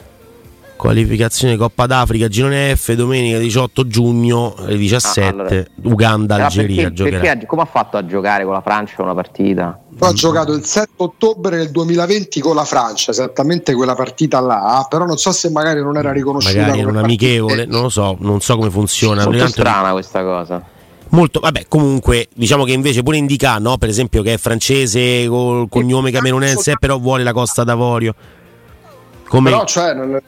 Qualificazione 0.79 1.57
Coppa 1.57 1.87
d'Africa, 1.87 2.29
Girone 2.29 2.75
F, 2.77 2.93
domenica 2.93 3.39
18 3.39 3.89
giugno 3.89 4.55
alle 4.57 4.77
17, 4.77 5.21
ah, 5.21 5.29
allora. 5.29 5.65
Uganda-Algeria. 5.83 6.93
Perché, 6.93 7.19
perché, 7.19 7.47
come 7.47 7.63
ha 7.63 7.65
fatto 7.67 7.97
a 7.97 8.07
giocare 8.07 8.45
con 8.45 8.53
la 8.53 8.61
Francia 8.61 9.03
una 9.03 9.13
partita? 9.13 9.81
Ha 9.99 10.13
giocato 10.13 10.53
il 10.53 10.65
7 10.65 10.91
ottobre 10.99 11.57
del 11.57 11.73
2020 11.73 12.39
con 12.41 12.55
la 12.55 12.65
Francia, 12.65 13.11
esattamente 13.11 13.75
quella 13.75 13.97
partita 13.97 14.39
là, 14.39 14.87
però 14.89 15.05
non 15.05 15.17
so 15.17 15.33
se 15.33 15.51
magari 15.51 15.83
non 15.83 15.97
era 15.97 16.13
riconosciuta. 16.13 16.61
Magari 16.61 16.79
era 16.79 16.91
un 16.91 16.97
amichevole, 16.99 17.67
non 17.67 17.83
lo 17.83 17.89
so, 17.89 18.17
non 18.21 18.41
so 18.41 18.57
come 18.57 18.71
funziona. 18.71 19.23
È 19.23 19.25
molto 19.25 19.49
strana 19.49 19.91
questa 19.91 20.23
cosa. 20.23 20.65
Molto, 21.11 21.41
vabbè, 21.41 21.65
comunque 21.67 22.29
diciamo 22.35 22.63
che 22.63 22.73
invece 22.73 23.03
pure 23.03 23.17
indica, 23.17 23.59
no? 23.59 23.79
per 23.79 23.89
esempio, 23.89 24.23
che 24.23 24.35
è 24.35 24.37
francese 24.37 25.27
col 25.27 25.69
cognome 25.69 26.13
camerunense, 26.13 26.77
però 26.79 26.99
vuole 26.99 27.25
la 27.25 27.33
Costa 27.33 27.65
d'Avorio. 27.65 28.15
Come... 29.27 29.51
Però, 29.51 29.65
cioè, 29.65 29.95
non 29.95 30.21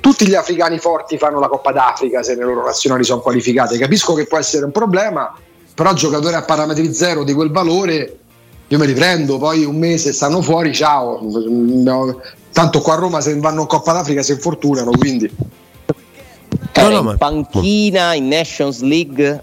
tutti 0.00 0.26
gli 0.26 0.34
africani 0.34 0.78
forti 0.78 1.18
fanno 1.18 1.38
la 1.38 1.48
Coppa 1.48 1.72
d'Africa 1.72 2.22
se 2.22 2.34
le 2.34 2.44
loro 2.44 2.64
nazionali 2.64 3.04
sono 3.04 3.20
qualificate. 3.20 3.78
Capisco 3.78 4.14
che 4.14 4.26
può 4.26 4.38
essere 4.38 4.64
un 4.64 4.72
problema, 4.72 5.34
però 5.74 5.92
giocatori 5.92 6.34
a 6.34 6.42
parametri 6.42 6.92
zero 6.92 7.24
di 7.24 7.32
quel 7.32 7.50
valore 7.50 8.18
io 8.68 8.78
me 8.78 8.86
li 8.86 8.92
prendo, 8.92 9.38
poi 9.38 9.64
un 9.64 9.76
mese 9.76 10.12
stanno 10.12 10.42
fuori, 10.42 10.72
ciao. 10.72 11.20
Tanto 12.52 12.80
qua 12.80 12.94
a 12.94 12.96
Roma 12.96 13.20
se 13.20 13.36
vanno 13.38 13.62
in 13.62 13.66
Coppa 13.66 13.92
d'Africa 13.92 14.22
si 14.22 14.32
infortunano, 14.32 14.92
quindi... 14.92 15.28
Era 16.72 17.00
no, 17.00 17.10
in 17.10 17.16
panchina 17.18 18.14
in 18.14 18.28
Nations 18.28 18.80
League 18.80 19.42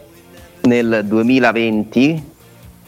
nel 0.61 1.03
2020 1.05 2.36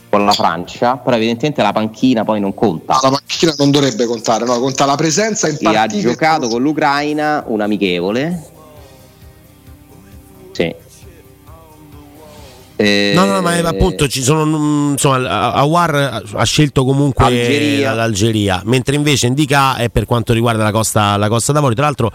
con 0.10 0.26
la 0.26 0.32
Francia, 0.32 0.98
però 0.98 1.16
evidentemente 1.16 1.62
la 1.62 1.72
panchina 1.72 2.24
poi 2.24 2.40
non 2.40 2.54
conta. 2.54 3.00
La 3.02 3.10
panchina 3.10 3.54
non 3.58 3.70
dovrebbe 3.70 4.06
contare, 4.06 4.44
no, 4.44 4.60
conta 4.60 4.86
la 4.86 4.96
presenza 4.96 5.48
in 5.48 5.58
partita. 5.62 5.84
ha 5.84 5.88
giocato 5.88 6.48
con 6.48 6.62
l'Ucraina 6.62 7.44
un 7.48 7.62
amichevole. 7.62 8.44
Sì. 10.52 10.76
Eh, 12.76 13.12
no, 13.14 13.26
no, 13.26 13.42
ma 13.42 13.58
appunto 13.58 14.08
ci 14.08 14.22
sono 14.22 14.46
mm, 14.46 14.92
insomma 14.92 15.52
Awar 15.52 16.24
ha 16.34 16.44
scelto 16.46 16.86
comunque 16.86 17.26
Algeria. 17.26 17.94
l'Algeria, 17.94 18.62
mentre 18.64 18.96
invece 18.96 19.28
Indica 19.28 19.76
è 19.76 19.90
per 19.90 20.06
quanto 20.06 20.32
riguarda 20.32 20.64
la 20.64 20.72
Costa, 20.72 21.18
la 21.18 21.28
Costa 21.28 21.52
d'Avorio, 21.52 21.76
tra 21.76 21.86
l'altro 21.86 22.12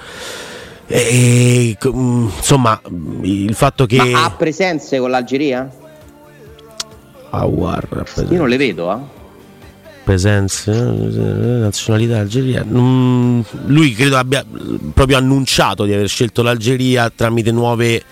eh, 0.87 1.77
insomma 1.83 2.81
il 3.23 3.55
fatto 3.55 3.85
che 3.85 3.97
ma 3.97 4.25
ha 4.25 4.31
presenze 4.31 4.99
con 4.99 5.11
l'Algeria? 5.11 5.71
Awar. 7.39 8.05
Io 8.31 8.39
non 8.39 8.49
le 8.49 8.57
vedo, 8.57 8.93
eh. 8.93 9.23
Presenze, 10.05 10.71
nazionalità 10.71 12.19
Algeria. 12.19 12.63
Mm, 12.63 13.41
lui 13.67 13.93
credo 13.95 14.19
abbia 14.19 14.45
proprio 14.93 15.17
annunciato 15.17 15.85
di 15.85 15.95
aver 15.95 16.09
scelto 16.09 16.43
l'Algeria 16.43 17.11
tramite 17.15 17.51
nuove 17.51 18.03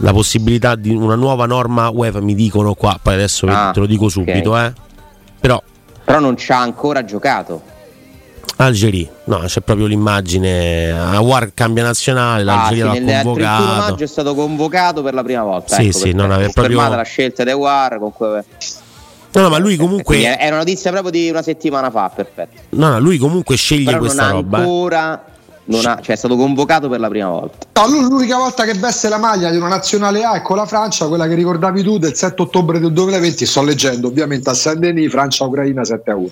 la 0.00 0.12
possibilità 0.12 0.74
di 0.74 0.94
una 0.94 1.14
nuova 1.14 1.46
norma 1.46 1.88
UEFA 1.88 2.20
mi 2.20 2.34
dicono 2.34 2.74
qua, 2.74 2.98
poi 3.00 3.14
adesso 3.14 3.46
ah, 3.46 3.70
te 3.72 3.80
lo 3.80 3.86
dico 3.86 4.08
subito, 4.08 4.50
okay. 4.50 4.68
eh. 4.68 4.72
Però, 5.40 5.62
Però 6.04 6.18
non 6.18 6.36
ci 6.36 6.52
ha 6.52 6.60
ancora 6.60 7.04
giocato. 7.04 7.74
Algeria, 8.56 9.06
no, 9.24 9.40
c'è 9.40 9.60
proprio 9.60 9.86
l'immagine. 9.86 10.90
Awar 10.90 11.52
cambia 11.52 11.82
nazionale, 11.82 12.42
l'Algeria 12.42 12.90
ah, 12.90 12.94
sì, 12.94 13.04
l'ha 13.04 13.22
convocato. 13.22 13.62
Il 13.62 13.68
maggio 13.68 14.04
è 14.04 14.06
stato 14.06 14.34
convocato 14.34 15.02
per 15.02 15.14
la 15.14 15.22
prima 15.22 15.42
volta. 15.42 15.76
Sì, 15.76 15.88
ecco, 15.88 15.98
sì, 15.98 16.12
non 16.12 16.30
aveva 16.30 16.50
proprio 16.52 16.88
la 16.88 17.02
scelta 17.02 17.44
di 17.44 17.50
Awar. 17.50 17.98
Comunque... 17.98 18.44
No, 19.32 19.42
no, 19.42 19.48
ma 19.50 19.58
lui 19.58 19.76
comunque. 19.76 20.22
Era 20.22 20.48
una 20.48 20.56
notizia 20.58 20.90
proprio 20.90 21.10
di 21.10 21.28
una 21.28 21.42
settimana 21.42 21.90
fa, 21.90 22.10
perfetto. 22.14 22.62
No, 22.70 22.88
no, 22.88 22.98
lui 22.98 23.18
comunque 23.18 23.56
sceglie 23.56 23.84
Però 23.84 23.98
questa 23.98 24.30
roba. 24.30 24.58
Eh. 24.58 24.60
Ancora. 24.62 25.24
Non 25.68 25.84
ha, 25.84 25.98
cioè 26.00 26.14
è 26.14 26.16
stato 26.16 26.36
convocato 26.36 26.88
per 26.88 27.00
la 27.00 27.08
prima 27.08 27.28
volta. 27.28 27.66
No, 27.74 27.88
l'unica 27.88 28.36
volta 28.36 28.64
che 28.64 28.74
veste 28.74 29.08
la 29.08 29.18
maglia 29.18 29.50
di 29.50 29.56
una 29.56 29.66
nazionale 29.66 30.22
A 30.22 30.34
è 30.34 30.42
con 30.42 30.56
la 30.56 30.64
Francia, 30.64 31.08
quella 31.08 31.26
che 31.26 31.34
ricordavi 31.34 31.82
tu 31.82 31.98
del 31.98 32.14
7 32.14 32.40
ottobre 32.42 32.78
del 32.78 32.92
2020. 32.92 33.44
Sto 33.44 33.64
leggendo 33.64 34.06
ovviamente 34.06 34.48
a 34.48 34.54
Saint-Denis, 34.54 35.10
Francia-Ucraina 35.10 35.84
7 35.84 36.10
a 36.12 36.14
1. 36.14 36.28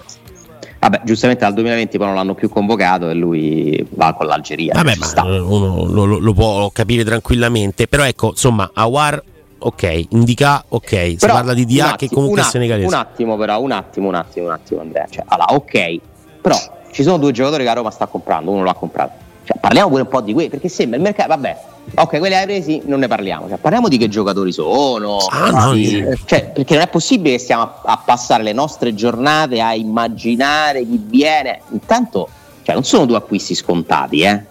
Vabbè, 0.85 1.01
giustamente 1.03 1.45
dal 1.45 1.55
2020 1.55 1.97
poi 1.97 2.07
non 2.07 2.15
l'hanno 2.15 2.35
più 2.35 2.51
convocato 2.51 3.09
e 3.09 3.15
lui 3.15 3.87
va 3.93 4.13
con 4.13 4.27
l'Algeria. 4.27 4.75
Vabbè, 4.75 4.97
ma 4.97 5.25
uno 5.25 5.87
lo, 5.87 6.05
lo, 6.05 6.19
lo, 6.19 6.33
può 6.35 6.69
capire 6.71 7.05
tranquillamente. 7.05 7.89
Però 7.89 8.05
ecco, 8.05 8.29
insomma, 8.29 8.71
Awar, 8.75 9.23
ok, 9.61 10.07
Indica, 10.11 10.63
ok, 10.69 10.91
però, 10.91 11.17
si 11.17 11.27
parla 11.27 11.55
di 11.55 11.65
DA 11.65 11.95
che 11.97 12.11
comunque 12.11 12.43
è 12.43 12.45
senegalese. 12.45 12.87
Un 12.87 12.93
attimo 12.93 13.39
però, 13.39 13.63
un 13.63 13.71
attimo, 13.71 14.09
un 14.09 14.15
attimo, 14.15 14.47
un 14.47 14.53
attimo 14.53 14.83
Andrea. 14.83 15.07
Cioè, 15.09 15.25
allora, 15.27 15.55
ok, 15.55 16.01
però 16.43 16.57
ci 16.91 17.03
sono 17.03 17.17
due 17.17 17.33
giocatori 17.33 17.65
che 17.65 17.71
a 17.71 17.73
Roma 17.73 17.91
sta 17.91 18.05
comprando, 18.05 18.51
uno 18.51 18.63
l'ha 18.63 18.75
comprato. 18.75 19.24
Cioè, 19.45 19.59
parliamo 19.61 19.91
pure 19.91 20.03
un 20.03 20.09
po' 20.09 20.23
di 20.23 20.33
quelli, 20.33 20.49
perché 20.49 20.69
sembra 20.69 20.97
il 20.97 21.03
mercato, 21.03 21.29
vabbè, 21.29 21.61
ok, 21.97 22.19
quelli 22.19 22.35
hai 22.35 22.45
presi, 22.45 22.81
non 22.87 22.99
ne 22.99 23.09
parliamo. 23.09 23.47
Cioè, 23.49 23.59
parliamo 23.59 23.89
di 23.89 23.99
che 23.99 24.09
giocatori 24.09 24.53
sono. 24.53 25.19
Ah, 25.19 25.73
di, 25.73 25.97
io- 25.97 26.15
cioè, 26.25 26.51
perché 26.51 26.75
non 26.75 26.83
è 26.83 26.89
possibile 26.89 27.37
che 27.37 27.41
stiamo 27.41 27.63
a, 27.63 27.81
a 27.85 28.03
passare 28.05 28.43
le 28.43 28.53
nostre 28.53 28.95
giornate 28.95 29.61
a 29.61 29.75
immaginare 29.75 30.81
chi 30.87 30.99
viene. 31.05 31.61
Intanto, 31.73 32.29
cioè, 32.63 32.75
non 32.75 32.85
sono 32.85 33.05
due 33.05 33.19
acquisti 33.19 33.55
scontati, 33.55 34.23
eh. 34.23 34.45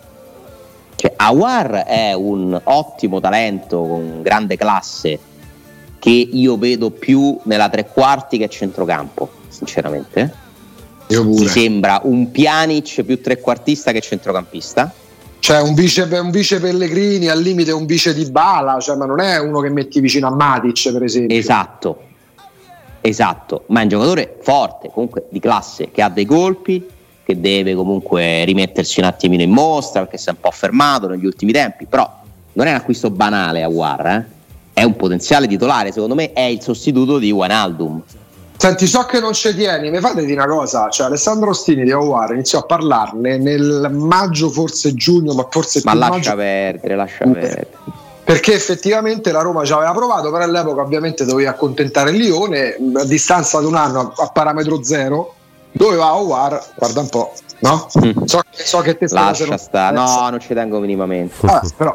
Cioè, 0.95 1.13
Awar 1.15 1.85
è 1.85 2.13
un 2.13 2.59
ottimo 2.63 3.19
talento 3.19 3.81
con 3.81 4.21
grande 4.21 4.55
classe 4.55 5.19
che 5.97 6.09
io 6.09 6.57
vedo 6.57 6.91
più 6.91 7.39
nella 7.43 7.67
tre 7.69 7.87
quarti 7.87 8.37
che 8.37 8.43
a 8.43 8.47
centrocampo, 8.47 9.29
sinceramente. 9.47 10.41
Mi 11.09 11.47
sembra 11.47 12.01
un 12.03 12.31
Pjanic 12.31 13.03
più 13.03 13.21
trequartista 13.21 13.91
che 13.91 14.01
centrocampista. 14.01 14.91
Cioè 15.39 15.61
un 15.61 15.73
vice, 15.73 16.03
un 16.03 16.31
vice 16.31 16.59
Pellegrini, 16.59 17.27
al 17.27 17.41
limite 17.41 17.73
un 17.73 17.85
vice 17.85 18.13
di 18.13 18.31
Bala, 18.31 18.79
cioè, 18.79 18.95
ma 18.95 19.05
non 19.05 19.19
è 19.19 19.37
uno 19.39 19.59
che 19.59 19.69
metti 19.69 19.99
vicino 19.99 20.27
a 20.27 20.31
Matic, 20.31 20.93
per 20.93 21.03
esempio. 21.03 21.37
Esatto, 21.37 22.01
esatto, 23.01 23.65
ma 23.67 23.81
è 23.81 23.83
un 23.83 23.89
giocatore 23.89 24.37
forte, 24.41 24.89
comunque 24.89 25.25
di 25.29 25.39
classe, 25.39 25.91
che 25.91 26.01
ha 26.01 26.07
dei 26.07 26.23
colpi, 26.23 26.87
che 27.25 27.39
deve 27.39 27.75
comunque 27.75 28.45
rimettersi 28.45 29.01
un 29.01 29.05
attimino 29.05 29.43
in 29.43 29.51
mostra 29.51 30.01
perché 30.01 30.17
si 30.17 30.29
è 30.29 30.31
un 30.31 30.39
po' 30.39 30.51
fermato 30.51 31.09
negli 31.09 31.25
ultimi 31.25 31.51
tempi, 31.51 31.87
però 31.87 32.09
non 32.53 32.67
è 32.67 32.69
un 32.69 32.77
acquisto 32.77 33.09
banale 33.09 33.63
a 33.63 33.67
Guarra, 33.67 34.17
eh? 34.17 34.23
è 34.73 34.83
un 34.83 34.95
potenziale 34.95 35.47
titolare, 35.47 35.91
secondo 35.91 36.15
me 36.15 36.31
è 36.31 36.43
il 36.43 36.61
sostituto 36.61 37.19
di 37.19 37.31
Wijnaldum. 37.31 38.01
Senti, 38.63 38.87
so 38.87 39.03
che 39.03 39.19
non 39.19 39.33
ci 39.33 39.53
tieni, 39.53 39.89
mi 39.89 39.99
fate 39.99 40.23
di 40.23 40.31
una 40.31 40.47
cosa, 40.47 40.87
cioè 40.87 41.07
Alessandro 41.07 41.49
Ostini 41.49 41.83
di 41.83 41.91
Awar 41.91 42.31
iniziò 42.31 42.59
a 42.59 42.63
parlarne 42.63 43.37
nel 43.37 43.89
maggio, 43.91 44.49
forse 44.49 44.93
giugno, 44.93 45.33
ma 45.33 45.45
forse 45.49 45.81
Ma 45.83 45.93
lascia 45.93 46.13
maggio, 46.13 46.35
perdere, 46.37 46.95
lascia 46.95 47.25
perdere. 47.25 47.67
perché 48.23 48.53
effettivamente 48.53 49.33
la 49.33 49.41
Roma 49.41 49.65
ci 49.65 49.73
aveva 49.73 49.91
provato, 49.91 50.31
però 50.31 50.45
all'epoca 50.45 50.81
ovviamente 50.81 51.25
doveva 51.25 51.49
accontentare 51.49 52.11
il 52.11 52.15
Lione, 52.15 52.77
a 53.01 53.03
distanza 53.03 53.59
di 53.59 53.65
un 53.65 53.75
anno 53.75 54.13
a, 54.15 54.27
parametro 54.27 54.81
zero, 54.81 55.33
doveva 55.73 56.05
Awar, 56.05 56.63
guarda 56.77 57.01
un 57.01 57.09
po', 57.09 57.33
no? 57.59 57.89
Mm. 57.99 58.23
So, 58.23 58.39
so 58.49 58.79
che 58.79 58.95
te 58.95 59.09
stai 59.09 59.25
Lascia 59.25 59.57
stare, 59.57 59.93
no, 59.93 60.29
non 60.29 60.39
ci 60.39 60.53
tengo 60.53 60.79
minimamente. 60.79 61.45
Ah, 61.47 61.61
però 61.75 61.93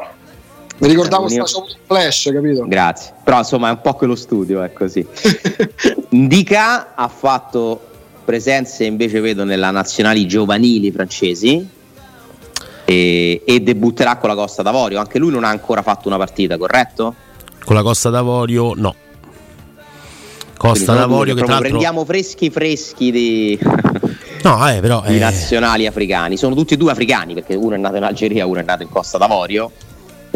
mi 0.79 0.87
ricordavo 0.87 1.29
Io- 1.29 1.45
sta 1.45 1.63
flash, 1.85 2.29
capito? 2.33 2.65
Grazie, 2.67 3.13
però 3.23 3.39
insomma 3.39 3.69
è 3.69 3.71
un 3.71 3.81
po' 3.81 3.93
quello 3.93 4.15
studio, 4.15 4.63
è 4.63 4.71
così. 4.73 5.05
Ndika 6.09 6.95
ha 6.95 7.07
fatto 7.07 7.87
presenze 8.23 8.85
invece 8.85 9.19
vedo 9.19 9.43
nella 9.43 9.71
nazionali 9.71 10.27
giovanili 10.27 10.91
francesi 10.91 11.67
e, 12.85 13.41
e 13.45 13.59
debutterà 13.59 14.17
con 14.17 14.29
la 14.29 14.35
Costa 14.35 14.61
d'Avorio. 14.61 14.99
Anche 14.99 15.19
lui 15.19 15.31
non 15.31 15.43
ha 15.43 15.49
ancora 15.49 15.81
fatto 15.81 16.07
una 16.07 16.17
partita, 16.17 16.57
corretto? 16.57 17.15
Con 17.65 17.75
la 17.75 17.83
Costa 17.83 18.09
d'Avorio, 18.09 18.73
no. 18.75 18.95
Costa 20.57 20.93
d'Avorio 20.93 21.35
che 21.35 21.41
tra 21.41 21.53
l'altro... 21.53 21.69
prendiamo 21.69 22.03
freschi 22.03 22.49
freschi 22.49 23.11
di, 23.11 23.59
No, 24.43 24.69
eh, 24.69 24.79
però... 24.79 25.03
di 25.05 25.15
eh, 25.15 25.19
nazionali 25.19 25.85
africani. 25.85 26.37
Sono 26.37 26.55
tutti 26.55 26.73
e 26.73 26.77
due 26.77 26.91
africani 26.91 27.33
perché 27.33 27.55
uno 27.55 27.75
è 27.75 27.77
nato 27.77 27.97
in 27.97 28.03
Algeria, 28.03 28.45
uno 28.45 28.59
è 28.59 28.63
nato 28.63 28.83
in 28.83 28.89
Costa 28.89 29.17
d'Avorio. 29.17 29.71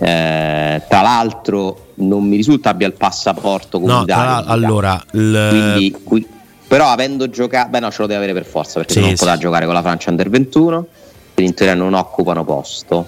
Eh, 0.06 0.82
tra 0.90 1.02
l'altro 1.02 1.92
non 1.96 2.28
mi 2.28 2.36
risulta 2.36 2.70
abbia 2.70 2.88
il 2.88 2.94
passaporto 2.94 3.80
no, 3.80 3.86
comunitario. 3.86 4.30
l'altro, 4.32 4.52
allora... 4.52 5.04
il- 5.12 5.48
Quindi, 5.50 5.96
qui- 6.04 6.28
però 6.68 6.88
avendo 6.90 7.30
giocato, 7.30 7.70
beh 7.70 7.80
no, 7.80 7.90
ce 7.92 8.02
lo 8.02 8.08
deve 8.08 8.24
avere 8.24 8.34
per 8.34 8.46
forza 8.46 8.80
perché 8.80 8.94
Sì, 8.94 9.00
non 9.00 9.10
sì. 9.10 9.16
potrà 9.16 9.38
giocare 9.38 9.66
con 9.66 9.74
la 9.76 9.82
Francia 9.82 10.10
Under 10.10 10.30
21. 10.30 10.86
Quindi 11.34 11.52
in 11.52 11.54
teoria 11.58 11.76
non 11.76 11.94
occupano 11.94 12.44
posto. 12.44 13.08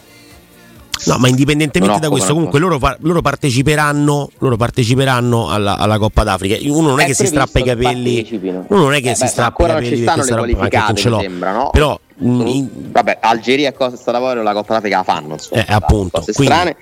No, 1.07 1.17
ma 1.17 1.27
indipendentemente 1.27 1.99
da 1.99 2.09
questo, 2.09 2.33
comunque 2.33 2.57
loro, 2.59 2.79
loro 2.99 3.21
parteciperanno, 3.21 4.29
loro 4.39 4.55
parteciperanno 4.55 5.49
alla, 5.49 5.77
alla 5.77 5.97
Coppa 5.97 6.23
d'Africa. 6.23 6.55
Uno 6.71 6.89
non 6.89 6.99
è, 7.01 7.05
che 7.05 7.13
si 7.13 7.25
strappa 7.25 7.59
i 7.59 7.63
capelli, 7.63 8.25
uno 8.69 8.81
non 8.83 8.93
è 8.93 9.01
che 9.01 9.09
Eh 9.11 9.15
si 9.15 9.23
beh, 9.23 9.27
strappa 9.29 9.63
i 9.63 9.65
ancora 9.65 9.73
non 9.73 9.81
capelli 9.81 9.97
ci 9.97 10.01
stanno 10.03 10.23
le 10.23 10.53
qualificate, 10.53 11.01
sembra, 11.01 11.51
no? 11.51 11.69
Però 11.71 11.99
in- 12.19 12.69
Vabbè, 12.91 13.17
Algeria 13.21 13.69
e 13.69 13.73
Costa 13.73 14.11
d'Avorio 14.11 14.41
la 14.43 14.53
Coppa 14.53 14.73
d'Africa 14.75 14.97
la 14.97 15.03
fanno, 15.03 15.33
insomma, 15.33 15.65
Eh, 15.65 15.73
appunto, 15.73 16.19
cose 16.19 16.33
quindi- 16.33 16.53
strane. 16.53 16.75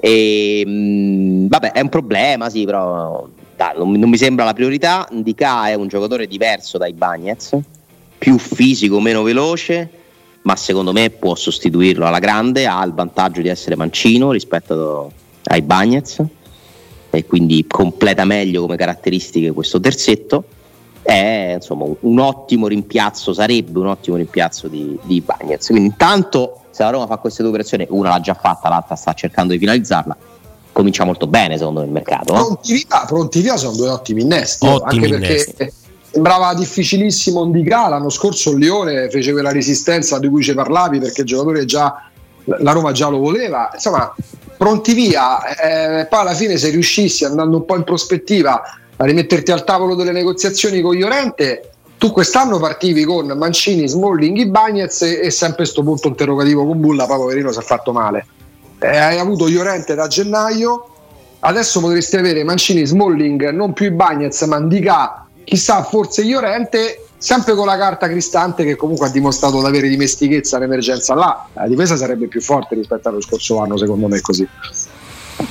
E, 0.00 0.62
mh, 0.66 1.46
vabbè, 1.48 1.72
è 1.72 1.80
un 1.80 1.88
problema, 1.88 2.50
sì, 2.50 2.64
però 2.64 3.26
dai, 3.56 3.72
non, 3.78 3.92
non 3.92 4.08
mi 4.10 4.16
sembra 4.18 4.44
la 4.44 4.52
priorità. 4.52 5.06
Ndika 5.10 5.68
è 5.68 5.74
un 5.74 5.88
giocatore 5.88 6.26
diverso 6.26 6.76
dai 6.76 6.92
Bagnets, 6.92 7.56
più 8.18 8.36
fisico, 8.38 9.00
meno 9.00 9.22
veloce, 9.22 9.88
ma 10.42 10.56
secondo 10.56 10.92
me 10.92 11.08
può 11.10 11.34
sostituirlo 11.34 12.04
alla 12.06 12.18
grande, 12.18 12.66
ha 12.66 12.84
il 12.84 12.92
vantaggio 12.92 13.40
di 13.40 13.48
essere 13.48 13.76
mancino 13.76 14.30
rispetto 14.32 15.10
ai 15.44 15.62
Bagnets 15.62 16.22
e 17.10 17.24
quindi 17.26 17.64
completa 17.66 18.24
meglio 18.24 18.62
come 18.62 18.76
caratteristiche 18.76 19.52
questo 19.52 19.78
terzetto 19.80 20.44
è 21.04 21.52
insomma 21.56 21.84
un, 21.84 21.94
un 22.00 22.18
ottimo 22.18 22.66
rimpiazzo, 22.66 23.32
sarebbe 23.34 23.78
un 23.78 23.88
ottimo 23.88 24.16
rimpiazzo 24.16 24.68
di, 24.68 24.98
di 25.02 25.20
Bagnez. 25.20 25.66
Quindi 25.66 25.86
intanto 25.86 26.62
se 26.70 26.82
la 26.82 26.90
Roma 26.90 27.06
fa 27.06 27.18
queste 27.18 27.42
due 27.42 27.50
operazioni, 27.50 27.86
una 27.90 28.08
l'ha 28.08 28.20
già 28.20 28.34
fatta, 28.34 28.68
l'altra 28.68 28.96
sta 28.96 29.12
cercando 29.12 29.52
di 29.52 29.58
finalizzarla, 29.58 30.16
comincia 30.72 31.04
molto 31.04 31.26
bene 31.26 31.56
secondo 31.56 31.80
me 31.80 31.86
il 31.86 31.92
mercato. 31.92 32.32
no? 32.32 32.44
Pronti 32.44 32.72
via, 32.72 33.04
pronti 33.06 33.40
via 33.42 33.56
sono 33.56 33.76
due 33.76 33.88
ottimi 33.88 34.22
innesti, 34.22 34.66
Ottimi 34.66 35.04
anche 35.04 35.18
perché 35.18 35.32
innesti. 35.32 35.72
sembrava 36.10 36.54
difficilissimo 36.54 37.44
Ndicà, 37.44 37.88
l'anno 37.88 38.08
scorso 38.08 38.50
il 38.50 38.58
Lione 38.58 39.08
fece 39.10 39.32
quella 39.32 39.52
resistenza 39.52 40.18
di 40.18 40.28
cui 40.28 40.42
ci 40.42 40.54
parlavi 40.54 40.98
perché 40.98 41.20
il 41.20 41.26
giocatore 41.26 41.64
già 41.64 42.08
la 42.44 42.72
Roma 42.72 42.92
già 42.92 43.08
lo 43.08 43.18
voleva, 43.18 43.70
insomma 43.72 44.14
pronti 44.56 44.94
via, 44.94 45.44
eh, 45.56 46.06
poi 46.06 46.20
alla 46.20 46.34
fine 46.34 46.56
se 46.56 46.70
riuscissi 46.70 47.24
andando 47.24 47.58
un 47.58 47.64
po' 47.64 47.76
in 47.76 47.84
prospettiva 47.84 48.62
a 48.96 49.04
rimetterti 49.04 49.50
al 49.50 49.64
tavolo 49.64 49.94
delle 49.94 50.12
negoziazioni 50.12 50.80
con 50.80 50.94
Llorente 50.94 51.70
tu 52.04 52.12
quest'anno 52.12 52.58
partivi 52.58 53.04
con 53.04 53.26
Mancini, 53.28 53.88
Smalling, 53.88 54.36
Ibagnez 54.36 55.00
e, 55.02 55.20
e 55.22 55.30
sempre 55.30 55.64
sto 55.64 55.82
punto 55.82 56.08
interrogativo 56.08 56.66
con 56.66 56.78
Bulla, 56.78 57.06
poi 57.06 57.16
poverino 57.16 57.50
si 57.50 57.58
è 57.58 57.62
fatto 57.62 57.92
male. 57.92 58.26
Eh, 58.78 58.94
hai 58.94 59.18
avuto 59.18 59.48
Llorente 59.48 59.94
da 59.94 60.06
gennaio, 60.06 60.86
adesso 61.38 61.80
potresti 61.80 62.16
avere 62.16 62.44
Mancini, 62.44 62.84
Smalling, 62.84 63.48
non 63.52 63.72
più 63.72 63.86
Ibagnez, 63.86 64.42
ma 64.42 64.58
Ndicà, 64.58 65.26
chissà, 65.44 65.82
forse 65.82 66.24
Llorente, 66.24 67.06
sempre 67.16 67.54
con 67.54 67.64
la 67.64 67.78
carta 67.78 68.06
Cristante 68.06 68.64
che 68.64 68.76
comunque 68.76 69.06
ha 69.06 69.10
dimostrato 69.10 69.60
di 69.60 69.66
avere 69.66 69.88
dimestichezza 69.88 70.58
all'emergenza 70.58 71.14
là. 71.14 71.46
La 71.54 71.66
difesa 71.66 71.96
sarebbe 71.96 72.26
più 72.26 72.42
forte 72.42 72.74
rispetto 72.74 73.08
allo 73.08 73.22
scorso 73.22 73.60
anno, 73.60 73.78
secondo 73.78 74.08
me 74.08 74.20
così. 74.20 74.46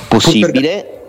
Possibile. 0.06 1.03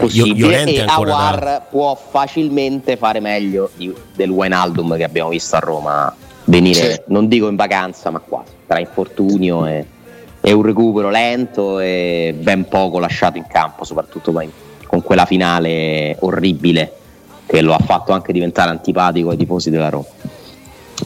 Possibile 0.00 0.64
e 0.64 0.84
Awar 0.86 1.62
può 1.70 1.94
facilmente 1.96 2.96
fare 2.96 3.20
meglio 3.20 3.70
di- 3.74 3.92
del 4.14 4.30
Wijnaldum 4.30 4.96
che 4.96 5.04
abbiamo 5.04 5.30
visto 5.30 5.56
a 5.56 5.58
Roma 5.60 6.14
venire, 6.44 6.92
Sì. 6.92 7.00
non 7.06 7.28
dico 7.28 7.48
in 7.48 7.56
vacanza, 7.56 8.10
ma 8.10 8.18
quasi, 8.18 8.52
tra 8.66 8.78
infortunio 8.78 9.66
e, 9.66 9.86
e 10.40 10.52
un 10.52 10.62
recupero 10.62 11.10
lento 11.10 11.78
e 11.78 12.34
ben 12.38 12.66
poco 12.66 12.98
lasciato 12.98 13.36
in 13.38 13.44
campo, 13.46 13.84
soprattutto 13.84 14.32
poi 14.32 14.50
con 14.86 15.02
quella 15.02 15.24
finale 15.26 16.16
orribile 16.20 16.92
che 17.46 17.60
lo 17.62 17.74
ha 17.74 17.78
fatto 17.78 18.12
anche 18.12 18.32
diventare 18.32 18.70
antipatico 18.70 19.30
ai 19.30 19.36
tifosi 19.36 19.70
della 19.70 19.88
Roma. 19.88 20.06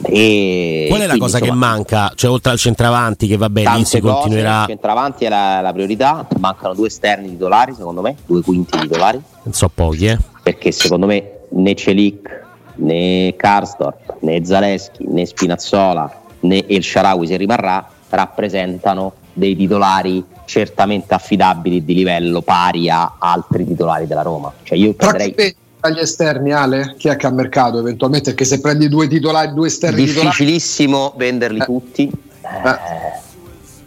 E 0.07 0.85
qual 0.89 1.01
è 1.01 1.07
la 1.07 1.17
cosa 1.17 1.39
che 1.39 1.45
insomma, 1.45 1.67
manca? 1.67 2.11
Cioè, 2.15 2.29
oltre 2.29 2.51
al 2.51 2.57
centravanti, 2.57 3.27
che 3.27 3.37
vabbè, 3.37 3.59
lì 3.59 3.65
tante 3.65 3.85
si 3.85 3.99
cose, 3.99 4.13
continuerà. 4.13 4.61
il 4.61 4.67
centravanti 4.67 5.25
è 5.25 5.29
la, 5.29 5.61
la 5.61 5.73
priorità, 5.73 6.27
mancano 6.39 6.73
due 6.73 6.87
esterni 6.87 7.29
titolari 7.29 7.73
secondo 7.75 8.01
me, 8.01 8.15
due 8.25 8.41
quinti 8.41 8.77
titolari, 8.77 9.21
Non 9.43 9.53
so 9.53 9.69
pochi, 9.73 10.07
eh. 10.07 10.17
perché 10.43 10.71
secondo 10.71 11.05
me 11.05 11.31
né 11.49 11.75
Celic 11.75 12.43
né 12.75 13.35
Karsdorp 13.35 14.17
né 14.21 14.43
Zaleschi 14.43 15.05
né 15.07 15.25
Spinazzola 15.25 16.21
né 16.41 16.65
El 16.67 16.83
Sharawi 16.83 17.27
se 17.27 17.37
rimarrà 17.37 17.89
rappresentano 18.09 19.13
dei 19.33 19.55
titolari 19.55 20.23
certamente 20.45 21.13
affidabili 21.13 21.83
di 21.83 21.93
livello 21.93 22.41
pari 22.41 22.89
a 22.89 23.15
altri 23.17 23.65
titolari 23.65 24.07
della 24.07 24.21
Roma. 24.21 24.51
Cioè 24.63 24.77
io 24.77 24.93
prenderei 24.93 25.33
che 25.33 25.55
agli 25.85 25.99
esterni, 25.99 26.51
Ale, 26.51 26.95
chi 26.97 27.07
è 27.07 27.15
che 27.15 27.27
ha 27.27 27.31
mercato 27.31 27.79
eventualmente? 27.79 28.31
Perché 28.31 28.45
se 28.45 28.59
prendi 28.59 28.89
due 28.89 29.07
titolari, 29.07 29.53
due 29.53 29.67
esterni 29.67 30.05
titolari, 30.05 30.27
difficilissimo 30.27 31.13
venderli 31.15 31.59
Eh. 31.59 31.65
tutti. 31.65 32.11
Eh, 32.41 32.77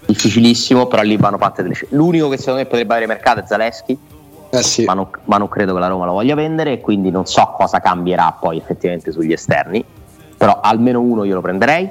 difficilissimo, 0.07 0.87
però 0.87 1.03
lì 1.03 1.17
vanno 1.17 1.39
fatte 1.39 1.63
delle 1.63 1.75
scelte. 1.75 1.95
L'unico 1.95 2.29
che 2.29 2.39
secondo 2.39 2.61
me 2.61 2.67
potrebbe 2.67 2.93
avere 2.93 3.07
mercato 3.07 3.41
è 3.41 3.45
Zaleschi, 3.47 3.99
eh 4.51 4.63
sì. 4.63 4.85
ma 4.85 4.95
non, 4.95 5.09
ma 5.25 5.37
non 5.37 5.49
credo 5.49 5.75
che 5.75 5.81
la 5.81 5.89
Roma 5.89 6.07
lo 6.07 6.13
voglia 6.13 6.35
vendere 6.35 6.73
e 6.73 6.81
quindi 6.81 7.11
non 7.11 7.27
so 7.27 7.55
cosa 7.57 7.81
cambierà 7.81 8.37
poi 8.41 8.57
effettivamente 8.57 9.13
sugli 9.13 9.33
esterni, 9.33 9.85
però 10.37 10.61
almeno 10.61 11.01
uno 11.01 11.25
io 11.25 11.35
lo 11.35 11.41
prenderei 11.41 11.89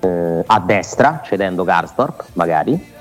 eh, 0.00 0.44
a 0.46 0.60
destra, 0.60 1.22
cedendo 1.24 1.64
Karsdorp 1.64 2.24
magari. 2.32 2.96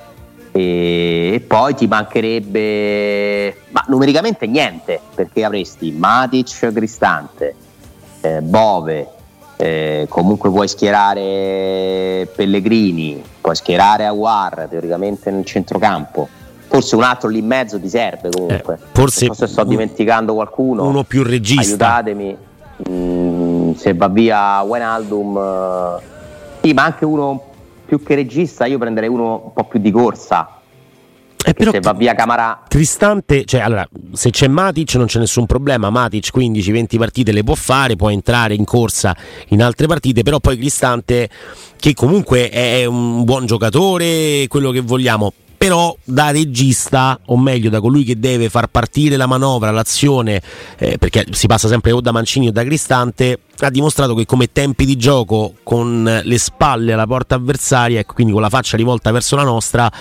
E, 0.59 1.43
poi 1.45 1.75
ti 1.75 1.85
mancherebbe, 1.87 3.55
ma 3.69 3.83
numericamente 3.87 4.47
niente, 4.47 4.99
perché 5.13 5.43
avresti 5.43 5.91
Matic, 5.91 6.71
Cristante, 6.73 7.55
eh, 8.21 8.41
Bove, 8.41 9.09
Eh, 9.59 10.05
comunque 10.07 10.51
puoi 10.51 10.67
schierare 10.67 12.29
Pellegrini, 12.35 13.19
puoi 13.41 13.55
schierare 13.55 14.05
Aguar 14.05 14.67
teoricamente 14.69 15.31
nel 15.31 15.45
centrocampo. 15.45 16.27
Forse 16.67 16.95
un 16.95 17.01
altro 17.01 17.27
lì 17.27 17.39
in 17.39 17.47
mezzo 17.47 17.79
ti 17.79 17.89
serve 17.89 18.29
comunque. 18.29 18.75
Eh, 18.75 18.87
forse, 18.91 19.25
forse 19.25 19.47
sto 19.47 19.63
dimenticando 19.63 20.35
qualcuno. 20.35 20.87
Uno 20.87 21.03
più 21.03 21.23
regista. 21.23 21.61
Aiutatemi. 21.61 22.37
Mm, 22.87 23.73
se 23.73 23.95
va 23.95 24.07
via 24.09 24.61
Wenaldum, 24.61 25.37
eh, 25.37 26.01
sì, 26.61 26.73
ma 26.73 26.83
anche 26.83 27.05
uno 27.05 27.46
più 27.87 28.03
che 28.03 28.15
regista, 28.15 28.65
io 28.65 28.77
prenderei 28.77 29.09
uno 29.09 29.41
un 29.45 29.53
po' 29.53 29.63
più 29.63 29.79
di 29.79 29.89
corsa. 29.89 30.51
Eh, 31.45 31.53
però 31.53 31.71
se 31.71 31.79
va 31.79 31.93
via 31.93 32.13
Camara 32.13 32.63
Cristante, 32.67 33.45
cioè 33.45 33.61
allora, 33.61 33.87
se 34.11 34.31
c'è 34.31 34.47
Matic 34.47 34.95
non 34.95 35.05
c'è 35.05 35.19
nessun 35.19 35.45
problema, 35.45 35.89
Matic 35.89 36.35
15-20 36.35 36.97
partite 36.97 37.31
le 37.31 37.43
può 37.43 37.55
fare, 37.55 37.95
può 37.95 38.09
entrare 38.09 38.53
in 38.53 38.65
corsa 38.65 39.15
in 39.49 39.63
altre 39.63 39.87
partite, 39.87 40.23
però 40.23 40.39
poi 40.39 40.57
Cristante 40.57 41.29
che 41.77 41.93
comunque 41.93 42.49
è 42.49 42.83
un 42.83 43.23
buon 43.23 43.45
giocatore, 43.45 44.47
quello 44.49 44.71
che 44.71 44.81
vogliamo, 44.81 45.31
però 45.57 45.95
da 46.03 46.29
regista, 46.31 47.19
o 47.25 47.37
meglio 47.37 47.69
da 47.69 47.81
colui 47.81 48.03
che 48.03 48.19
deve 48.19 48.49
far 48.49 48.67
partire 48.67 49.17
la 49.17 49.25
manovra, 49.25 49.71
l'azione, 49.71 50.41
eh, 50.77 50.97
perché 50.97 51.25
si 51.31 51.47
passa 51.47 51.67
sempre 51.67 51.91
o 51.91 51.99
da 51.99 52.11
Mancini 52.11 52.49
o 52.49 52.51
da 52.51 52.63
Cristante, 52.63 53.39
ha 53.59 53.69
dimostrato 53.69 54.13
che 54.13 54.25
come 54.25 54.51
tempi 54.51 54.85
di 54.85 54.95
gioco 54.97 55.55
con 55.63 56.21
le 56.23 56.37
spalle 56.37 56.93
alla 56.93 57.07
porta 57.07 57.35
avversaria 57.35 57.99
e 57.99 58.05
quindi 58.05 58.33
con 58.33 58.41
la 58.41 58.49
faccia 58.49 58.77
rivolta 58.77 59.11
verso 59.11 59.35
la 59.35 59.43
nostra, 59.43 59.91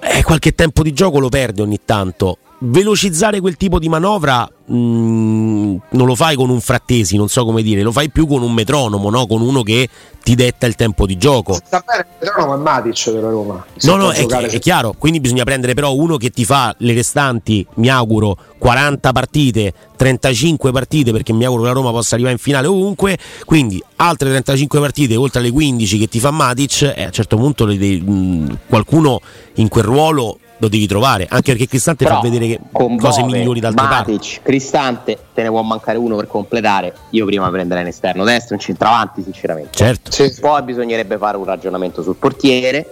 eh, 0.00 0.22
qualche 0.22 0.54
tempo 0.54 0.82
di 0.82 0.92
gioco 0.92 1.18
lo 1.18 1.28
perde 1.28 1.62
ogni 1.62 1.80
tanto 1.84 2.38
velocizzare 2.62 3.40
quel 3.40 3.56
tipo 3.56 3.78
di 3.78 3.88
manovra 3.88 4.48
mh, 4.66 4.74
mm, 4.74 5.76
non 5.90 6.06
lo 6.06 6.14
fai 6.14 6.36
con 6.36 6.50
un 6.50 6.60
frattesi, 6.60 7.16
non 7.16 7.28
so 7.28 7.44
come 7.44 7.62
dire, 7.62 7.82
lo 7.82 7.92
fai 7.92 8.10
più 8.10 8.26
con 8.26 8.42
un 8.42 8.52
metronomo, 8.52 9.10
no? 9.10 9.26
con 9.26 9.40
uno 9.40 9.62
che 9.62 9.88
ti 10.22 10.34
detta 10.34 10.66
il 10.66 10.74
tempo 10.74 11.06
di 11.06 11.16
gioco. 11.16 11.54
Sta 11.54 11.82
bene 11.84 12.06
il 12.08 12.16
metronomo 12.20 12.54
è 12.54 12.58
Matic 12.58 13.10
della 13.10 13.30
Roma. 13.30 13.64
No, 13.82 13.96
no, 13.96 14.10
è, 14.10 14.26
è, 14.26 14.58
chiaro, 14.58 14.94
quindi 14.98 15.20
bisogna 15.20 15.44
prendere 15.44 15.74
però 15.74 15.94
uno 15.94 16.16
che 16.16 16.30
ti 16.30 16.44
fa 16.44 16.74
le 16.78 16.92
restanti, 16.92 17.66
mi 17.76 17.88
auguro, 17.88 18.36
40 18.58 19.12
partite, 19.12 19.72
35 19.96 20.70
partite, 20.70 21.12
perché 21.12 21.32
mi 21.32 21.44
auguro 21.44 21.62
che 21.62 21.68
la 21.68 21.74
Roma 21.74 21.90
possa 21.90 22.14
arrivare 22.14 22.34
in 22.34 22.40
finale 22.40 22.66
ovunque, 22.66 23.16
quindi 23.46 23.82
altre 23.96 24.28
35 24.28 24.80
partite 24.80 25.16
oltre 25.16 25.40
alle 25.40 25.50
15 25.50 25.98
che 25.98 26.08
ti 26.08 26.20
fa 26.20 26.30
Matic, 26.30 26.92
e 26.94 27.02
a 27.02 27.06
un 27.06 27.12
certo 27.12 27.36
punto 27.36 27.64
mh, 27.64 27.72
mm, 27.72 28.48
qualcuno 28.68 29.20
in 29.54 29.68
quel 29.68 29.84
ruolo 29.84 30.38
lo 30.60 30.68
devi 30.68 30.86
trovare, 30.86 31.26
anche 31.28 31.52
perché 31.52 31.66
Cristante 31.66 32.04
Però, 32.04 32.16
fa 32.16 32.22
vedere 32.22 32.46
che 32.46 32.60
cose 32.72 33.22
migliori 33.22 33.60
d'altre 33.60 33.82
Matic, 33.82 34.04
parti. 34.04 34.38
Cristante, 34.42 35.18
te 35.32 35.42
ne 35.42 35.48
può 35.48 35.62
mancare 35.62 35.96
uno 35.96 36.16
per 36.16 36.26
completare. 36.26 36.94
Io 37.10 37.24
prima 37.24 37.48
prenderei 37.50 37.82
in 37.82 37.88
esterno 37.88 38.24
destro, 38.24 38.54
in 38.54 38.60
centravanti, 38.60 39.22
sinceramente. 39.22 39.70
Certo. 39.72 40.12
Sì. 40.12 40.32
Poi 40.38 40.62
bisognerebbe 40.62 41.16
fare 41.16 41.38
un 41.38 41.44
ragionamento 41.44 42.02
sul 42.02 42.16
portiere, 42.16 42.86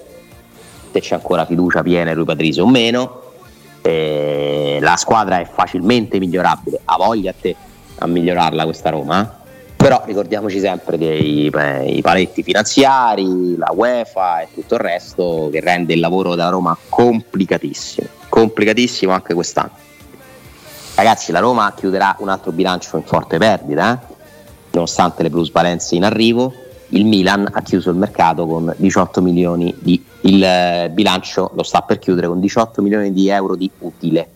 se 0.91 1.01
c'è 1.01 1.15
ancora 1.15 1.45
fiducia 1.45 1.83
piena 1.83 2.11
in 2.11 2.17
lui 2.17 2.25
Patrizio 2.25 2.65
o 2.65 2.69
meno. 2.69 3.23
Eh, 3.83 4.79
la 4.81 4.97
squadra 4.97 5.39
è 5.39 5.45
facilmente 5.47 6.19
migliorabile, 6.19 6.81
ha 6.85 6.97
voglia 6.97 7.31
a 7.31 7.35
te 7.39 7.55
a 7.99 8.07
migliorarla 8.07 8.65
questa 8.65 8.91
Roma. 8.91 9.38
Però 9.79 10.03
ricordiamoci 10.05 10.59
sempre 10.59 10.99
dei 10.99 11.49
beh, 11.51 12.01
paletti 12.03 12.43
finanziari, 12.43 13.57
la 13.57 13.71
UEFA 13.73 14.41
e 14.41 14.49
tutto 14.53 14.75
il 14.75 14.81
resto 14.81 15.49
che 15.53 15.61
rende 15.61 15.95
il 15.95 16.01
lavoro 16.01 16.35
della 16.35 16.49
Roma 16.49 16.77
complicatissimo, 16.89 18.09
complicatissimo 18.29 19.13
anche 19.13 19.35
quest'anno. 19.35 19.71
Ragazzi, 20.97 21.31
la 21.31 21.39
Roma 21.39 21.73
chiuderà 21.77 22.17
un 22.19 22.29
altro 22.29 22.51
bilancio 22.51 22.97
in 22.97 23.05
forte 23.05 23.39
perdita, 23.39 23.95
eh? 23.95 24.15
nonostante 24.73 25.23
le 25.23 25.31
plusvalenze 25.31 25.95
in 25.95 26.03
arrivo. 26.03 26.53
Il 26.89 27.05
Milan 27.05 27.49
ha 27.53 27.63
chiuso 27.63 27.91
il 27.91 27.97
mercato 27.97 28.47
con 28.49 28.75
18 28.77 29.23
milioni 29.23 29.73
di 29.79 30.05
il 30.23 30.43
eh, 30.43 30.91
bilancio 30.93 31.53
lo 31.55 31.63
sta 31.63 31.83
per 31.83 32.01
chiudere 32.01 32.27
con 32.27 32.41
18 32.41 32.83
milioni 32.83 33.13
di 33.13 33.29
euro 33.29 33.55
di 33.55 33.71
utile. 33.79 34.29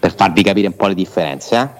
Per 0.00 0.14
farvi 0.14 0.42
capire 0.42 0.68
un 0.68 0.76
po' 0.76 0.86
le 0.86 0.94
differenze, 0.94 1.56
eh? 1.56 1.79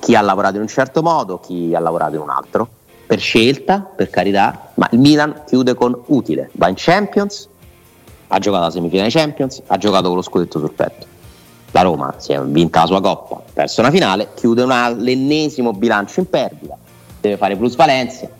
Chi 0.00 0.14
ha 0.14 0.20
lavorato 0.20 0.56
in 0.56 0.62
un 0.62 0.68
certo 0.68 1.02
modo, 1.02 1.38
chi 1.38 1.74
ha 1.74 1.80
lavorato 1.80 2.14
in 2.16 2.22
un 2.22 2.30
altro, 2.30 2.68
per 3.06 3.20
scelta, 3.20 3.80
per 3.80 4.10
carità, 4.10 4.72
ma 4.74 4.88
il 4.92 4.98
Milan 4.98 5.42
chiude 5.46 5.74
con 5.74 5.98
utile, 6.06 6.50
va 6.52 6.68
in 6.68 6.74
Champions, 6.76 7.48
ha 8.28 8.38
giocato 8.38 8.64
la 8.64 8.70
semifinale 8.70 9.08
Champions, 9.10 9.62
ha 9.66 9.76
giocato 9.78 10.08
con 10.08 10.16
lo 10.16 10.22
scudetto 10.22 10.58
sul 10.58 10.72
petto. 10.72 11.06
La 11.70 11.82
Roma 11.82 12.14
si 12.18 12.32
è 12.32 12.40
vinta 12.40 12.80
la 12.80 12.86
sua 12.86 13.00
coppa, 13.00 13.36
ha 13.36 13.42
perso 13.52 13.80
una 13.80 13.90
finale, 13.90 14.28
chiude 14.34 14.62
una, 14.62 14.88
l'ennesimo 14.90 15.72
bilancio 15.72 16.20
in 16.20 16.28
perdita, 16.28 16.76
deve 17.20 17.36
fare 17.36 17.56
plusvalenze, 17.56 18.30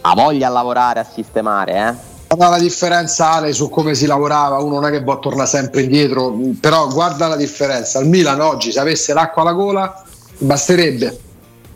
ha 0.00 0.14
voglia 0.14 0.48
a 0.48 0.50
lavorare, 0.50 1.00
a 1.00 1.04
sistemare, 1.04 1.72
eh? 1.74 2.08
Guarda 2.34 2.56
la 2.56 2.62
differenza 2.62 3.32
Ale 3.32 3.52
su 3.52 3.68
come 3.68 3.94
si 3.94 4.06
lavorava, 4.06 4.58
uno 4.58 4.76
non 4.76 4.86
è 4.86 4.90
che 4.92 5.02
può 5.02 5.18
tornare 5.18 5.48
sempre 5.48 5.82
indietro, 5.82 6.32
però 6.60 6.86
guarda 6.88 7.26
la 7.26 7.34
differenza. 7.34 7.98
Il 7.98 8.08
Milan 8.08 8.40
oggi 8.40 8.70
se 8.70 8.78
avesse 8.78 9.12
l'acqua 9.12 9.42
alla 9.42 9.52
gola 9.52 10.04
basterebbe 10.40 11.28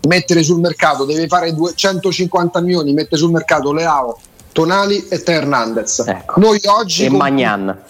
mettere 0.06 0.42
sul 0.42 0.60
mercato, 0.60 1.04
deve 1.04 1.26
fare 1.26 1.54
250 1.54 2.60
milioni, 2.60 2.92
mette 2.92 3.16
sul 3.16 3.30
mercato 3.30 3.72
Leao, 3.72 4.18
Tonali 4.52 5.06
e 5.08 5.22
Te 5.22 5.32
Hernandez. 5.32 6.04
Ecco. 6.06 6.40
Noi 6.40 6.60
oggi 6.66 7.04
e 7.04 7.08
con... 7.08 7.18
Magnan. 7.18 7.82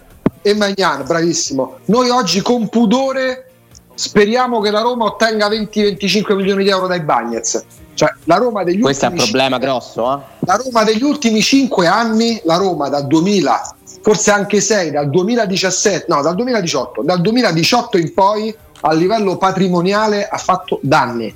E 0.42 0.54
Magnan, 0.54 1.04
bravissimo. 1.06 1.78
Noi 1.86 2.10
oggi 2.10 2.40
con 2.42 2.68
pudore 2.68 3.50
speriamo 3.94 4.60
che 4.60 4.70
la 4.70 4.80
Roma 4.80 5.04
ottenga 5.04 5.48
20-25 5.48 6.34
milioni 6.34 6.64
di 6.64 6.70
euro 6.70 6.86
dai 6.86 7.00
Bagnets. 7.00 7.64
Cioè, 7.94 8.12
la 8.24 8.36
Roma 8.36 8.64
degli 8.64 8.80
Questo 8.80 9.06
è 9.06 9.08
un 9.08 9.16
problema 9.16 9.56
5, 9.58 9.66
grosso. 9.66 10.14
Eh? 10.14 10.20
La 10.40 10.56
Roma 10.56 10.82
degli 10.82 11.02
ultimi 11.02 11.40
5 11.40 11.86
anni, 11.86 12.40
la 12.44 12.56
Roma 12.56 12.88
dal 12.88 13.06
2000, 13.06 13.76
forse 14.02 14.30
anche 14.32 14.60
6, 14.60 14.90
dal 14.90 15.08
2017, 15.10 16.06
no, 16.08 16.20
dal 16.20 16.34
2018, 16.34 17.02
dal 17.02 17.20
2018 17.20 17.98
in 17.98 18.12
poi 18.12 18.54
a 18.86 18.92
livello 18.92 19.36
patrimoniale 19.36 20.26
ha 20.26 20.36
fatto 20.36 20.78
danni. 20.82 21.34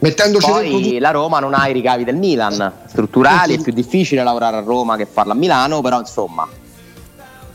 Mettendoci 0.00 0.50
Poi 0.50 0.98
la 0.98 1.12
Roma 1.12 1.38
non 1.38 1.54
ha 1.54 1.66
i 1.66 1.72
ricavi 1.72 2.04
del 2.04 2.16
Milan. 2.16 2.72
Strutturali, 2.86 3.56
è 3.56 3.62
più 3.62 3.72
difficile 3.72 4.22
lavorare 4.22 4.58
a 4.58 4.60
Roma 4.60 4.96
che 4.96 5.06
farlo 5.06 5.32
a 5.32 5.34
Milano, 5.34 5.80
però 5.80 5.98
insomma 5.98 6.46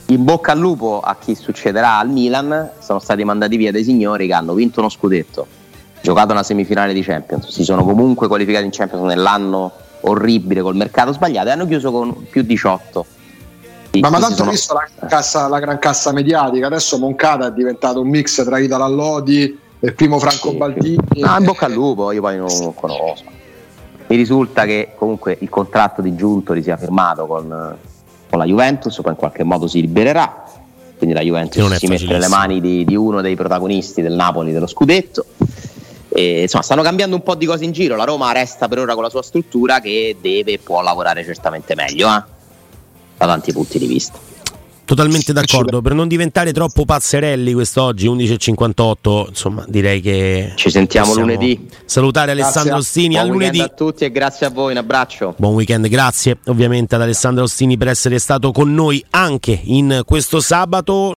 in 0.08 0.24
bocca 0.24 0.54
al 0.54 0.58
lupo 0.58 1.00
a 1.02 1.16
chi 1.18 1.36
succederà 1.36 2.00
al 2.00 2.10
Milan, 2.10 2.72
sono 2.80 2.98
stati 2.98 3.24
mandati 3.24 3.56
via 3.58 3.72
dei 3.72 3.84
signori 3.84 4.26
che 4.26 4.34
hanno 4.34 4.56
vinto 4.56 4.80
uno 4.80 4.90
scudetto, 4.90 5.46
giocato 6.02 6.32
una 6.32 6.42
semifinale 6.42 6.94
di 6.94 7.04
Champions, 7.04 7.50
si 7.50 7.64
sono 7.64 7.84
comunque 7.84 8.28
qualificati 8.28 8.66
in 8.66 8.72
Champions 8.72 9.06
nell'anno 9.06 9.72
orribile 10.02 10.62
col 10.62 10.76
mercato 10.76 11.12
sbagliato 11.12 11.50
e 11.50 11.52
hanno 11.52 11.68
chiuso 11.68 11.92
con 11.92 12.26
più 12.28 12.42
18 12.42 13.06
ma, 14.00 14.10
ma 14.10 14.20
tanto 14.20 14.36
sono... 14.36 14.52
visto 14.52 14.74
la, 14.74 15.08
cassa, 15.08 15.48
la, 15.48 15.60
gran 15.60 15.80
cassa 15.80 16.12
mediatica, 16.12 16.68
adesso 16.68 16.98
Moncada 16.98 17.48
è 17.48 17.52
diventato 17.52 18.02
un 18.02 18.10
mix 18.10 18.44
tra 18.44 18.60
Italo 18.60 18.84
Allodi 18.84 19.44
e 19.80 19.88
il 19.88 19.96
primo 19.96 20.20
Franco 20.20 20.52
sì. 20.52 20.56
Baldini. 20.58 20.98
No, 21.16 21.38
in 21.38 21.44
bocca 21.44 21.66
al 21.66 21.74
lupo, 21.74 22.12
io 22.12 22.22
poi 22.22 22.38
non 22.38 22.48
lo 22.48 22.72
conosco. 22.72 23.24
Mi 24.08 24.16
risulta 24.16 24.66
che 24.66 24.94
comunque 24.96 25.38
il 25.40 25.50
contratto 25.50 26.02
di 26.02 26.16
Giuntoli 26.16 26.62
sia 26.62 26.78
firmato 26.78 27.26
con, 27.26 27.76
con 28.30 28.40
la 28.40 28.46
Juventus, 28.46 28.96
poi 29.02 29.12
in 29.12 29.18
qualche 29.18 29.44
modo 29.44 29.68
si 29.68 29.82
libererà. 29.82 30.46
Quindi 30.98 31.16
la 31.16 31.22
Juventus 31.22 31.76
si 31.76 31.88
mette 31.88 32.06
nelle 32.06 32.28
mani 32.28 32.60
di, 32.60 32.84
di, 32.86 32.96
uno 32.96 33.22
dei 33.22 33.36
protagonisti 33.36 34.02
del 34.02 34.14
Napoli 34.14 34.52
dello 34.52 34.68
scudetto. 34.68 35.26
E, 36.10 36.42
insomma, 36.42 36.64
stanno 36.64 36.82
cambiando 36.82 37.16
un 37.16 37.24
po' 37.24 37.36
di 37.36 37.46
cose 37.46 37.64
in 37.64 37.72
giro. 37.72 37.96
La 37.96 38.04
Roma 38.04 38.32
resta 38.34 38.68
per 38.68 38.80
ora 38.80 38.96
con 38.96 39.04
la 39.04 39.10
sua 39.10 39.24
struttura 39.24 39.80
che 39.80 40.18
deve 40.20 40.54
e 40.54 40.60
può 40.60 40.82
lavorare 40.82 41.24
certamente 41.24 41.74
meglio. 41.76 42.10
Eh? 42.10 42.38
Da 43.20 43.26
tanti 43.26 43.52
punti 43.52 43.78
di 43.78 43.86
vista. 43.86 44.18
Totalmente 44.90 45.34
d'accordo, 45.34 45.84
per 45.84 45.94
non 45.94 46.08
diventare 46.08 46.52
troppo 46.52 46.84
pazzerelli 46.84 47.54
quest'oggi 47.54 48.08
11.58, 48.08 49.28
insomma 49.28 49.64
direi 49.68 50.02
che 50.02 50.54
ci 50.56 50.72
sentiamo 50.72 51.14
lunedì. 51.14 51.70
Salutare 51.86 52.32
Alessandro 52.32 52.78
Ostini 52.78 53.10
Buon 53.10 53.24
a 53.24 53.28
lunedì. 53.28 53.60
a 53.60 53.68
tutti 53.68 54.04
e 54.06 54.12
grazie 54.12 54.48
a 54.48 54.50
voi, 54.50 54.72
un 54.72 54.78
abbraccio. 54.78 55.36
Buon 55.38 55.54
weekend, 55.54 55.88
grazie 55.90 56.40
ovviamente 56.48 56.96
ad 56.96 57.04
Alessandro 57.04 57.44
Ostini 57.44 57.78
per 57.78 57.90
essere 57.90 58.18
stato 58.18 58.52
con 58.52 58.74
noi 58.74 59.06
anche 59.12 59.60
in 59.64 60.02
questo 60.06 60.40
sabato. 60.40 61.08